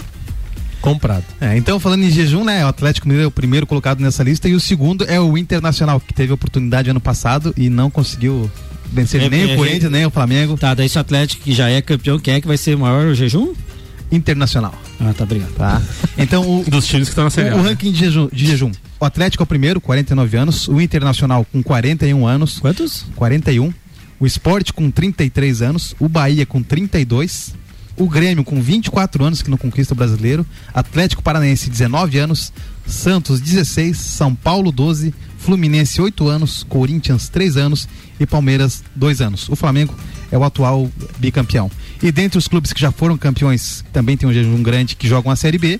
Comprado. 0.81 1.23
É, 1.41 1.57
então, 1.57 1.79
falando 1.79 2.03
em 2.03 2.11
jejum, 2.11 2.43
né? 2.43 2.63
O 2.63 2.67
Atlético 2.67 3.07
Mineiro 3.07 3.25
é 3.25 3.27
o 3.27 3.31
primeiro 3.31 3.65
colocado 3.65 3.99
nessa 3.99 4.23
lista 4.23 4.47
e 4.47 4.53
o 4.53 4.59
segundo 4.59 5.03
é 5.05 5.19
o 5.19 5.37
Internacional, 5.37 5.99
que 5.99 6.13
teve 6.13 6.31
oportunidade 6.31 6.89
ano 6.89 6.99
passado 6.99 7.53
e 7.57 7.69
não 7.69 7.89
conseguiu 7.89 8.49
vencer 8.91 9.21
É, 9.21 9.29
nem 9.29 9.51
é, 9.51 9.53
o 9.53 9.57
Corinthians, 9.57 9.91
nem 9.91 10.05
o 10.05 10.11
Flamengo. 10.11 10.57
Tá, 10.57 10.73
daí 10.73 10.87
se 10.87 10.97
o 10.97 11.01
Atlético 11.01 11.43
que 11.43 11.53
já 11.53 11.69
é 11.69 11.81
campeão, 11.81 12.19
quem 12.19 12.35
é 12.35 12.41
que 12.41 12.47
vai 12.47 12.57
ser 12.57 12.75
o 12.75 12.79
maior 12.79 13.13
jejum? 13.13 13.53
Internacional. 14.11 14.73
Ah, 14.99 15.13
tá, 15.13 15.23
obrigado. 15.23 15.53
Tá? 15.55 15.81
Então, 16.17 16.41
o, 16.43 16.63
Dos 16.69 16.87
times 16.87 17.07
que 17.07 17.11
estão 17.11 17.23
na 17.25 17.29
Série 17.29 17.49
A. 17.49 17.55
o, 17.55 17.59
o 17.59 17.63
né? 17.63 17.69
ranking 17.69 17.91
de 17.91 17.99
jejum, 17.99 18.29
de 18.31 18.45
jejum. 18.45 18.71
O 18.99 19.05
Atlético 19.05 19.43
é 19.43 19.45
o 19.45 19.47
primeiro, 19.47 19.79
49 19.79 20.37
anos. 20.37 20.67
O 20.67 20.81
Internacional 20.81 21.45
com 21.45 21.61
41 21.61 22.25
anos. 22.25 22.57
Quantos? 22.59 23.05
41. 23.15 23.71
O 24.19 24.25
Sport 24.25 24.71
com 24.71 24.89
33 24.89 25.61
anos. 25.61 25.95
O 25.99 26.09
Bahia 26.09 26.47
com 26.47 26.63
32. 26.63 27.53
O 27.95 28.07
Grêmio 28.07 28.43
com 28.43 28.59
24 28.61 29.23
anos, 29.23 29.41
que 29.41 29.49
não 29.51 29.57
conquista 29.57 29.93
o 29.93 29.97
brasileiro. 29.97 30.45
Atlético 30.73 31.21
Paranaense, 31.21 31.69
19 31.69 32.17
anos. 32.17 32.51
Santos, 32.87 33.39
16. 33.39 33.97
São 33.97 34.33
Paulo, 34.33 34.71
12. 34.71 35.13
Fluminense, 35.37 36.01
8 36.01 36.27
anos. 36.27 36.63
Corinthians, 36.63 37.29
3 37.29 37.55
anos. 37.55 37.87
E 38.19 38.25
Palmeiras, 38.25 38.83
2 38.95 39.21
anos. 39.21 39.47
O 39.47 39.55
Flamengo 39.55 39.95
é 40.31 40.37
o 40.37 40.43
atual 40.43 40.89
bicampeão. 41.19 41.69
E 42.01 42.11
dentre 42.11 42.39
os 42.39 42.47
clubes 42.47 42.73
que 42.73 42.81
já 42.81 42.91
foram 42.91 43.15
campeões, 43.15 43.85
também 43.93 44.17
tem 44.17 44.27
um 44.27 44.33
jejum 44.33 44.63
grande 44.63 44.95
que 44.95 45.07
jogam 45.07 45.31
a 45.31 45.35
Série 45.35 45.59
B. 45.59 45.79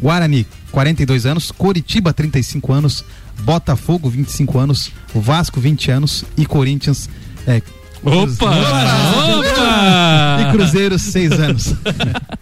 Guarani, 0.00 0.46
42 0.74 1.24
anos, 1.24 1.52
Coritiba, 1.52 2.12
35 2.12 2.72
anos, 2.72 3.04
Botafogo, 3.42 4.10
25 4.10 4.58
anos, 4.58 4.90
Vasco, 5.14 5.60
20 5.60 5.90
anos 5.92 6.24
e 6.36 6.44
Corinthians. 6.44 7.08
É, 7.46 7.62
Opa! 8.02 8.50
Opa! 9.38 10.40
E 10.40 10.52
Cruzeiro, 10.52 10.98
6 10.98 11.32
anos. 11.32 11.74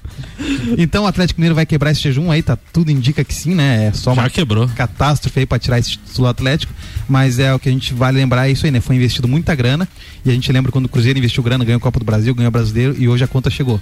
então 0.78 1.04
o 1.04 1.06
Atlético 1.06 1.40
Mineiro 1.40 1.54
vai 1.54 1.66
quebrar 1.66 1.90
esse 1.90 2.00
jejum 2.00 2.30
aí, 2.30 2.42
tá? 2.42 2.56
Tudo 2.72 2.90
indica 2.90 3.22
que 3.22 3.34
sim, 3.34 3.54
né? 3.54 3.88
É 3.88 3.92
só 3.92 4.14
uma 4.14 4.22
Já 4.22 4.30
quebrou. 4.30 4.66
catástrofe 4.68 5.40
aí 5.40 5.46
pra 5.46 5.58
tirar 5.58 5.78
esse 5.78 5.90
título 5.90 6.26
Atlético, 6.26 6.72
mas 7.06 7.38
é 7.38 7.52
o 7.52 7.58
que 7.58 7.68
a 7.68 7.72
gente 7.72 7.92
vale 7.92 8.16
lembrar, 8.16 8.48
é 8.48 8.52
isso 8.52 8.64
aí, 8.64 8.72
né? 8.72 8.80
Foi 8.80 8.96
investido 8.96 9.28
muita 9.28 9.54
grana 9.54 9.86
e 10.24 10.30
a 10.30 10.32
gente 10.32 10.50
lembra 10.50 10.72
quando 10.72 10.86
o 10.86 10.88
Cruzeiro 10.88 11.18
investiu 11.18 11.42
grana, 11.42 11.66
ganhou 11.66 11.76
a 11.76 11.80
Copa 11.80 11.98
do 11.98 12.04
Brasil, 12.04 12.34
ganhou 12.34 12.48
o 12.48 12.52
Brasileiro 12.52 12.96
e 12.98 13.10
hoje 13.10 13.22
a 13.24 13.28
conta 13.28 13.50
chegou. 13.50 13.78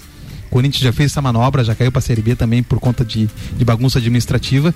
O 0.50 0.54
Corinthians 0.54 0.82
já 0.82 0.92
fez 0.92 1.12
essa 1.12 1.22
manobra, 1.22 1.62
já 1.62 1.74
caiu 1.74 1.92
pra 1.92 2.00
Série 2.00 2.20
B 2.20 2.34
também 2.34 2.62
por 2.62 2.80
conta 2.80 3.04
de, 3.04 3.28
de 3.56 3.64
bagunça 3.64 3.98
administrativa. 3.98 4.74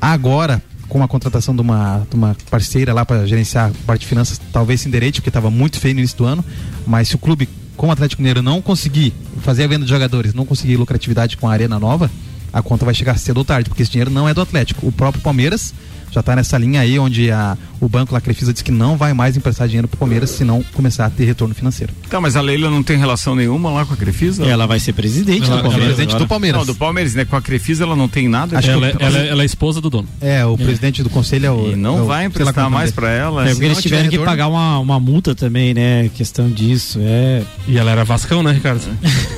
Agora, 0.00 0.62
com 0.88 1.02
a 1.02 1.08
contratação 1.08 1.54
de 1.54 1.60
uma, 1.60 2.06
de 2.08 2.16
uma 2.16 2.36
parceira 2.50 2.94
lá 2.94 3.04
para 3.04 3.26
gerenciar 3.26 3.70
a 3.70 3.86
parte 3.86 4.00
de 4.00 4.06
finanças, 4.06 4.40
talvez 4.52 4.80
se 4.80 4.88
endereite, 4.88 5.20
porque 5.20 5.28
estava 5.28 5.50
muito 5.50 5.78
feio 5.78 5.94
no 5.94 6.00
início 6.00 6.16
do 6.16 6.24
ano, 6.24 6.44
mas 6.86 7.08
se 7.08 7.14
o 7.14 7.18
clube, 7.18 7.48
como 7.76 7.90
o 7.90 7.92
Atlético 7.92 8.22
Mineiro, 8.22 8.40
não 8.40 8.62
conseguir 8.62 9.12
fazer 9.42 9.64
a 9.64 9.66
venda 9.66 9.84
de 9.84 9.90
jogadores, 9.90 10.32
não 10.32 10.46
conseguir 10.46 10.76
lucratividade 10.76 11.36
com 11.36 11.46
a 11.46 11.52
arena 11.52 11.78
nova, 11.78 12.10
a 12.50 12.62
conta 12.62 12.84
vai 12.84 12.94
chegar 12.94 13.18
cedo 13.18 13.38
ou 13.38 13.44
tarde, 13.44 13.68
porque 13.68 13.82
esse 13.82 13.92
dinheiro 13.92 14.10
não 14.10 14.26
é 14.26 14.32
do 14.32 14.40
Atlético. 14.40 14.86
O 14.86 14.92
próprio 14.92 15.22
Palmeiras 15.22 15.74
já 16.10 16.20
está 16.20 16.34
nessa 16.36 16.56
linha 16.58 16.80
aí, 16.80 16.98
onde 16.98 17.30
a, 17.30 17.56
o 17.80 17.88
banco 17.88 18.12
lá, 18.14 18.20
Crefisa, 18.20 18.52
diz 18.52 18.62
que 18.62 18.70
não 18.72 18.96
vai 18.96 19.12
mais 19.12 19.36
emprestar 19.36 19.66
dinheiro 19.68 19.88
para 19.88 19.96
o 19.96 19.98
Palmeiras 19.98 20.30
se 20.30 20.44
não 20.44 20.62
começar 20.74 21.06
a 21.06 21.10
ter 21.10 21.24
retorno 21.24 21.54
financeiro. 21.54 21.92
Tá, 22.08 22.20
mas 22.20 22.36
a 22.36 22.40
Leila 22.40 22.70
não 22.70 22.82
tem 22.82 22.96
relação 22.98 23.34
nenhuma 23.34 23.70
lá 23.70 23.84
com 23.84 23.94
a 23.94 23.96
Crefisa? 23.96 24.44
Ela 24.44 24.66
vai 24.66 24.80
ser 24.80 24.92
presidente 24.92 25.44
Ela- 25.46 25.56
do 25.56 25.62
Palmeiras. 25.62 25.84
presidente 25.86 26.10
agora. 26.10 26.24
do 26.24 26.28
Palmeiras. 26.28 26.58
Não, 26.60 26.66
do 26.66 26.74
Palmeiras, 26.74 27.14
né? 27.14 27.24
Com 27.24 27.36
a 27.36 27.42
Crefisa 27.42 27.84
ela 27.84 27.94
não 27.96 28.08
tem 28.08 28.28
nada. 28.28 28.58
Acho 28.58 28.66
que 28.68 28.72
Ela, 28.72 28.86
o- 28.86 28.90
é- 28.90 28.96
ela, 28.98 29.18
é- 29.18 29.28
ela 29.28 29.42
é 29.42 29.46
esposa 29.46 29.80
do 29.80 29.90
dono. 29.90 30.08
É, 30.20 30.44
o 30.44 30.56
presidente 30.56 31.02
do 31.02 31.10
conselho 31.10 31.46
é 31.46 31.50
o. 31.50 31.72
E 31.72 31.76
não 31.76 31.98
é 31.98 32.02
o- 32.02 32.06
vai 32.06 32.24
emprestar 32.24 32.66
é 32.66 32.68
mais 32.68 32.90
pra 32.90 33.10
ela. 33.10 33.44
É 33.46 33.50
porque 33.50 33.64
eles 33.66 33.82
tiveram 33.82 34.04
tiver 34.08 34.18
que 34.18 34.24
pagar 34.24 34.48
uma, 34.48 34.78
uma 34.78 34.98
multa 35.00 35.34
também, 35.34 35.74
né? 35.74 36.10
Questão 36.14 36.48
disso. 36.50 36.98
É. 37.02 37.42
E 37.66 37.76
ela 37.78 37.90
era 37.90 38.04
Vascão, 38.04 38.42
né, 38.42 38.52
Ricardo? 38.52 38.80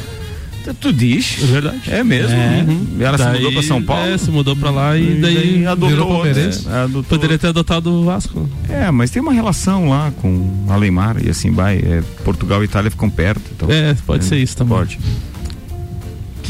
Tu 0.80 0.92
diz? 0.92 1.38
É 1.42 1.46
verdade. 1.46 1.80
É 1.88 2.04
mesmo? 2.04 2.34
É. 2.34 2.64
Uhum. 2.68 2.86
E 2.98 3.02
ela 3.02 3.18
se 3.18 3.24
Daí- 3.24 3.34
mudou 3.36 3.52
pra 3.52 3.62
São 3.62 3.82
Paulo? 3.82 4.06
É, 4.06 4.18
se 4.18 4.30
mudou 4.30 4.54
pra 4.56 4.70
lá 4.70 4.96
e, 4.96 5.02
E 5.02 5.20
daí, 5.20 5.34
daí 5.34 5.66
adotou, 5.66 6.24
né? 6.24 6.50
Adotou. 6.84 7.02
Poderia 7.04 7.38
ter 7.38 7.48
adotado 7.48 7.90
o 7.92 8.04
Vasco. 8.04 8.48
É, 8.68 8.90
mas 8.90 9.10
tem 9.10 9.20
uma 9.22 9.32
relação 9.32 9.88
lá 9.88 10.12
com 10.20 10.66
Alemar 10.68 11.16
e 11.24 11.30
assim 11.30 11.50
vai. 11.50 11.78
É, 11.78 12.02
Portugal 12.24 12.62
e 12.62 12.66
Itália 12.66 12.90
ficam 12.90 13.08
perto. 13.10 13.42
Então, 13.56 13.70
É, 13.70 13.94
pode 14.06 14.24
ser 14.24 14.36
isso 14.38 14.56
também. 14.56 14.76
Pode. 14.76 14.98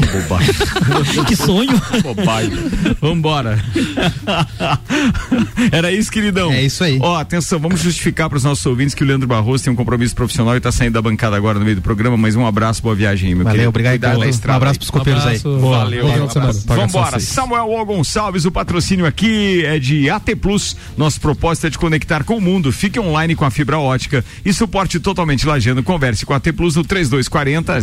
Que 0.01 0.17
bobagem. 0.17 0.55
que 1.25 1.35
sonho! 1.35 1.81
bobagem. 2.01 2.51
Vambora. 2.99 3.59
Era 5.71 5.91
isso, 5.91 6.11
queridão. 6.11 6.51
É 6.51 6.63
isso 6.63 6.83
aí. 6.83 6.97
Ó, 7.01 7.17
atenção, 7.17 7.59
vamos 7.59 7.79
justificar 7.81 8.29
para 8.29 8.37
os 8.37 8.43
nossos 8.43 8.65
ouvintes 8.65 8.95
que 8.95 9.03
o 9.03 9.07
Leandro 9.07 9.27
Barroso 9.27 9.63
tem 9.63 9.71
um 9.71 9.75
compromisso 9.75 10.15
profissional 10.15 10.55
e 10.55 10.59
tá 10.59 10.71
saindo 10.71 10.93
da 10.93 11.01
bancada 11.01 11.35
agora 11.35 11.59
no 11.59 11.65
meio 11.65 11.75
do 11.77 11.81
programa, 11.81 12.17
mas 12.17 12.35
um 12.35 12.45
abraço, 12.45 12.81
boa 12.81 12.95
viagem 12.95 13.29
aí, 13.29 13.35
meu 13.35 13.43
Valeu, 13.43 13.53
querido. 13.53 13.69
obrigado. 13.69 14.19
Um 14.19 14.23
estrada 14.23 14.57
abraço 14.57 14.73
aí. 14.73 14.77
pros 14.79 14.89
copeiros 14.89 15.23
aí. 15.23 15.37
Abraço. 15.37 15.59
Boa, 15.59 15.77
Valeu, 15.79 16.05
um 16.05 16.23
abraço. 16.23 16.65
Paga 16.65 16.81
Vambora. 16.81 17.19
Samuel 17.19 17.69
O. 17.69 17.85
Gonçalves, 17.85 18.45
o 18.45 18.51
patrocínio 18.51 19.05
aqui 19.05 19.63
é 19.65 19.77
de 19.79 20.09
AT 20.09 20.35
Plus. 20.35 20.75
Nosso 20.97 21.19
propósito 21.19 21.67
é 21.67 21.69
de 21.69 21.77
conectar 21.77 22.23
com 22.23 22.37
o 22.37 22.41
mundo. 22.41 22.71
Fique 22.71 22.99
online 22.99 23.35
com 23.35 23.43
a 23.45 23.51
fibra 23.51 23.77
ótica 23.79 24.23
e 24.45 24.53
suporte 24.53 24.99
totalmente 24.99 25.45
lajando. 25.45 25.83
Converse 25.83 26.25
com 26.25 26.33
a 26.33 26.37
AT 26.37 26.51
Plus 26.53 26.75
no 26.75 26.83
3240 26.83 27.79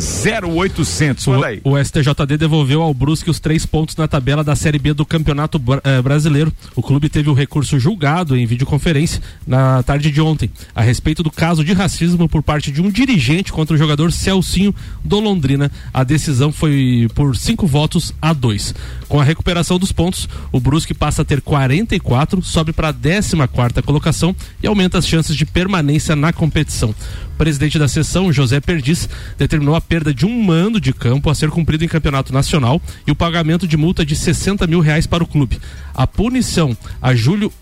0800. 0.48 1.26
Manda 1.26 1.46
aí. 1.46 1.60
O, 1.64 1.72
o 1.72 1.84
STJ 1.84 2.07
TJD 2.14 2.36
devolveu 2.38 2.82
ao 2.82 2.94
Brusque 2.94 3.30
os 3.30 3.40
três 3.40 3.66
pontos 3.66 3.96
na 3.96 4.08
tabela 4.08 4.44
da 4.44 4.56
Série 4.56 4.78
B 4.78 4.92
do 4.92 5.04
Campeonato 5.04 5.60
eh, 5.84 6.02
Brasileiro. 6.02 6.52
O 6.74 6.82
clube 6.82 7.08
teve 7.08 7.28
o 7.28 7.34
recurso 7.34 7.78
julgado 7.78 8.36
em 8.36 8.46
videoconferência 8.46 9.20
na 9.46 9.82
tarde 9.82 10.10
de 10.10 10.20
ontem, 10.20 10.50
a 10.74 10.82
respeito 10.82 11.22
do 11.22 11.30
caso 11.30 11.64
de 11.64 11.72
racismo 11.72 12.28
por 12.28 12.42
parte 12.42 12.70
de 12.70 12.80
um 12.80 12.90
dirigente 12.90 13.52
contra 13.52 13.74
o 13.74 13.78
jogador 13.78 14.12
Celcinho 14.12 14.74
do 15.04 15.20
Londrina. 15.20 15.70
A 15.92 16.04
decisão 16.04 16.52
foi 16.52 17.08
por 17.14 17.36
cinco 17.36 17.66
votos 17.66 18.14
a 18.20 18.32
dois. 18.32 18.74
Com 19.08 19.20
a 19.20 19.24
recuperação 19.24 19.78
dos 19.78 19.92
pontos, 19.92 20.28
o 20.52 20.60
Brusque 20.60 20.94
passa 20.94 21.22
a 21.22 21.24
ter 21.24 21.40
44, 21.40 22.42
sobe 22.42 22.72
para 22.72 22.88
a 22.88 22.92
14 22.92 23.36
quarta 23.48 23.82
colocação 23.82 24.34
e 24.62 24.66
aumenta 24.66 24.98
as 24.98 25.06
chances 25.06 25.34
de 25.34 25.46
permanência 25.46 26.14
na 26.14 26.32
competição. 26.32 26.94
Presidente 27.38 27.78
da 27.78 27.86
sessão, 27.86 28.32
José 28.32 28.60
Perdiz, 28.60 29.08
determinou 29.38 29.76
a 29.76 29.80
perda 29.80 30.12
de 30.12 30.26
um 30.26 30.42
mando 30.42 30.80
de 30.80 30.92
campo 30.92 31.30
a 31.30 31.34
ser 31.36 31.50
cumprido 31.50 31.84
em 31.84 31.88
campeonato 31.88 32.32
nacional 32.32 32.82
e 33.06 33.12
o 33.12 33.14
pagamento 33.14 33.66
de 33.66 33.76
multa 33.76 34.04
de 34.04 34.16
60 34.16 34.66
mil 34.66 34.80
reais 34.80 35.06
para 35.06 35.22
o 35.22 35.26
clube. 35.26 35.60
A 35.94 36.04
punição 36.04 36.76
a 37.00 37.14
Júlio 37.14 37.52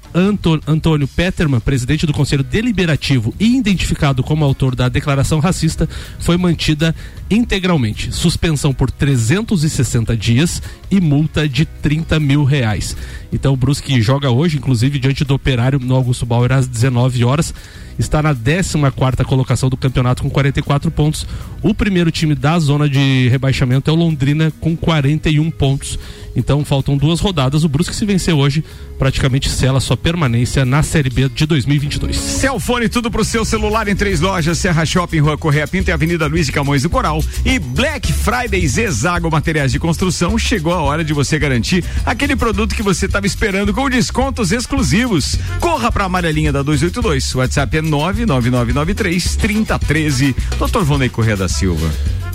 Antônio 0.66 1.06
Peterman, 1.06 1.60
presidente 1.60 2.06
do 2.06 2.12
Conselho 2.12 2.42
Deliberativo 2.42 3.34
e 3.38 3.54
identificado 3.54 4.22
como 4.22 4.44
autor 4.44 4.74
da 4.74 4.88
declaração 4.88 5.40
racista, 5.40 5.86
foi 6.18 6.38
mantida 6.38 6.94
integralmente. 7.30 8.10
Suspensão 8.10 8.72
por 8.72 8.90
360 8.90 10.16
dias 10.16 10.62
e 10.90 11.00
multa 11.00 11.46
de 11.46 11.66
30 11.66 12.18
mil 12.18 12.44
reais. 12.44 12.96
Então 13.30 13.52
o 13.52 13.56
Brusque 13.56 14.00
joga 14.00 14.30
hoje, 14.30 14.56
inclusive 14.56 14.98
diante 14.98 15.22
do 15.22 15.34
Operário 15.34 15.78
no 15.78 15.94
Augusto 15.94 16.24
Bauer 16.24 16.52
às 16.52 16.66
19 16.66 17.22
horas. 17.22 17.52
Está 17.98 18.22
na 18.22 18.34
14 18.34 18.90
quarta 18.94 19.24
colocação 19.24 19.68
do 19.68 19.76
campeonato 19.76 20.22
com 20.22 20.30
44 20.30 20.90
pontos. 20.90 21.26
O 21.66 21.74
primeiro 21.74 22.12
time 22.12 22.32
da 22.36 22.56
zona 22.60 22.88
de 22.88 23.26
rebaixamento 23.28 23.90
é 23.90 23.92
o 23.92 23.96
Londrina 23.96 24.52
com 24.60 24.76
41 24.76 25.50
pontos. 25.50 25.98
Então 26.36 26.64
faltam 26.64 26.96
duas 26.96 27.18
rodadas. 27.18 27.64
O 27.64 27.68
Brusque 27.68 27.96
se 27.96 28.06
vencer 28.06 28.32
hoje 28.32 28.62
praticamente 28.98 29.50
sela 29.50 29.80
sua 29.80 29.96
permanência 29.96 30.64
na 30.64 30.82
Série 30.82 31.10
B 31.10 31.28
de 31.28 31.44
2022. 31.44 32.16
Celfone, 32.16 32.88
tudo 32.88 33.10
pro 33.10 33.24
seu 33.24 33.44
celular 33.44 33.88
em 33.88 33.96
três 33.96 34.20
lojas: 34.20 34.58
Serra 34.58 34.86
Shopping, 34.86 35.18
Rua 35.18 35.36
Correia 35.36 35.66
Pinto 35.66 35.90
e 35.90 35.92
Avenida 35.92 36.28
Luiz 36.28 36.46
de 36.46 36.52
Camões 36.52 36.82
do 36.82 36.90
Coral. 36.90 37.24
E 37.44 37.58
Black 37.58 38.12
Friday 38.12 38.64
Zezago 38.68 39.28
Materiais 39.28 39.72
de 39.72 39.80
Construção. 39.80 40.38
Chegou 40.38 40.72
a 40.72 40.82
hora 40.82 41.02
de 41.02 41.12
você 41.12 41.36
garantir 41.36 41.84
aquele 42.04 42.36
produto 42.36 42.76
que 42.76 42.82
você 42.82 43.06
estava 43.06 43.26
esperando 43.26 43.74
com 43.74 43.90
descontos 43.90 44.52
exclusivos. 44.52 45.36
Corra 45.58 45.90
pra 45.90 46.04
amarelinha 46.04 46.52
da 46.52 46.62
282. 46.62 47.34
O 47.34 47.38
WhatsApp 47.38 47.78
é 47.78 47.82
99993 47.82 49.34
3013. 49.34 50.36
Dr. 50.58 50.84
Vonei 50.84 51.08
Correia 51.08 51.36
da 51.36 51.48
Silva. 51.56 51.90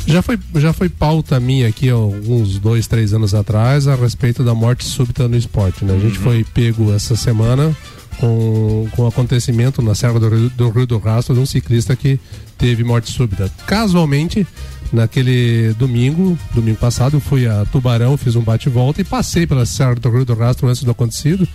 Já 0.08 0.24
foi, 0.24 0.40
já 0.56 0.74
foi 0.74 0.90
pauta 0.90 1.40
minha 1.40 1.68
aqui 1.68 1.90
há 1.90 1.96
uns 1.96 2.58
dois, 2.58 2.88
três 2.88 3.14
anos 3.14 3.36
atrás 3.36 3.88
a 3.88 3.94
respeito 3.94 4.44
da 4.44 4.56
morte 4.56 4.84
súbita 4.84 5.28
no 5.28 5.38
esporte. 5.38 5.86
Né? 5.86 5.96
A 5.96 6.00
gente 6.00 6.18
foi 6.18 6.44
pego 6.44 6.92
essa 6.92 7.16
semana 7.16 7.76
com, 8.20 8.88
com 8.96 9.04
um 9.04 9.08
acontecimento 9.08 9.80
na 9.80 9.94
Serra 9.94 10.20
do 10.20 10.28
Rio, 10.28 10.50
do 10.50 10.70
Rio 10.70 10.88
do 10.88 10.98
Rastro 10.98 11.36
de 11.36 11.40
um 11.40 11.46
ciclista 11.46 11.96
que 11.96 12.20
teve 12.58 12.84
morte 12.84 13.12
súbita. 13.12 13.52
Casualmente, 13.68 14.46
naquele 14.92 15.74
domingo, 15.74 16.36
domingo 16.52 16.80
passado, 16.80 17.18
eu 17.18 17.22
fui 17.22 17.48
a 17.48 17.64
Tubarão, 17.66 18.18
fiz 18.18 18.36
um 18.36 18.42
bate-volta 18.42 19.02
e 19.02 19.04
passei 19.04 19.46
pela 19.46 19.68
Serra 19.68 19.96
do 19.96 20.10
Rio 20.10 20.26
do 20.26 20.34
Rastro 20.34 20.68
antes 20.68 20.84
do 20.84 20.90
acontecido. 20.90 21.48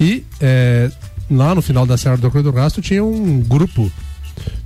E 0.00 0.24
eh, 0.40 0.90
lá 1.30 1.54
no 1.54 1.60
final 1.60 1.84
da 1.84 1.98
Serra 1.98 2.16
do 2.16 2.28
Rio 2.30 2.42
do 2.42 2.50
Rastro 2.52 2.80
tinha 2.80 3.04
um 3.04 3.40
grupo 3.40 3.92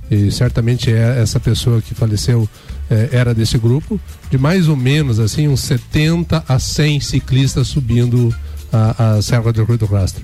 e 0.09 0.31
certamente 0.31 0.91
é 0.91 1.19
essa 1.21 1.39
pessoa 1.39 1.81
que 1.81 1.93
faleceu 1.93 2.47
eh, 2.89 3.09
era 3.11 3.33
desse 3.33 3.57
grupo, 3.57 3.99
de 4.29 4.37
mais 4.37 4.67
ou 4.67 4.75
menos 4.75 5.19
assim 5.19 5.47
uns 5.47 5.61
70 5.61 6.43
a 6.47 6.59
100 6.59 6.99
ciclistas 7.01 7.67
subindo 7.67 8.33
a, 8.71 9.15
a 9.17 9.21
Serra 9.21 9.51
do 9.51 9.63
Rio 9.63 9.77
do 9.77 9.85
Rastro. 9.85 10.23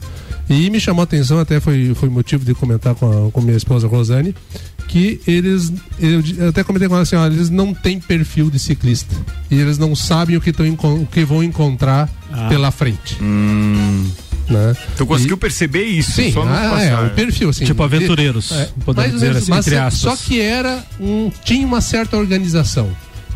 E 0.49 0.69
me 0.69 0.79
chamou 0.79 1.01
a 1.01 1.03
atenção, 1.05 1.39
até 1.39 1.59
foi, 1.59 1.93
foi 1.95 2.09
motivo 2.09 2.43
de 2.43 2.53
comentar 2.53 2.93
com, 2.95 3.27
a, 3.27 3.31
com 3.31 3.41
minha 3.41 3.55
esposa 3.55 3.87
Rosane, 3.87 4.35
que 4.89 5.21
eles, 5.25 5.71
eu, 5.99 6.21
eu 6.37 6.49
até 6.49 6.63
comentei 6.63 6.87
com 6.89 6.93
ela 6.95 7.03
assim, 7.03 7.15
olha, 7.15 7.33
eles 7.33 7.49
não 7.49 7.73
têm 7.73 7.99
perfil 7.99 8.51
de 8.51 8.59
ciclista. 8.59 9.15
E 9.49 9.55
eles 9.55 9.77
não 9.77 9.95
sabem 9.95 10.35
o 10.35 10.41
que, 10.41 10.51
tão, 10.51 10.65
o 10.71 11.07
que 11.09 11.23
vão 11.23 11.41
encontrar 11.41 12.09
Ah. 12.31 12.47
pela 12.49 12.69
frente. 12.71 13.17
Né? 14.49 14.75
Tu 14.97 15.05
conseguiu 15.05 15.37
perceber 15.37 15.83
isso? 15.85 16.11
Sim, 16.11 16.33
ah, 16.47 16.81
é, 16.83 16.95
o 17.07 17.09
perfil, 17.11 17.49
assim. 17.49 17.63
Tipo 17.65 17.81
aventureiros, 17.83 18.49
podemos 18.83 18.95
mais 18.95 19.07
ou 19.07 19.13
dizer 19.13 19.25
menos, 19.27 19.41
assim, 19.43 19.49
mas 19.51 19.67
entre 19.67 19.77
só- 19.79 19.85
aspas. 19.85 20.19
Só 20.19 20.25
que 20.25 20.41
era 20.41 20.83
um, 20.99 21.31
tinha 21.45 21.65
uma 21.65 21.79
certa 21.79 22.17
organização, 22.17 22.89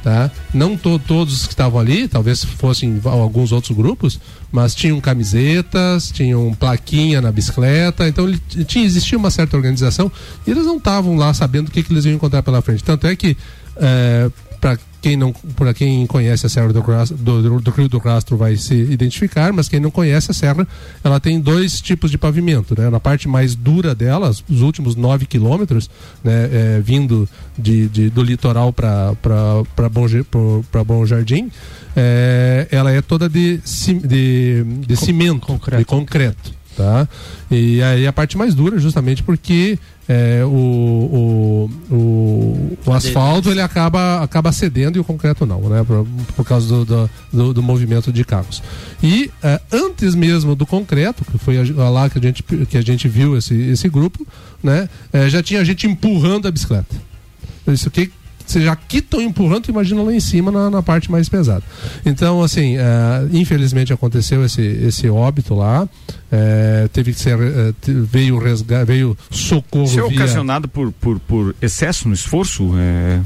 tá? 0.03 0.29
Não 0.53 0.75
to- 0.75 0.99
todos 0.99 1.45
que 1.47 1.53
estavam 1.53 1.79
ali, 1.79 2.07
talvez 2.09 2.43
fossem 2.43 2.99
alguns 3.05 3.53
outros 3.53 3.75
grupos, 3.75 4.19
mas 4.51 4.75
tinham 4.75 4.99
camisetas, 4.99 6.11
tinham 6.11 6.53
plaquinha 6.53 7.21
na 7.21 7.31
bicicleta, 7.31 8.07
então 8.07 8.27
ele 8.27 8.39
tinha, 8.65 8.85
existia 8.85 9.17
uma 9.17 9.31
certa 9.31 9.55
organização 9.55 10.11
e 10.45 10.51
eles 10.51 10.65
não 10.65 10.75
estavam 10.77 11.15
lá 11.15 11.33
sabendo 11.33 11.69
o 11.69 11.71
que, 11.71 11.83
que 11.83 11.93
eles 11.93 12.03
iam 12.05 12.15
encontrar 12.15 12.43
pela 12.43 12.61
frente. 12.61 12.83
Tanto 12.83 13.07
é 13.07 13.15
que 13.15 13.37
é, 13.77 14.29
para 14.59 14.77
quem 15.01 15.15
não 15.15 15.31
para 15.31 15.73
quem 15.73 16.05
conhece 16.07 16.45
a 16.45 16.49
serra 16.49 16.73
do, 16.73 16.81
Ras- 16.81 17.11
do, 17.11 17.41
do- 17.41 17.61
do 17.61 17.71
Rio 17.71 17.87
do 17.87 17.97
Rastro 17.99 18.35
vai 18.35 18.55
se 18.57 18.73
identificar 18.73 19.53
mas 19.53 19.69
quem 19.69 19.79
não 19.79 19.91
conhece 19.91 20.31
a 20.31 20.33
serra 20.33 20.67
ela 21.03 21.19
tem 21.19 21.39
dois 21.39 21.79
tipos 21.79 22.09
de 22.09 22.17
pavimento 22.17 22.73
né? 22.79 22.89
Na 22.89 22.99
parte 22.99 23.27
mais 23.27 23.53
dura 23.55 23.93
dela 23.93 24.29
os 24.29 24.61
últimos 24.61 24.95
9 24.95 25.25
quilômetros 25.27 25.89
né 26.23 26.49
é, 26.51 26.81
vindo 26.83 27.29
de, 27.57 27.87
de- 27.87 28.09
do 28.09 28.23
litoral 28.23 28.73
para 28.73 29.13
para 29.21 29.89
bom, 29.89 30.05
pra 30.71 30.83
bom 30.83 31.05
jardim 31.05 31.51
é, 31.95 32.67
ela 32.71 32.91
é 32.91 33.01
toda 33.01 33.29
de, 33.29 33.57
de, 34.05 34.63
de 34.85 34.95
cimento 34.97 35.45
de 35.79 35.85
concreto 35.85 36.56
tá 36.77 37.07
e 37.51 37.81
aí 37.81 38.05
a 38.07 38.13
parte 38.13 38.37
mais 38.37 38.53
dura 38.55 38.77
justamente 38.79 39.21
porque 39.23 39.77
é, 40.07 40.41
o, 40.45 41.69
o, 41.91 41.93
o, 41.93 42.77
o 42.85 42.93
asfalto 42.93 43.49
ele 43.49 43.59
acaba, 43.61 44.23
acaba 44.23 44.51
cedendo 44.53 44.95
e 44.97 44.99
o 44.99 45.03
concreto 45.03 45.45
não, 45.45 45.59
né? 45.67 45.83
Por, 45.83 46.07
por 46.35 46.45
causa 46.45 46.67
do, 46.67 46.85
do, 46.85 47.09
do- 47.33 47.53
do 47.55 47.61
movimento 47.63 48.09
de 48.11 48.23
carros. 48.23 48.63
E 49.03 49.29
é, 49.43 49.59
antes 49.71 50.15
mesmo 50.15 50.55
do 50.55 50.65
concreto, 50.65 51.25
que 51.25 51.37
foi 51.37 51.57
a- 51.59 51.89
lá 51.89 52.09
que 52.09 52.19
a 52.19 52.21
gente, 52.21 52.41
que 52.41 52.77
a 52.77 52.81
gente 52.81 53.07
viu 53.09 53.37
esse, 53.37 53.53
esse 53.53 53.89
grupo, 53.89 54.25
né? 54.63 54.87
É, 55.11 55.27
já 55.29 55.43
tinha 55.43 55.65
gente 55.65 55.85
empurrando 55.87 56.47
a 56.47 56.51
bicicleta. 56.51 56.95
Isso 57.67 57.91
que 57.91 58.09
já 58.55 58.71
aqui 58.71 58.97
estão 58.97 59.21
empurrando, 59.21 59.67
imagina 59.69 60.01
lá 60.01 60.13
em 60.13 60.19
cima 60.19 60.51
na, 60.51 60.69
na 60.69 60.81
parte 60.81 61.11
mais 61.11 61.27
pesada. 61.29 61.63
Então, 62.05 62.41
assim, 62.41 62.77
é, 62.77 62.81
infelizmente 63.31 63.91
aconteceu 63.93 64.43
esse, 64.45 64.61
esse 64.61 65.09
óbito 65.09 65.53
lá. 65.53 65.87
É, 66.31 66.89
teve 66.91 67.13
que 67.13 67.19
ser. 67.19 67.37
é, 67.39 67.73
veio, 67.87 68.37
resga, 68.39 68.83
veio 68.85 69.17
socorro. 69.29 69.85
Isso 69.85 69.99
é 69.99 70.07
via- 70.07 70.17
ocasionado 70.17 70.67
por, 70.67 70.91
por, 70.93 71.19
por 71.19 71.55
excesso 71.61 72.07
no 72.07 72.13
esforço? 72.13 72.71
É... 72.77 73.19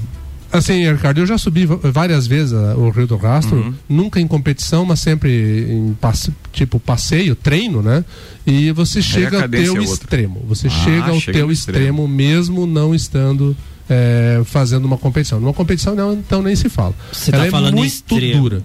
Assim, 0.54 0.86
Ricardo, 0.92 1.20
eu 1.22 1.26
já 1.26 1.38
subi 1.38 1.66
várias 1.66 2.28
vezes 2.28 2.52
ah, 2.54 2.76
o 2.76 2.90
Rio 2.90 3.08
do 3.08 3.16
Rastro, 3.16 3.56
Uhum. 3.56 3.74
nunca 3.88 4.20
em 4.20 4.28
competição, 4.28 4.84
mas 4.84 5.00
sempre 5.00 5.66
em 5.72 5.94
passe- 5.94 6.34
tipo 6.52 6.78
passeio, 6.78 7.38
treino, 7.38 7.82
né? 7.82 8.04
E 8.46 8.70
você 8.72 9.02
chega 9.02 9.44
ao 9.44 9.48
teu 9.48 9.62
é 9.62 9.80
outra. 9.80 9.84
extremo. 9.86 10.44
Você 10.50 10.68
Ah, 10.68 10.70
chega 10.72 11.06
ao 11.12 11.20
chega 11.22 11.38
teu 11.40 11.50
extremo, 11.50 12.04
extremo. 12.04 12.08
mesmo 12.08 12.68
não 12.68 12.94
estando 12.94 13.56
é, 13.92 14.42
fazendo 14.46 14.86
uma 14.86 14.98
competição. 14.98 15.38
Numa 15.38 15.54
competição, 15.54 15.94
não, 15.94 16.14
então 16.14 16.42
nem 16.42 16.56
se 16.56 16.70
fala. 16.70 16.96
Você 17.12 17.30
Ela 17.30 17.44
tá 17.44 17.48
é 17.48 17.52
falando 17.52 17.76
muito 17.76 17.92
extremo. 17.92 18.42
dura. 18.42 18.64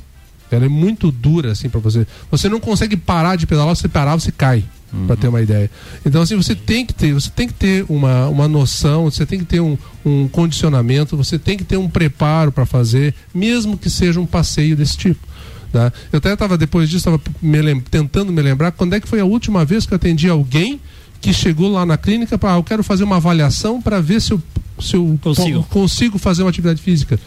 Ela 0.48 0.66
é 0.66 0.68
muito 0.68 1.10
dura, 1.10 1.50
assim, 1.50 1.68
pra 1.68 1.80
você. 1.80 2.06
Você 2.30 2.48
não 2.48 2.60
consegue 2.60 2.96
parar 2.96 3.34
de 3.34 3.44
pedalar, 3.44 3.74
você 3.74 3.88
parar, 3.88 4.14
você 4.14 4.30
cai. 4.30 4.64
Uhum. 4.92 5.08
Pra 5.08 5.16
ter 5.16 5.26
uma 5.26 5.42
ideia. 5.42 5.68
Então, 6.04 6.22
assim, 6.22 6.36
você 6.36 6.54
tem 6.54 6.86
que 6.86 6.94
ter, 6.94 7.12
você 7.12 7.28
tem 7.28 7.48
que 7.48 7.54
ter 7.54 7.84
uma, 7.88 8.28
uma 8.28 8.46
noção, 8.46 9.10
você 9.10 9.26
tem 9.26 9.40
que 9.40 9.44
ter 9.44 9.58
um, 9.58 9.76
um 10.04 10.28
condicionamento, 10.28 11.16
você 11.16 11.40
tem 11.40 11.58
que 11.58 11.64
ter 11.64 11.76
um 11.76 11.88
preparo 11.88 12.52
para 12.52 12.64
fazer, 12.64 13.12
mesmo 13.34 13.76
que 13.76 13.90
seja 13.90 14.20
um 14.20 14.26
passeio 14.26 14.76
desse 14.76 14.96
tipo. 14.96 15.26
Tá? 15.72 15.92
Eu 16.12 16.18
até 16.18 16.32
estava, 16.32 16.56
depois 16.56 16.88
disso, 16.88 17.08
estava 17.08 17.20
tentando 17.90 18.32
me 18.32 18.40
lembrar 18.40 18.70
quando 18.70 18.94
é 18.94 19.00
que 19.00 19.08
foi 19.08 19.18
a 19.18 19.24
última 19.24 19.64
vez 19.64 19.84
que 19.84 19.92
eu 19.92 19.96
atendi 19.96 20.28
alguém 20.28 20.80
que 21.20 21.32
chegou 21.32 21.70
lá 21.72 21.84
na 21.86 21.96
clínica 21.96 22.36
para, 22.38 22.54
ah, 22.54 22.56
eu 22.58 22.62
quero 22.62 22.82
fazer 22.82 23.04
uma 23.04 23.16
avaliação 23.16 23.80
para 23.82 24.00
ver 24.00 24.20
se 24.20 24.32
eu, 24.32 24.42
se 24.80 24.94
eu 24.96 25.18
Consigo. 25.22 25.62
co- 25.62 25.68
consigo 25.80 26.18
fazer 26.18 26.42
uma 26.42 26.50
atividade 26.50 26.80
física. 26.80 27.18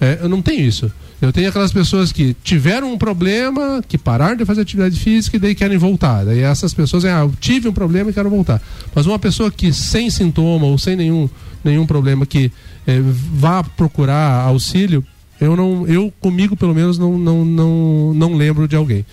É, 0.00 0.18
eu 0.22 0.28
não 0.28 0.42
tenho 0.42 0.60
isso. 0.66 0.90
Eu 1.22 1.32
tenho 1.32 1.48
aquelas 1.48 1.72
pessoas 1.72 2.12
que 2.12 2.36
tiveram 2.44 2.92
um 2.92 2.98
problema, 2.98 3.82
que 3.88 3.96
pararam 3.96 4.36
de 4.36 4.44
fazer 4.44 4.60
atividade 4.60 4.98
física 5.00 5.36
e 5.36 5.40
daí 5.40 5.54
querem 5.54 5.78
voltar. 5.78 6.24
Daí 6.26 6.40
essas 6.40 6.74
pessoas, 6.74 7.04
ah, 7.06 7.20
eu 7.20 7.32
tive 7.40 7.68
um 7.68 7.72
problema 7.72 8.10
e 8.10 8.12
quero 8.12 8.28
voltar. 8.28 8.60
Mas 8.94 9.06
uma 9.06 9.18
pessoa 9.18 9.50
que 9.50 9.72
sem 9.72 10.10
sintoma 10.10 10.66
ou 10.66 10.76
sem 10.76 10.94
nenhum, 10.94 11.28
nenhum 11.64 11.86
problema 11.86 12.26
que 12.26 12.52
eh, 12.86 13.00
vá 13.02 13.64
procurar 13.64 14.42
auxílio, 14.42 15.02
eu 15.40 15.56
não, 15.56 15.86
eu 15.86 16.12
comigo 16.20 16.54
pelo 16.54 16.74
menos 16.74 16.98
não, 16.98 17.16
não, 17.18 17.44
não, 17.44 18.12
não 18.14 18.34
lembro 18.34 18.68
de 18.68 18.76
alguém. 18.76 19.04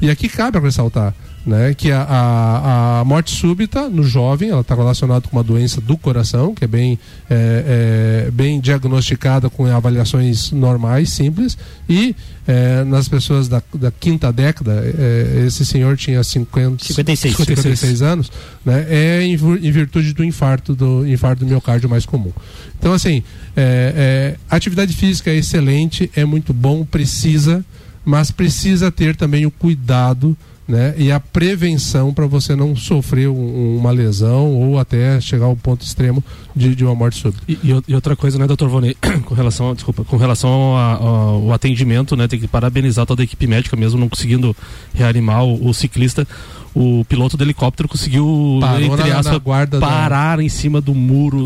E 0.00 0.10
aqui 0.10 0.28
cabe 0.28 0.58
ressaltar, 0.58 1.14
né, 1.44 1.74
que 1.74 1.90
a, 1.90 2.02
a, 2.02 3.00
a 3.00 3.04
morte 3.04 3.34
súbita 3.34 3.88
no 3.88 4.04
jovem, 4.04 4.50
ela 4.50 4.60
está 4.60 4.74
relacionada 4.74 5.26
com 5.26 5.36
uma 5.36 5.42
doença 5.42 5.80
do 5.80 5.96
coração, 5.96 6.54
que 6.54 6.64
é 6.64 6.68
bem, 6.68 6.98
é, 7.28 8.26
é, 8.26 8.30
bem 8.30 8.60
diagnosticada 8.60 9.50
com 9.50 9.66
avaliações 9.66 10.52
normais, 10.52 11.10
simples, 11.10 11.58
e 11.88 12.14
é, 12.46 12.84
nas 12.84 13.08
pessoas 13.08 13.48
da, 13.48 13.60
da 13.74 13.90
quinta 13.90 14.32
década, 14.32 14.72
é, 14.72 15.44
esse 15.46 15.66
senhor 15.66 15.96
tinha 15.96 16.22
50, 16.22 16.84
56. 16.84 17.36
56 17.36 18.02
anos, 18.02 18.30
né, 18.64 18.86
é 18.88 19.22
em, 19.22 19.32
em 19.34 19.70
virtude 19.72 20.12
do 20.12 20.24
infarto 20.24 20.74
do 20.74 21.06
infarto 21.06 21.44
do 21.44 21.48
miocárdio 21.48 21.88
mais 21.88 22.06
comum. 22.06 22.32
Então, 22.78 22.92
assim, 22.92 23.22
é, 23.56 24.36
é, 24.36 24.36
a 24.48 24.56
atividade 24.56 24.94
física 24.94 25.30
é 25.30 25.36
excelente, 25.36 26.08
é 26.14 26.24
muito 26.24 26.52
bom, 26.52 26.84
precisa, 26.84 27.64
mas 28.04 28.30
precisa 28.30 28.92
ter 28.92 29.16
também 29.16 29.44
o 29.44 29.50
cuidado 29.50 30.36
né, 30.72 30.94
e 30.96 31.12
a 31.12 31.20
prevenção 31.20 32.14
para 32.14 32.26
você 32.26 32.56
não 32.56 32.74
sofrer 32.74 33.28
um- 33.28 33.76
uma 33.76 33.90
lesão 33.90 34.50
ou 34.54 34.78
até 34.78 35.20
chegar 35.20 35.44
ao 35.44 35.54
ponto 35.54 35.82
extremo 35.84 36.24
de, 36.56 36.74
de 36.74 36.82
uma 36.82 36.94
morte 36.94 37.18
súbita. 37.20 37.42
E, 37.46 37.58
e 37.86 37.94
outra 37.94 38.16
coisa, 38.16 38.38
né, 38.38 38.46
doutor 38.46 38.70
Vonei, 38.70 38.96
com 39.26 39.34
relação, 39.34 39.74
desculpa, 39.74 40.02
com 40.02 40.16
relação 40.16 40.50
ao 40.50 41.52
atendimento, 41.52 42.16
né, 42.16 42.26
tem 42.26 42.40
que 42.40 42.48
parabenizar 42.48 43.04
toda 43.04 43.22
a 43.22 43.24
equipe 43.24 43.46
médica, 43.46 43.76
mesmo 43.76 44.00
não 44.00 44.08
conseguindo 44.08 44.56
reanimar 44.94 45.44
o, 45.44 45.68
o 45.68 45.74
ciclista. 45.74 46.26
O 46.74 47.04
piloto 47.06 47.36
do 47.36 47.44
helicóptero 47.44 47.86
conseguiu, 47.88 48.58
Parou 48.60 48.80
entre 48.80 49.10
na- 49.10 49.18
aspas, 49.18 49.32
na 49.34 49.38
guarda 49.38 49.78
da- 49.78 49.86
parar 49.86 50.40
em 50.40 50.48
cima 50.48 50.80
do 50.80 50.94
muro 50.94 51.44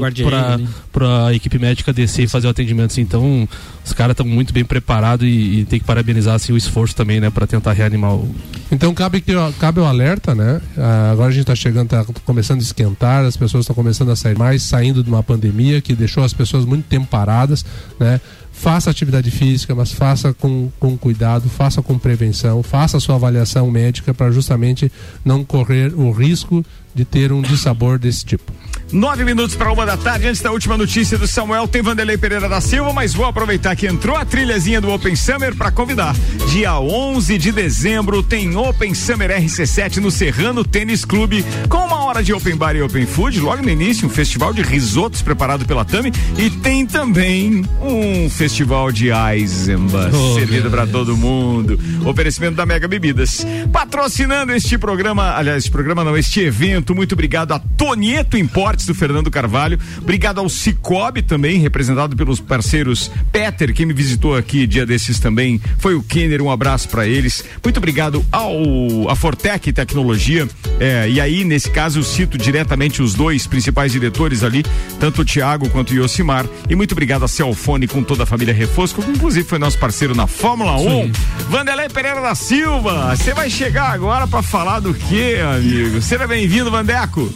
para 0.92 1.26
a 1.26 1.34
equipe 1.34 1.58
médica 1.58 1.92
descer 1.92 2.24
e 2.24 2.28
fazer 2.28 2.46
o 2.46 2.50
atendimento. 2.50 2.92
assim. 2.92 3.00
Então, 3.00 3.48
os 3.84 3.92
caras 3.92 4.12
estão 4.12 4.26
muito 4.26 4.52
bem 4.52 4.64
preparados 4.64 5.26
e, 5.26 5.30
e 5.60 5.64
tem 5.64 5.78
que 5.80 5.84
parabenizar 5.84 6.34
assim, 6.36 6.52
o 6.52 6.56
esforço 6.56 6.94
também, 6.94 7.20
né, 7.20 7.28
para 7.30 7.46
tentar 7.46 7.72
reanimar 7.72 8.14
o. 8.14 8.32
Então 8.70 8.92
cabe, 8.94 9.20
que, 9.20 9.32
cabe 9.58 9.80
o 9.80 9.84
alerta, 9.84 10.34
né? 10.34 10.60
Ah, 10.76 11.10
agora 11.12 11.28
a 11.28 11.32
gente 11.32 11.42
está 11.42 11.54
chegando, 11.54 11.86
está 11.86 12.04
começando 12.24 12.58
a 12.60 12.62
esquentar, 12.62 13.24
as 13.24 13.36
pessoas 13.36 13.62
estão 13.64 13.74
começando 13.74 14.10
a 14.10 14.16
sair 14.16 14.36
mais, 14.38 14.62
saindo 14.62 15.02
de 15.02 15.08
uma 15.10 15.22
pandemia 15.22 15.80
que 15.80 15.94
deixou 15.94 16.22
as 16.24 16.32
pessoas 16.32 16.64
muito 16.64 16.84
tempo 16.86 17.06
paradas, 17.06 17.64
né? 17.98 18.20
Faça 18.58 18.90
atividade 18.90 19.30
física, 19.30 19.74
mas 19.74 19.92
faça 19.92 20.32
com, 20.32 20.70
com 20.80 20.96
cuidado, 20.96 21.48
faça 21.48 21.82
com 21.82 21.98
prevenção, 21.98 22.62
faça 22.62 22.98
sua 22.98 23.14
avaliação 23.14 23.70
médica 23.70 24.14
para 24.14 24.30
justamente 24.30 24.90
não 25.24 25.44
correr 25.44 25.92
o 25.94 26.10
risco 26.10 26.64
de 26.94 27.04
ter 27.04 27.32
um 27.32 27.42
dissabor 27.42 27.98
desse 27.98 28.24
tipo. 28.24 28.50
Nove 28.92 29.24
minutos 29.24 29.56
para 29.56 29.72
uma 29.72 29.84
da 29.84 29.96
tarde, 29.96 30.28
antes 30.28 30.40
da 30.40 30.52
última 30.52 30.76
notícia 30.76 31.18
do 31.18 31.26
Samuel, 31.26 31.66
tem 31.66 31.82
Vanderlei 31.82 32.16
Pereira 32.16 32.48
da 32.48 32.60
Silva, 32.60 32.92
mas 32.92 33.12
vou 33.12 33.26
aproveitar 33.26 33.74
que 33.74 33.86
entrou 33.86 34.16
a 34.16 34.24
trilhazinha 34.24 34.80
do 34.80 34.90
Open 34.92 35.16
Summer 35.16 35.56
para 35.56 35.72
convidar. 35.72 36.14
Dia 36.50 36.78
11 36.78 37.36
de 37.36 37.50
dezembro 37.50 38.22
tem 38.22 38.54
Open 38.56 38.94
Summer 38.94 39.30
RC7 39.42 39.96
no 39.96 40.10
Serrano 40.10 40.64
Tênis 40.64 41.04
Clube, 41.04 41.44
com 41.68 41.78
uma 41.78 42.04
hora 42.04 42.22
de 42.22 42.32
Open 42.32 42.54
Bar 42.56 42.76
e 42.76 42.82
Open 42.82 43.04
Food, 43.06 43.40
logo 43.40 43.60
no 43.60 43.68
início, 43.68 44.06
um 44.06 44.10
festival 44.10 44.54
de 44.54 44.62
risotos 44.62 45.20
preparado 45.20 45.66
pela 45.66 45.84
Tami 45.84 46.12
e 46.38 46.48
tem 46.48 46.86
também 46.86 47.64
um 47.82 48.30
festival 48.30 48.92
de 48.92 49.08
Eisenbach, 49.10 50.14
Oh, 50.14 50.34
servido 50.38 50.70
para 50.70 50.86
todo 50.86 51.16
mundo. 51.16 51.78
Oferecimento 52.04 52.54
da 52.54 52.64
Mega 52.64 52.86
Bebidas. 52.86 53.44
Patrocinando 53.72 54.52
este 54.52 54.78
programa, 54.78 55.34
aliás, 55.36 55.58
este 55.58 55.70
programa 55.72 56.04
não, 56.04 56.16
este 56.16 56.40
evento. 56.40 56.94
Muito 56.94 57.12
obrigado 57.14 57.52
a 57.52 57.58
Tonieto 57.58 58.36
Importes 58.38 58.85
do 58.86 58.94
Fernando 58.94 59.30
Carvalho. 59.30 59.78
Obrigado 59.98 60.40
ao 60.40 60.48
Cicobi 60.48 61.22
também, 61.22 61.58
representado 61.58 62.16
pelos 62.16 62.40
parceiros 62.40 63.10
Peter, 63.32 63.72
quem 63.74 63.86
me 63.86 63.92
visitou 63.92 64.36
aqui 64.36 64.66
dia 64.66 64.86
desses 64.86 65.18
também 65.18 65.60
foi 65.78 65.94
o 65.94 66.02
Kenner. 66.02 66.42
Um 66.42 66.50
abraço 66.50 66.88
para 66.88 67.06
eles. 67.06 67.44
Muito 67.62 67.76
obrigado 67.78 68.24
ao 68.30 69.10
a 69.10 69.14
Fortec 69.14 69.72
Tecnologia. 69.72 70.48
É, 70.80 71.08
e 71.08 71.20
aí, 71.20 71.44
nesse 71.44 71.70
caso, 71.70 71.98
eu 71.98 72.02
cito 72.02 72.38
diretamente 72.38 73.02
os 73.02 73.14
dois 73.14 73.46
principais 73.46 73.92
diretores 73.92 74.42
ali, 74.42 74.64
tanto 74.98 75.22
o 75.22 75.24
Tiago 75.24 75.68
quanto 75.70 75.90
o 75.90 75.94
Yosimar. 75.94 76.46
E 76.68 76.74
muito 76.74 76.92
obrigado 76.92 77.24
a 77.24 77.28
Celfone 77.28 77.86
com 77.86 78.02
toda 78.02 78.22
a 78.22 78.26
família 78.26 78.54
Refosco, 78.54 79.02
que 79.02 79.10
inclusive 79.10 79.46
foi 79.46 79.58
nosso 79.58 79.78
parceiro 79.78 80.14
na 80.14 80.26
Fórmula 80.26 80.76
1. 80.76 81.12
Vanderlei 81.48 81.88
Pereira 81.88 82.20
da 82.20 82.34
Silva, 82.34 83.14
você 83.16 83.34
vai 83.34 83.50
chegar 83.50 83.90
agora 83.90 84.26
para 84.26 84.42
falar 84.42 84.80
do 84.80 84.94
quê, 84.94 85.38
amigo? 85.56 86.00
Seja 86.00 86.26
bem-vindo, 86.26 86.70
Vandeco. 86.70 87.32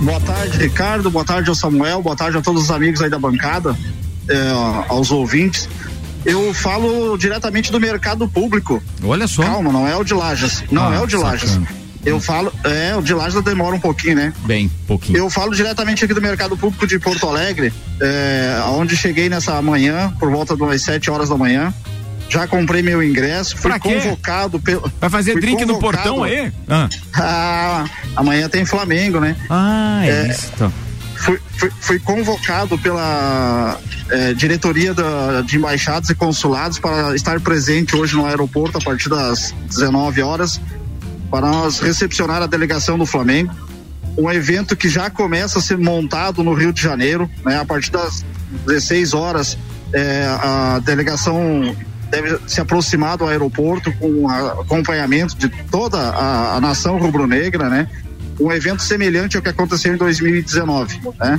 Boa 0.00 0.20
tarde, 0.20 0.58
Ricardo. 0.58 1.10
Boa 1.10 1.24
tarde 1.24 1.48
ao 1.48 1.54
Samuel. 1.54 2.02
Boa 2.02 2.16
tarde 2.16 2.38
a 2.38 2.40
todos 2.40 2.64
os 2.64 2.70
amigos 2.70 3.02
aí 3.02 3.10
da 3.10 3.18
bancada, 3.18 3.76
é, 4.28 4.50
aos 4.88 5.10
ouvintes. 5.10 5.68
Eu 6.24 6.52
falo 6.54 7.16
diretamente 7.16 7.70
do 7.72 7.80
mercado 7.80 8.26
público. 8.28 8.82
Olha 9.02 9.26
só. 9.26 9.42
Calma, 9.42 9.72
não 9.72 9.86
é 9.86 9.96
o 9.96 10.04
de 10.04 10.14
Lajas. 10.14 10.62
Não 10.70 10.88
Ah, 10.88 10.94
é 10.96 11.00
o 11.00 11.06
de 11.06 11.16
Lajas. 11.16 11.50
sacana. 11.50 11.68
Eu 12.04 12.18
falo, 12.18 12.50
é, 12.64 12.96
o 12.96 13.02
de 13.02 13.12
Lajas 13.12 13.42
demora 13.44 13.76
um 13.76 13.80
pouquinho, 13.80 14.16
né? 14.16 14.32
Bem, 14.46 14.70
pouquinho. 14.86 15.18
Eu 15.18 15.28
falo 15.28 15.54
diretamente 15.54 16.02
aqui 16.02 16.14
do 16.14 16.22
mercado 16.22 16.56
público 16.56 16.86
de 16.86 16.98
Porto 16.98 17.26
Alegre, 17.28 17.72
é, 18.00 18.58
onde 18.68 18.96
cheguei 18.96 19.28
nessa 19.28 19.60
manhã, 19.60 20.10
por 20.18 20.30
volta 20.30 20.56
de 20.56 20.62
umas 20.62 20.80
7 20.82 21.10
horas 21.10 21.28
da 21.28 21.36
manhã. 21.36 21.74
Já 22.30 22.46
comprei 22.46 22.80
meu 22.80 23.02
ingresso, 23.02 23.56
fui 23.58 23.76
convocado 23.78 24.60
pelo. 24.60 24.90
Vai 25.00 25.10
fazer 25.10 25.34
drink 25.40 25.64
no 25.64 25.74
convocado- 25.74 26.04
portão 26.14 26.22
aí? 26.24 26.52
Ah, 26.68 26.88
Ah, 27.14 27.84
amanhã 28.16 28.48
tem 28.48 28.64
Flamengo, 28.64 29.18
né? 29.20 29.36
ah 29.50 30.00
é, 30.04 30.08
É. 30.08 30.30
isso. 30.30 30.50
Então. 30.54 30.72
fui, 31.16 31.38
fui, 31.58 31.70
fui 31.80 31.98
convocado 31.98 32.78
pela 32.78 33.78
eh, 34.10 34.32
diretoria 34.34 34.94
da- 34.94 35.42
de 35.42 35.56
embaixadas 35.56 36.08
e 36.08 36.14
consulados 36.14 36.78
para 36.78 37.14
estar 37.14 37.38
presente 37.40 37.94
hoje 37.94 38.14
no 38.16 38.24
aeroporto 38.26 38.78
a 38.78 38.80
partir 38.80 39.08
das 39.08 39.52
19 39.68 40.22
horas 40.22 40.60
para 41.30 41.48
nós 41.48 41.78
recepcionar 41.80 42.42
a 42.42 42.46
delegação 42.46 42.96
do 42.96 43.04
Flamengo. 43.06 43.52
Um 44.16 44.30
evento 44.30 44.74
que 44.74 44.88
já 44.88 45.10
começa 45.10 45.58
a 45.58 45.62
ser 45.62 45.78
montado 45.78 46.42
no 46.42 46.54
Rio 46.54 46.72
de 46.72 46.80
Janeiro, 46.82 47.30
né? 47.44 47.58
A 47.60 47.64
partir 47.64 47.90
das 47.92 48.24
16 48.66 49.14
horas, 49.14 49.56
eh, 49.92 50.26
a 50.26 50.80
delegação 50.84 51.76
deve 52.10 52.38
se 52.46 52.60
aproximar 52.60 53.16
do 53.16 53.26
aeroporto 53.26 53.92
com 53.94 54.28
acompanhamento 54.28 55.36
de 55.36 55.48
toda 55.70 55.98
a, 55.98 56.56
a 56.56 56.60
nação 56.60 56.98
rubro-negra, 56.98 57.68
né? 57.68 57.88
um 58.40 58.50
evento 58.50 58.82
semelhante 58.82 59.36
ao 59.36 59.42
que 59.42 59.50
aconteceu 59.50 59.92
em 59.92 59.98
2019, 59.98 60.98
né? 61.18 61.38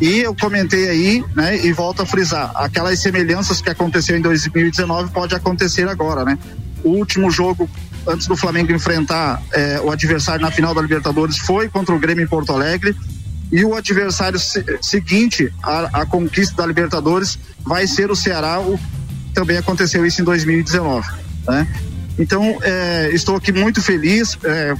E 0.00 0.20
eu 0.20 0.34
comentei 0.34 0.88
aí, 0.88 1.24
né, 1.34 1.58
e 1.66 1.72
volto 1.72 2.02
a 2.02 2.06
frisar, 2.06 2.52
aquelas 2.54 3.00
semelhanças 3.00 3.60
que 3.60 3.68
aconteceu 3.68 4.16
em 4.16 4.20
2019 4.20 5.10
pode 5.10 5.34
acontecer 5.34 5.88
agora, 5.88 6.24
né? 6.24 6.38
O 6.84 6.90
último 6.90 7.30
jogo 7.30 7.68
antes 8.06 8.28
do 8.28 8.36
Flamengo 8.36 8.70
enfrentar 8.70 9.42
eh, 9.52 9.80
o 9.82 9.90
adversário 9.90 10.40
na 10.40 10.50
final 10.52 10.72
da 10.72 10.80
Libertadores 10.80 11.38
foi 11.38 11.68
contra 11.68 11.92
o 11.92 11.98
Grêmio 11.98 12.22
em 12.22 12.28
Porto 12.28 12.52
Alegre 12.52 12.94
e 13.50 13.64
o 13.64 13.74
adversário 13.74 14.38
se- 14.38 14.64
seguinte 14.80 15.52
à, 15.62 16.02
à 16.02 16.06
conquista 16.06 16.54
da 16.56 16.66
Libertadores 16.66 17.38
vai 17.64 17.88
ser 17.88 18.08
o 18.10 18.14
Ceará, 18.14 18.60
o, 18.60 18.78
também 19.36 19.58
aconteceu 19.58 20.06
isso 20.06 20.22
em 20.22 20.24
2019, 20.24 21.06
né? 21.46 21.68
Então, 22.18 22.58
eh, 22.62 23.10
estou 23.12 23.36
aqui 23.36 23.52
muito 23.52 23.82
feliz, 23.82 24.38
eh, 24.42 24.74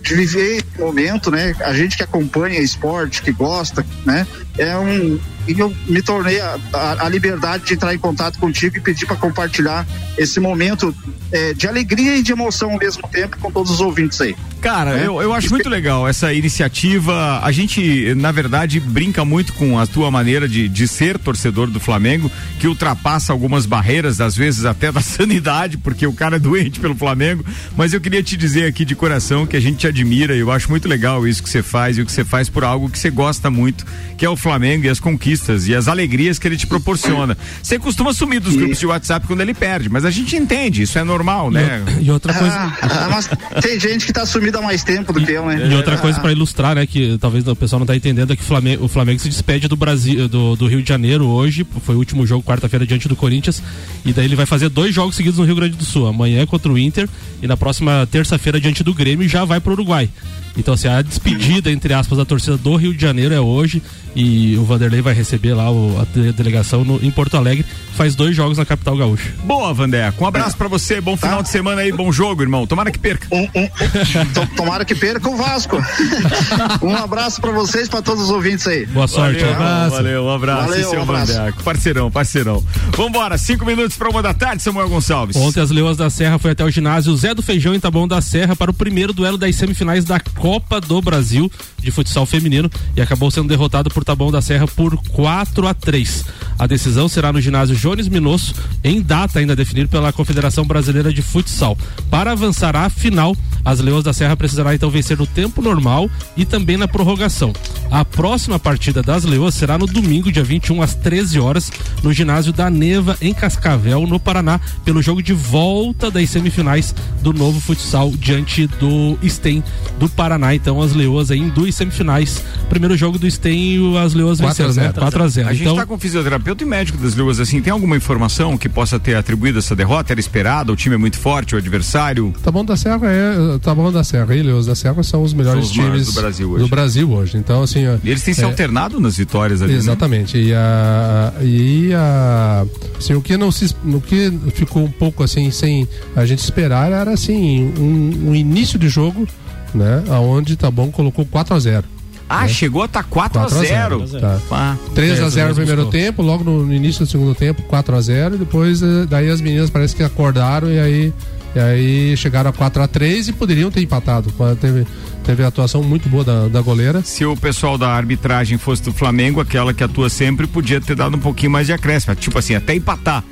de 0.00 0.14
viver 0.14 0.58
esse 0.58 0.80
momento, 0.80 1.32
né? 1.32 1.52
A 1.60 1.72
gente 1.74 1.96
que 1.96 2.02
acompanha 2.04 2.60
esporte, 2.60 3.20
que 3.22 3.32
gosta, 3.32 3.84
né? 4.06 4.24
É 4.56 4.76
um 4.78 5.18
eu 5.48 5.74
me 5.88 6.00
tornei 6.00 6.40
a, 6.40 6.56
a, 6.72 7.06
a 7.06 7.08
liberdade 7.08 7.64
de 7.64 7.74
entrar 7.74 7.92
em 7.92 7.98
contato 7.98 8.38
contigo 8.38 8.76
e 8.76 8.80
pedir 8.80 9.06
para 9.06 9.16
compartilhar 9.16 9.84
esse 10.16 10.38
momento 10.38 10.94
eh, 11.32 11.52
de 11.54 11.66
alegria 11.66 12.16
e 12.16 12.22
de 12.22 12.30
emoção 12.30 12.70
ao 12.70 12.78
mesmo 12.78 13.08
tempo 13.08 13.36
com 13.38 13.50
todos 13.50 13.72
os 13.72 13.80
ouvintes 13.80 14.20
aí. 14.20 14.36
Cara, 14.62 14.98
É. 14.98 15.06
eu, 15.06 15.20
eu 15.20 15.34
acho 15.34 15.50
muito 15.50 15.68
legal 15.68 16.06
essa 16.08 16.32
iniciativa. 16.32 17.40
A 17.42 17.50
gente, 17.52 18.14
na 18.14 18.30
verdade, 18.30 18.78
brinca 18.80 19.24
muito 19.24 19.52
com 19.54 19.78
a 19.78 19.86
tua 19.86 20.10
maneira 20.10 20.48
de, 20.48 20.68
de 20.68 20.86
ser 20.88 21.18
torcedor 21.18 21.66
do 21.68 21.80
Flamengo, 21.80 22.30
que 22.60 22.68
ultrapassa 22.68 23.32
algumas 23.32 23.66
barreiras, 23.66 24.20
às 24.20 24.36
vezes 24.36 24.64
até 24.64 24.92
da 24.92 25.00
sanidade, 25.02 25.76
porque 25.78 26.06
o 26.06 26.12
cara 26.12 26.36
é 26.36 26.38
doente 26.38 26.78
pelo 26.80 26.94
Flamengo. 26.94 27.44
Mas 27.76 27.92
eu 27.92 28.00
queria 28.00 28.22
te 28.22 28.36
dizer 28.36 28.66
aqui 28.66 28.84
de 28.84 28.94
coração 28.94 29.46
que 29.46 29.56
a 29.56 29.60
gente 29.60 29.78
te 29.78 29.86
admira 29.88 30.34
e 30.36 30.38
eu 30.40 30.50
acho 30.52 30.70
muito 30.70 30.88
legal 30.88 31.26
isso 31.26 31.42
que 31.42 31.50
você 31.50 31.62
faz 31.62 31.98
e 31.98 32.02
o 32.02 32.06
que 32.06 32.12
você 32.12 32.24
faz 32.24 32.48
por 32.48 32.62
algo 32.64 32.88
que 32.88 32.98
você 32.98 33.10
gosta 33.10 33.50
muito, 33.50 33.84
que 34.16 34.24
é 34.24 34.30
o 34.30 34.36
Flamengo 34.36 34.86
e 34.86 34.88
as 34.88 35.00
conquistas 35.00 35.66
e 35.66 35.74
as 35.74 35.88
alegrias 35.88 36.38
que 36.38 36.46
ele 36.46 36.56
te 36.56 36.66
proporciona. 36.68 37.36
Você 37.62 37.78
costuma 37.78 38.14
sumir 38.14 38.38
dos 38.40 38.54
grupos 38.54 38.78
de 38.78 38.86
WhatsApp 38.86 39.26
quando 39.26 39.40
ele 39.40 39.54
perde, 39.54 39.88
mas 39.88 40.04
a 40.04 40.10
gente 40.10 40.36
entende, 40.36 40.82
isso 40.82 40.98
é 40.98 41.02
normal, 41.04 41.50
né? 41.50 41.82
E 42.00 42.10
outra 42.10 42.32
coisa. 42.32 42.54
Ah, 42.54 42.76
ah, 42.82 43.08
mas 43.10 43.28
tem 43.62 43.80
gente 43.80 44.06
que 44.06 44.12
tá 44.12 44.24
há 44.58 44.62
mais 44.62 44.82
tempo 44.82 45.12
do 45.12 45.24
que 45.24 45.32
eu, 45.32 45.46
né? 45.46 45.68
E 45.70 45.74
outra 45.74 45.96
coisa 45.98 46.18
Ah, 46.18 46.20
para 46.20 46.32
ilustrar, 46.32 46.74
né, 46.74 46.86
que 46.86 47.16
talvez 47.18 47.46
o 47.46 47.56
pessoal 47.56 47.80
não 47.80 47.86
tá 47.86 47.96
entendendo 47.96 48.32
é 48.32 48.36
que 48.36 48.42
o 48.42 48.44
Flamengo, 48.44 48.84
o 48.84 48.88
Flamengo 48.88 49.20
se 49.20 49.28
despede 49.28 49.68
do 49.68 49.76
Brasil, 49.76 50.28
do, 50.28 50.56
do 50.56 50.66
Rio 50.66 50.82
de 50.82 50.88
Janeiro 50.88 51.26
hoje, 51.26 51.66
foi 51.84 51.94
o 51.94 51.98
último 51.98 52.26
jogo 52.26 52.42
quarta-feira 52.42 52.86
diante 52.86 53.08
do 53.08 53.16
Corinthians, 53.16 53.62
e 54.04 54.12
daí 54.12 54.24
ele 54.24 54.36
vai 54.36 54.46
fazer 54.46 54.68
dois 54.68 54.94
jogos 54.94 55.16
seguidos 55.16 55.38
no 55.38 55.44
Rio 55.44 55.54
Grande 55.54 55.76
do 55.76 55.84
Sul, 55.84 56.06
amanhã 56.06 56.44
contra 56.46 56.70
o 56.70 56.78
Inter 56.78 57.08
e 57.42 57.46
na 57.46 57.56
próxima 57.56 58.06
terça-feira 58.10 58.60
diante 58.60 58.82
do 58.82 58.94
Grêmio 58.94 59.24
e 59.24 59.28
já 59.28 59.44
vai 59.44 59.60
pro 59.60 59.72
Uruguai. 59.72 60.08
Então, 60.56 60.74
assim, 60.74 60.88
a 60.88 61.00
despedida, 61.02 61.70
entre 61.70 61.94
aspas, 61.94 62.18
da 62.18 62.24
torcida 62.24 62.56
do 62.56 62.76
Rio 62.76 62.94
de 62.94 63.00
Janeiro 63.00 63.32
é 63.34 63.40
hoje 63.40 63.82
e 64.14 64.54
o 64.58 64.64
Vanderlei 64.64 65.00
vai 65.00 65.14
receber 65.14 65.54
lá 65.54 65.70
o- 65.70 65.98
a 66.00 66.04
de- 66.04 66.32
delegação 66.32 66.84
no- 66.84 67.02
em 67.02 67.10
Porto 67.10 67.36
Alegre. 67.36 67.64
Faz 67.94 68.14
dois 68.14 68.34
jogos 68.36 68.56
na 68.58 68.64
capital 68.64 68.96
gaúcha. 68.96 69.32
Boa, 69.44 69.72
Vandeco. 69.72 70.24
Um 70.24 70.26
abraço 70.26 70.56
pra 70.56 70.68
você, 70.68 71.00
bom 71.00 71.16
final 71.16 71.42
de 71.42 71.48
semana 71.48 71.82
aí, 71.82 71.92
bom 71.92 72.10
jogo, 72.12 72.42
irmão. 72.42 72.66
Tomara 72.66 72.90
que 72.90 72.98
perca. 72.98 73.26
To- 73.28 74.48
Tomara 74.56 74.84
que 74.84 74.94
perca 74.94 75.28
o 75.28 75.36
Vasco. 75.36 75.76
um 76.82 76.94
abraço 76.96 77.40
pra 77.40 77.50
vocês, 77.52 77.88
pra 77.88 78.02
todos 78.02 78.24
os 78.24 78.30
ouvintes 78.30 78.66
aí. 78.66 78.86
Boa 78.86 79.06
sorte, 79.08 79.40
Valeu, 79.40 79.50
um 79.50 79.54
abraço. 79.54 79.96
Valeu, 79.96 80.24
um 80.24 80.30
abraço. 80.30 80.68
Valeu, 80.68 80.90
o 80.90 80.94
um 80.96 81.02
abraço. 81.02 81.32
Vandeco. 81.34 81.62
Parceirão, 81.62 82.10
parceirão. 82.10 82.64
Vambora, 82.96 83.36
cinco 83.38 83.64
minutos 83.64 83.96
pra 83.96 84.08
uma 84.10 84.22
da 84.22 84.34
tarde, 84.34 84.62
Samuel 84.62 84.88
Gonçalves. 84.88 85.36
Ontem 85.36 85.60
as 85.60 85.70
Leoas 85.70 85.96
da 85.96 86.10
Serra 86.10 86.38
foi 86.38 86.50
até 86.52 86.64
o 86.64 86.70
ginásio 86.70 87.14
Zé 87.16 87.34
do 87.34 87.42
Feijão 87.42 87.74
em 87.74 87.80
Taboão 87.80 88.06
da 88.08 88.20
Serra 88.20 88.54
para 88.56 88.70
o 88.70 88.74
primeiro 88.74 89.12
duelo 89.12 89.38
das 89.38 89.54
semifinais 89.56 90.04
da 90.04 90.18
Copa 90.42 90.80
do 90.80 91.00
Brasil 91.00 91.48
de 91.78 91.92
futsal 91.92 92.26
feminino 92.26 92.68
e 92.96 93.00
acabou 93.00 93.30
sendo 93.30 93.46
derrotado 93.46 93.90
por 93.90 94.02
Taboão 94.02 94.32
da 94.32 94.42
Serra 94.42 94.66
por 94.66 94.96
4 94.96 95.68
a 95.68 95.72
3. 95.72 96.24
A 96.58 96.66
decisão 96.66 97.08
será 97.08 97.32
no 97.32 97.40
ginásio 97.40 97.76
Jones 97.76 98.08
Minosso 98.08 98.52
em 98.82 99.00
data 99.00 99.38
ainda 99.38 99.52
a 99.52 99.56
definir 99.56 99.86
pela 99.86 100.12
Confederação 100.12 100.64
Brasileira 100.64 101.12
de 101.12 101.22
Futsal. 101.22 101.78
Para 102.10 102.32
avançar 102.32 102.74
à 102.74 102.90
final, 102.90 103.36
as 103.64 103.78
Leoas 103.78 104.02
da 104.02 104.12
Serra 104.12 104.36
precisará 104.36 104.74
então 104.74 104.90
vencer 104.90 105.16
no 105.16 105.28
tempo 105.28 105.62
normal 105.62 106.10
e 106.36 106.44
também 106.44 106.76
na 106.76 106.88
prorrogação. 106.88 107.52
A 107.88 108.04
próxima 108.04 108.58
partida 108.58 109.00
das 109.00 109.22
Leoas 109.22 109.54
será 109.54 109.78
no 109.78 109.86
domingo, 109.86 110.32
dia 110.32 110.42
21 110.42 110.82
às 110.82 110.94
13 110.94 111.38
horas, 111.38 111.70
no 112.02 112.12
ginásio 112.12 112.52
da 112.52 112.68
Neva 112.68 113.16
em 113.20 113.32
Cascavel, 113.32 114.08
no 114.08 114.18
Paraná, 114.18 114.60
pelo 114.84 115.00
jogo 115.00 115.22
de 115.22 115.32
volta 115.32 116.10
das 116.10 116.30
semifinais 116.30 116.92
do 117.22 117.32
novo 117.32 117.60
futsal 117.60 118.10
diante 118.10 118.66
do 118.66 119.16
Stem 119.24 119.62
do 120.00 120.08
Paraná. 120.08 120.31
Então 120.54 120.80
as 120.80 120.92
Leoas 120.94 121.30
aí 121.30 121.38
em 121.38 121.48
duas 121.48 121.74
semifinais. 121.74 122.42
Primeiro 122.68 122.96
jogo 122.96 123.18
do 123.18 123.30
Stem, 123.30 123.96
as 123.98 124.14
Leoas 124.14 124.40
4 124.40 124.64
a 124.64 124.66
venceram, 124.68 124.86
né? 124.86 124.92
0. 124.92 125.00
4 125.00 125.22
a 125.22 125.28
0. 125.28 125.48
A 125.48 125.52
gente 125.52 125.62
Então, 125.62 125.76
tá 125.76 125.86
com 125.86 125.98
fisioterapeuta 125.98 126.62
e 126.62 126.66
médico 126.66 126.98
das 126.98 127.14
Luas, 127.14 127.40
assim, 127.40 127.60
tem 127.60 127.72
alguma 127.72 127.96
informação 127.96 128.56
que 128.56 128.68
possa 128.68 128.98
ter 128.98 129.14
atribuído 129.14 129.58
essa 129.58 129.74
derrota? 129.76 130.12
Era 130.12 130.20
esperada? 130.20 130.72
O 130.72 130.76
time 130.76 130.94
é 130.94 130.98
muito 130.98 131.18
forte, 131.18 131.54
o 131.54 131.58
adversário? 131.58 132.32
Taboão 132.42 132.64
da 132.64 132.76
Serra 132.76 133.00
é. 133.10 133.58
Taboão 133.58 133.92
da 133.92 134.02
Serra 134.04 134.34
e 134.34 134.42
Leões 134.42 134.66
da 134.66 134.74
Serra 134.74 135.02
são 135.02 135.22
os 135.22 135.32
melhores 135.34 135.68
São 135.68 135.70
os 135.70 135.90
times 135.90 136.06
do 136.06 136.12
Brasil 136.20 136.50
hoje. 136.50 136.64
do 136.64 136.68
Brasil 136.68 137.10
hoje. 137.10 137.36
Então, 137.36 137.62
assim. 137.62 137.80
E 138.02 138.10
eles 138.10 138.22
têm 138.22 138.34
se 138.34 138.42
é, 138.42 138.44
alternado 138.44 138.98
nas 139.00 139.16
vitórias 139.16 139.62
ali. 139.62 139.72
né? 139.72 139.78
Exatamente. 139.78 140.38
E 140.38 140.52
a, 140.54 141.32
e 141.42 141.92
a 141.94 142.64
assim, 142.98 143.14
o 143.14 143.22
que 143.22 143.36
não 143.36 143.50
se 143.50 143.74
o 143.84 144.00
que 144.00 144.32
ficou 144.54 144.84
um 144.84 144.90
pouco 144.90 145.22
assim 145.22 145.50
sem 145.50 145.86
a 146.14 146.24
gente 146.24 146.38
esperar 146.40 146.90
era 146.90 147.12
assim 147.12 147.72
um, 147.78 148.30
um 148.30 148.34
início 148.34 148.78
de 148.78 148.88
jogo, 148.88 149.26
né, 149.74 150.02
aonde 150.10 150.56
Taboão 150.56 150.90
colocou 150.90 151.24
4 151.24 151.54
a 151.54 151.58
0. 151.58 151.84
Ah, 152.28 152.48
chegou 152.48 152.82
a 152.82 152.86
estar 152.86 153.02
4 153.02 153.40
a 153.40 153.48
0. 153.48 154.08
Tá. 154.08 154.40
Ah, 154.50 154.76
3 154.94 155.20
a 155.20 155.28
0 155.28 155.48
no 155.50 155.54
primeiro 155.54 155.86
tempo, 155.86 156.22
logo 156.22 156.42
no, 156.42 156.72
início 156.72 157.04
do 157.04 157.10
segundo 157.10 157.34
tempo, 157.34 157.62
4 157.62 157.94
a 157.94 158.00
0 158.00 158.34
e 158.36 158.38
depois 158.38 158.82
eh, 158.82 159.06
daí 159.06 159.28
as 159.28 159.40
meninas 159.40 159.68
parece 159.68 159.94
que 159.94 160.02
acordaram 160.02 160.70
e 160.70 160.78
aí 160.78 161.12
e 161.54 161.60
aí 161.60 162.16
chegaram 162.16 162.48
a 162.48 162.52
4 162.52 162.82
a 162.82 162.88
3 162.88 163.28
e 163.28 163.32
poderiam 163.32 163.70
ter 163.70 163.82
empatado. 163.82 164.32
Teve 164.58 164.86
teve 165.22 165.44
a 165.44 165.48
atuação 165.48 165.82
muito 165.82 166.08
boa 166.08 166.24
da, 166.24 166.48
da 166.48 166.60
goleira. 166.60 167.02
Se 167.02 167.24
o 167.24 167.36
pessoal 167.36 167.78
da 167.78 167.90
arbitragem 167.90 168.58
fosse 168.58 168.82
do 168.82 168.92
Flamengo, 168.92 169.40
aquela 169.40 169.72
que 169.72 169.84
atua 169.84 170.08
sempre, 170.08 170.46
podia 170.46 170.80
ter 170.80 170.96
dado 170.96 171.16
um 171.16 171.20
pouquinho 171.20 171.52
mais 171.52 171.66
de 171.66 171.72
acréscimo. 171.72 172.14
Tipo 172.14 172.38
assim, 172.38 172.54
até 172.54 172.74
empatar. 172.74 173.22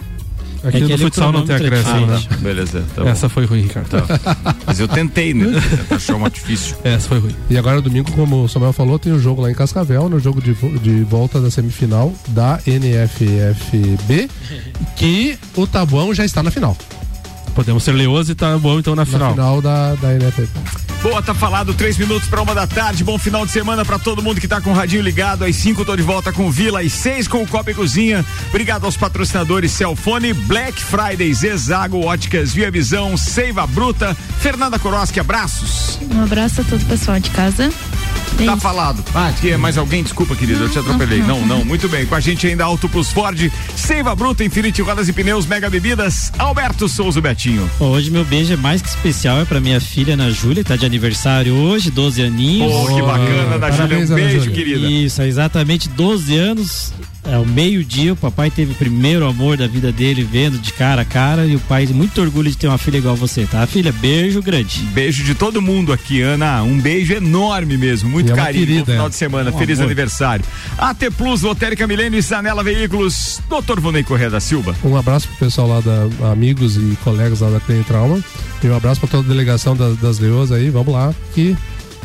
Aqui 0.65 0.81
no 0.81 0.99
futsal 0.99 1.33
não 1.33 1.45
tem 1.45 1.57
acréscimo, 1.57 2.07
né? 2.07 2.23
Ah, 2.31 2.37
beleza. 2.37 2.85
tá 2.95 3.03
bom. 3.03 3.09
Essa 3.09 3.29
foi 3.29 3.47
ruim, 3.47 3.63
Ricardo. 3.63 3.89
Tá. 3.89 4.57
Mas 4.67 4.79
eu 4.79 4.87
tentei, 4.87 5.33
né? 5.33 5.47
Achar 5.91 6.17
uma 6.17 6.31
difícil. 6.31 6.77
Essa 6.85 7.09
foi 7.09 7.19
ruim. 7.19 7.35
E 7.49 7.57
agora 7.57 7.81
domingo, 7.81 8.13
como 8.13 8.45
o 8.45 8.49
Samuel 8.49 8.73
falou, 8.73 8.99
tem 8.99 9.13
o 9.13 9.19
jogo 9.19 9.43
lá 9.43 9.51
em 9.51 9.55
Cascavel, 9.55 10.09
no 10.09 10.21
jogo 10.21 10.41
de, 10.41 10.55
de 10.81 11.03
volta 11.05 11.41
da 11.41 11.51
semifinal 11.51 12.13
da 12.29 12.61
NFFB, 12.67 14.29
que 14.97 15.39
o 15.57 15.67
Tabuão 15.67 16.15
já 16.15 16.25
está 16.25 16.43
na 16.43 16.51
final. 16.51 16.77
Podemos 17.55 17.83
ser 17.83 17.93
Leoas 17.93 18.29
e 18.29 18.35
tá 18.35 18.57
bom 18.59 18.79
então 18.79 18.95
na 18.95 19.05
final. 19.05 19.31
Na 19.31 19.35
final 19.35 19.63
da, 19.63 19.95
da 19.95 20.15
NFFB. 20.15 20.81
Boa, 21.03 21.23
tá 21.23 21.33
falado, 21.33 21.73
três 21.73 21.97
minutos 21.97 22.29
para 22.29 22.43
uma 22.43 22.55
da 22.55 22.67
tarde. 22.67 23.03
Bom 23.03 23.17
final 23.17 23.47
de 23.47 23.53
semana 23.53 23.87
para 23.87 23.99
todo 23.99 24.23
mundo 24.23 24.39
que 24.39 24.47
tá 24.47 24.61
com 24.61 24.71
o 24.71 24.75
radinho 24.75 25.03
ligado. 25.03 25.45
Às 25.45 25.57
cinco 25.57 25.83
tô 25.83 25.97
de 25.97 26.03
volta 26.03 26.31
com 26.31 26.47
o 26.47 26.51
Vila, 26.51 26.81
às 26.81 26.93
seis 26.93 27.27
com 27.27 27.43
o 27.43 27.49
Copa 27.49 27.71
e 27.71 27.75
Cozinha. 27.75 28.25
Obrigado 28.51 28.85
aos 28.85 28.99
patrocinadores 28.99 29.73
Celfone, 29.73 30.35
Black 30.35 30.83
Friday, 30.83 31.33
Zezago, 31.33 32.05
Óticas, 32.05 32.53
Via 32.53 32.71
Visão, 32.71 33.17
Seiva 33.17 33.67
Bruta, 33.67 34.15
Fernanda 34.41 34.79
Koroski, 34.79 35.19
abraços. 35.19 35.99
Um 36.15 36.23
abraço 36.23 36.61
a 36.61 36.65
todo 36.65 36.83
o 36.83 36.87
pessoal 36.87 37.19
de 37.19 37.31
casa. 37.31 37.73
Tá 38.45 38.57
falado. 38.57 39.05
Ah, 39.15 39.29
aqui 39.29 39.51
é 39.51 39.57
mais 39.57 39.77
alguém? 39.77 40.03
Desculpa, 40.03 40.35
querido, 40.35 40.65
eu 40.65 40.69
te 40.69 40.79
atropelei. 40.79 41.23
Não, 41.23 41.45
não, 41.47 41.65
muito 41.65 41.89
bem. 41.89 42.07
Com 42.07 42.15
a 42.15 42.21
gente 42.21 42.47
ainda 42.47 42.65
Auto 42.65 42.89
Plus 42.89 43.11
Ford, 43.11 43.51
Seiva 43.77 44.15
Bruta, 44.15 44.45
Infinity 44.45 44.83
Rodas 44.83 45.09
e 45.09 45.13
Pneus, 45.13 45.47
Mega 45.47 45.69
Bebidas, 45.69 46.33
Alberto 46.39 46.89
Souza 46.89 47.21
Betinho. 47.21 47.50
Hoje 47.79 48.11
meu 48.11 48.25
beijo 48.25 48.53
é 48.53 48.57
mais 48.57 48.83
que 48.83 48.89
especial, 48.89 49.41
é 49.41 49.45
pra 49.45 49.61
minha 49.61 49.81
filha 49.81 50.15
Ana 50.15 50.31
Júlia, 50.31 50.65
tá 50.65 50.77
de 50.77 50.87
aniversário 50.87 51.55
hoje, 51.55 51.91
12 51.91 52.23
aninhos. 52.23 52.73
Pô, 52.73 52.95
que 52.95 53.03
bacana, 53.03 53.55
Ana 53.55 53.71
Júlia, 53.71 53.99
um 53.99 54.07
beijo, 54.07 54.51
querida. 54.51 54.87
Isso, 54.87 55.23
é 55.23 55.27
exatamente 55.29 55.89
12 55.89 56.37
anos. 56.37 56.93
É 57.31 57.39
o 57.39 57.47
meio-dia, 57.47 58.13
o 58.13 58.17
papai 58.17 58.51
teve 58.51 58.73
o 58.73 58.75
primeiro 58.75 59.25
amor 59.25 59.57
da 59.57 59.69
vida 59.69 59.93
dele, 59.93 60.25
vendo 60.25 60.59
de 60.59 60.73
cara 60.73 61.03
a 61.03 61.05
cara, 61.05 61.47
e 61.47 61.55
o 61.55 61.61
pai 61.61 61.87
muito 61.87 62.21
orgulho 62.21 62.51
de 62.51 62.57
ter 62.57 62.67
uma 62.67 62.77
filha 62.77 62.99
igual 62.99 63.15
você, 63.15 63.47
tá? 63.47 63.65
Filha, 63.69 63.93
beijo 63.93 64.43
grande. 64.43 64.81
Beijo 64.93 65.23
de 65.23 65.33
todo 65.37 65.63
mundo 65.63 65.93
aqui, 65.93 66.21
Ana. 66.23 66.63
Um 66.65 66.81
beijo 66.81 67.13
enorme 67.13 67.77
mesmo. 67.77 68.11
Muito 68.11 68.31
E 68.31 68.33
é 68.33 68.35
carinho. 68.35 68.67
querida, 68.67 68.85
Bom 68.85 68.91
final 68.93 69.07
é. 69.07 69.09
de 69.11 69.15
semana. 69.15 69.51
Um 69.51 69.59
Feliz 69.59 69.79
amor. 69.79 69.87
aniversário. 69.87 70.45
AT 70.77 70.99
Plus, 71.17 71.43
Lotérica 71.43 71.87
Milênio 71.87 72.19
e 72.19 72.23
Sanela 72.23 72.65
Veículos. 72.65 73.41
Doutor 73.49 73.79
Vonei 73.79 74.03
Correia 74.03 74.31
da 74.31 74.41
Silva. 74.41 74.75
Um 74.85 74.97
abraço 74.97 75.29
pro 75.29 75.37
pessoal 75.47 75.69
lá 75.69 75.81
da 75.81 76.33
amigos 76.33 76.77
e 76.77 76.99
colegas 77.05 77.41
lá 77.41 77.51
da 77.51 77.61
Clínica 77.61 77.87
Trauma. 77.87 78.19
E 78.63 78.67
um 78.67 78.75
abraço 78.77 78.99
para 79.01 79.09
toda 79.09 79.25
a 79.25 79.29
delegação 79.29 79.77
das, 79.77 79.97
das 79.99 80.19
Leoas 80.19 80.51
aí. 80.51 80.69
Vamos 80.69 80.93
lá, 80.93 81.15
que 81.33 81.57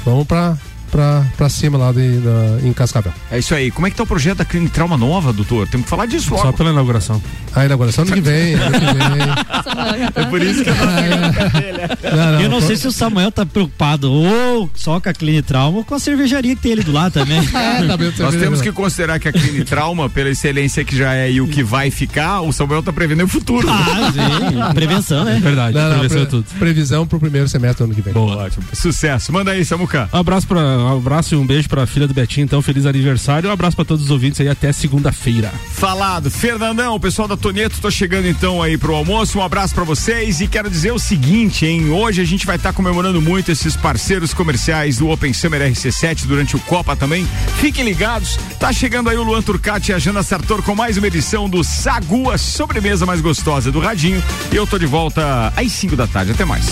vamos 0.06 0.28
pra, 0.28 0.56
pra, 0.96 1.26
pra 1.36 1.50
cima 1.50 1.78
lá 1.78 1.92
de, 1.92 2.20
da- 2.20 2.60
em 2.66 2.72
Cascavel. 2.72 3.12
É 3.30 3.38
isso 3.38 3.54
aí. 3.54 3.70
Como 3.70 3.86
é 3.86 3.90
que 3.90 3.98
tá 3.98 4.04
o 4.04 4.08
projeto 4.08 4.38
da 4.38 4.46
Clínica 4.46 4.74
Trauma 4.74 4.96
Nova, 4.98 5.34
doutor? 5.34 5.68
Temos 5.68 5.84
que 5.86 5.90
falar 5.90 6.06
disso 6.06 6.32
logo. 6.34 6.44
Só 6.44 6.52
pela 6.54 6.72
inauguração. 6.72 7.22
A 7.54 7.66
inauguração 7.66 8.04
ano 8.06 8.14
que 8.14 8.22
vem. 8.22 8.54
Ano 8.54 8.72
que 8.72 8.86
vem. 8.86 10.16
É 10.16 10.26
por 10.26 10.42
isso 10.42 10.64
que 10.64 10.70
eu 10.70 10.76
Não, 10.76 12.32
não, 12.34 12.42
eu 12.42 12.50
não 12.50 12.62
sei 12.62 12.76
se 12.78 12.88
o 12.88 12.92
Samuel 12.92 13.32
tá 13.32 13.46
preocupado 13.46 14.12
ou 14.12 14.70
só 14.74 15.00
com 15.00 15.10
a 15.10 15.14
Clean 15.14 15.42
Trauma 15.42 15.80
ou 15.80 15.84
com 15.84 15.96
a 15.96 16.00
cervejaria 16.00 16.56
que 16.56 16.62
tem 16.62 16.72
ali 16.74 16.84
do 16.84 16.92
lado 16.92 17.12
também. 17.14 17.42
É, 17.56 17.88
tá 17.88 17.98
bem, 17.98 18.12
Nós 18.20 18.36
temos 18.36 18.62
que 18.62 18.72
considerar 18.72 19.20
que 19.20 19.28
a 19.28 19.32
Clínica 19.34 19.66
Trauma, 19.66 20.10
pela 20.10 20.30
excelência 20.30 20.84
que 20.86 20.96
já 20.96 21.14
é 21.16 21.32
e 21.32 21.42
o 21.42 21.48
que 21.48 21.64
vai 21.64 21.90
ficar, 21.92 22.42
o 22.42 22.52
Samuel 22.54 22.82
tá 22.84 22.94
prevendo 22.94 23.24
o 23.24 23.28
futuro. 23.28 23.68
Ah, 23.70 24.12
sim. 24.14 24.74
Prevenção, 24.74 25.24
né? 25.26 25.40
Verdade, 25.42 25.74
Não, 25.76 25.84
não, 25.90 26.00
prevenção 26.00 26.18
é 26.18 26.26
pre- 26.26 26.30
tudo. 26.30 26.46
previsão 26.60 27.08
pro 27.08 27.20
primeiro 27.20 27.48
semestre 27.50 27.80
do 27.80 27.86
ano 27.86 27.96
que 27.96 28.02
vem. 28.02 28.14
Boa, 28.14 28.38
ótimo. 28.46 28.64
Sucesso. 28.74 29.32
Manda 29.34 29.52
aí, 29.52 29.66
Samuca. 29.66 30.10
Um 30.14 30.18
abraço, 30.20 30.48
pra, 30.48 30.62
um 30.86 30.98
abraço 30.98 31.36
e 31.36 31.38
um 31.38 31.46
beijo 31.46 31.68
pra 31.68 31.86
filha 31.86 32.08
do 32.08 32.14
Betinho, 32.14 32.46
então, 32.46 32.62
feliz 32.62 32.86
aniversário. 32.86 33.50
Um 33.50 33.54
abraço 33.54 33.76
pra 33.76 33.86
todos 33.86 34.06
os 34.06 34.12
ouvintes 34.12 34.40
aí 34.42 34.48
até 34.48 34.72
segunda-feira. 34.72 35.52
Falado. 35.72 36.30
Fernandão, 36.30 36.96
o 36.96 37.00
pessoal 37.00 37.28
da 37.28 37.38
Toneto, 37.38 37.80
tô 37.82 37.90
chegando 37.90 38.28
então 38.28 38.62
aí 38.62 38.78
pro 38.78 38.96
almoço. 38.96 39.40
Um 39.40 39.42
abraço 39.42 39.74
pra 39.74 39.84
vocês 39.84 40.42
e 40.42 40.48
quero 40.48 40.70
dizer 40.70 40.92
o 40.92 41.00
seguinte, 41.00 41.66
hein? 41.66 41.90
Hoje 41.90 42.22
a 42.22 42.26
gente 42.26 42.46
vai 42.46 42.56
estar 42.56 42.74
comemorando 42.74 43.22
muito 43.22 43.52
esses 43.52 43.76
parceiros 43.76 44.34
comerciais 44.34 44.98
do 44.98 45.10
Open 45.10 45.34
Summer 45.34 45.62
RC7 45.62 46.26
durante 46.26 46.56
o 46.56 46.60
Copa 46.60 46.96
também. 46.96 47.28
Fiquem 47.58 47.84
ligados. 47.84 48.38
Tá 48.60 48.72
chegando 48.72 49.10
aí 49.10 49.18
o 49.18 49.24
Luan 49.24 49.42
Turcati 49.42 49.92
e 49.92 49.94
a 49.94 50.00
Jana 50.00 50.24
Sartor 50.24 50.62
com 50.62 50.76
mais 50.76 50.98
uma 50.98 51.08
edição 51.08 51.50
do 51.50 51.64
Sagu, 51.64 52.30
a 52.32 52.38
sobremesa 52.38 53.06
mais 53.06 53.22
gostosa 53.22 53.72
do 53.72 53.80
Radinho. 53.80 54.24
E 54.52 54.56
eu 54.56 54.66
tô 54.66 54.78
de 54.78 54.86
volta 54.86 55.54
às 55.56 55.72
5 55.72 55.96
da 55.96 56.08
tarde. 56.08 56.32
Até 56.32 56.46
mais. 56.46 56.66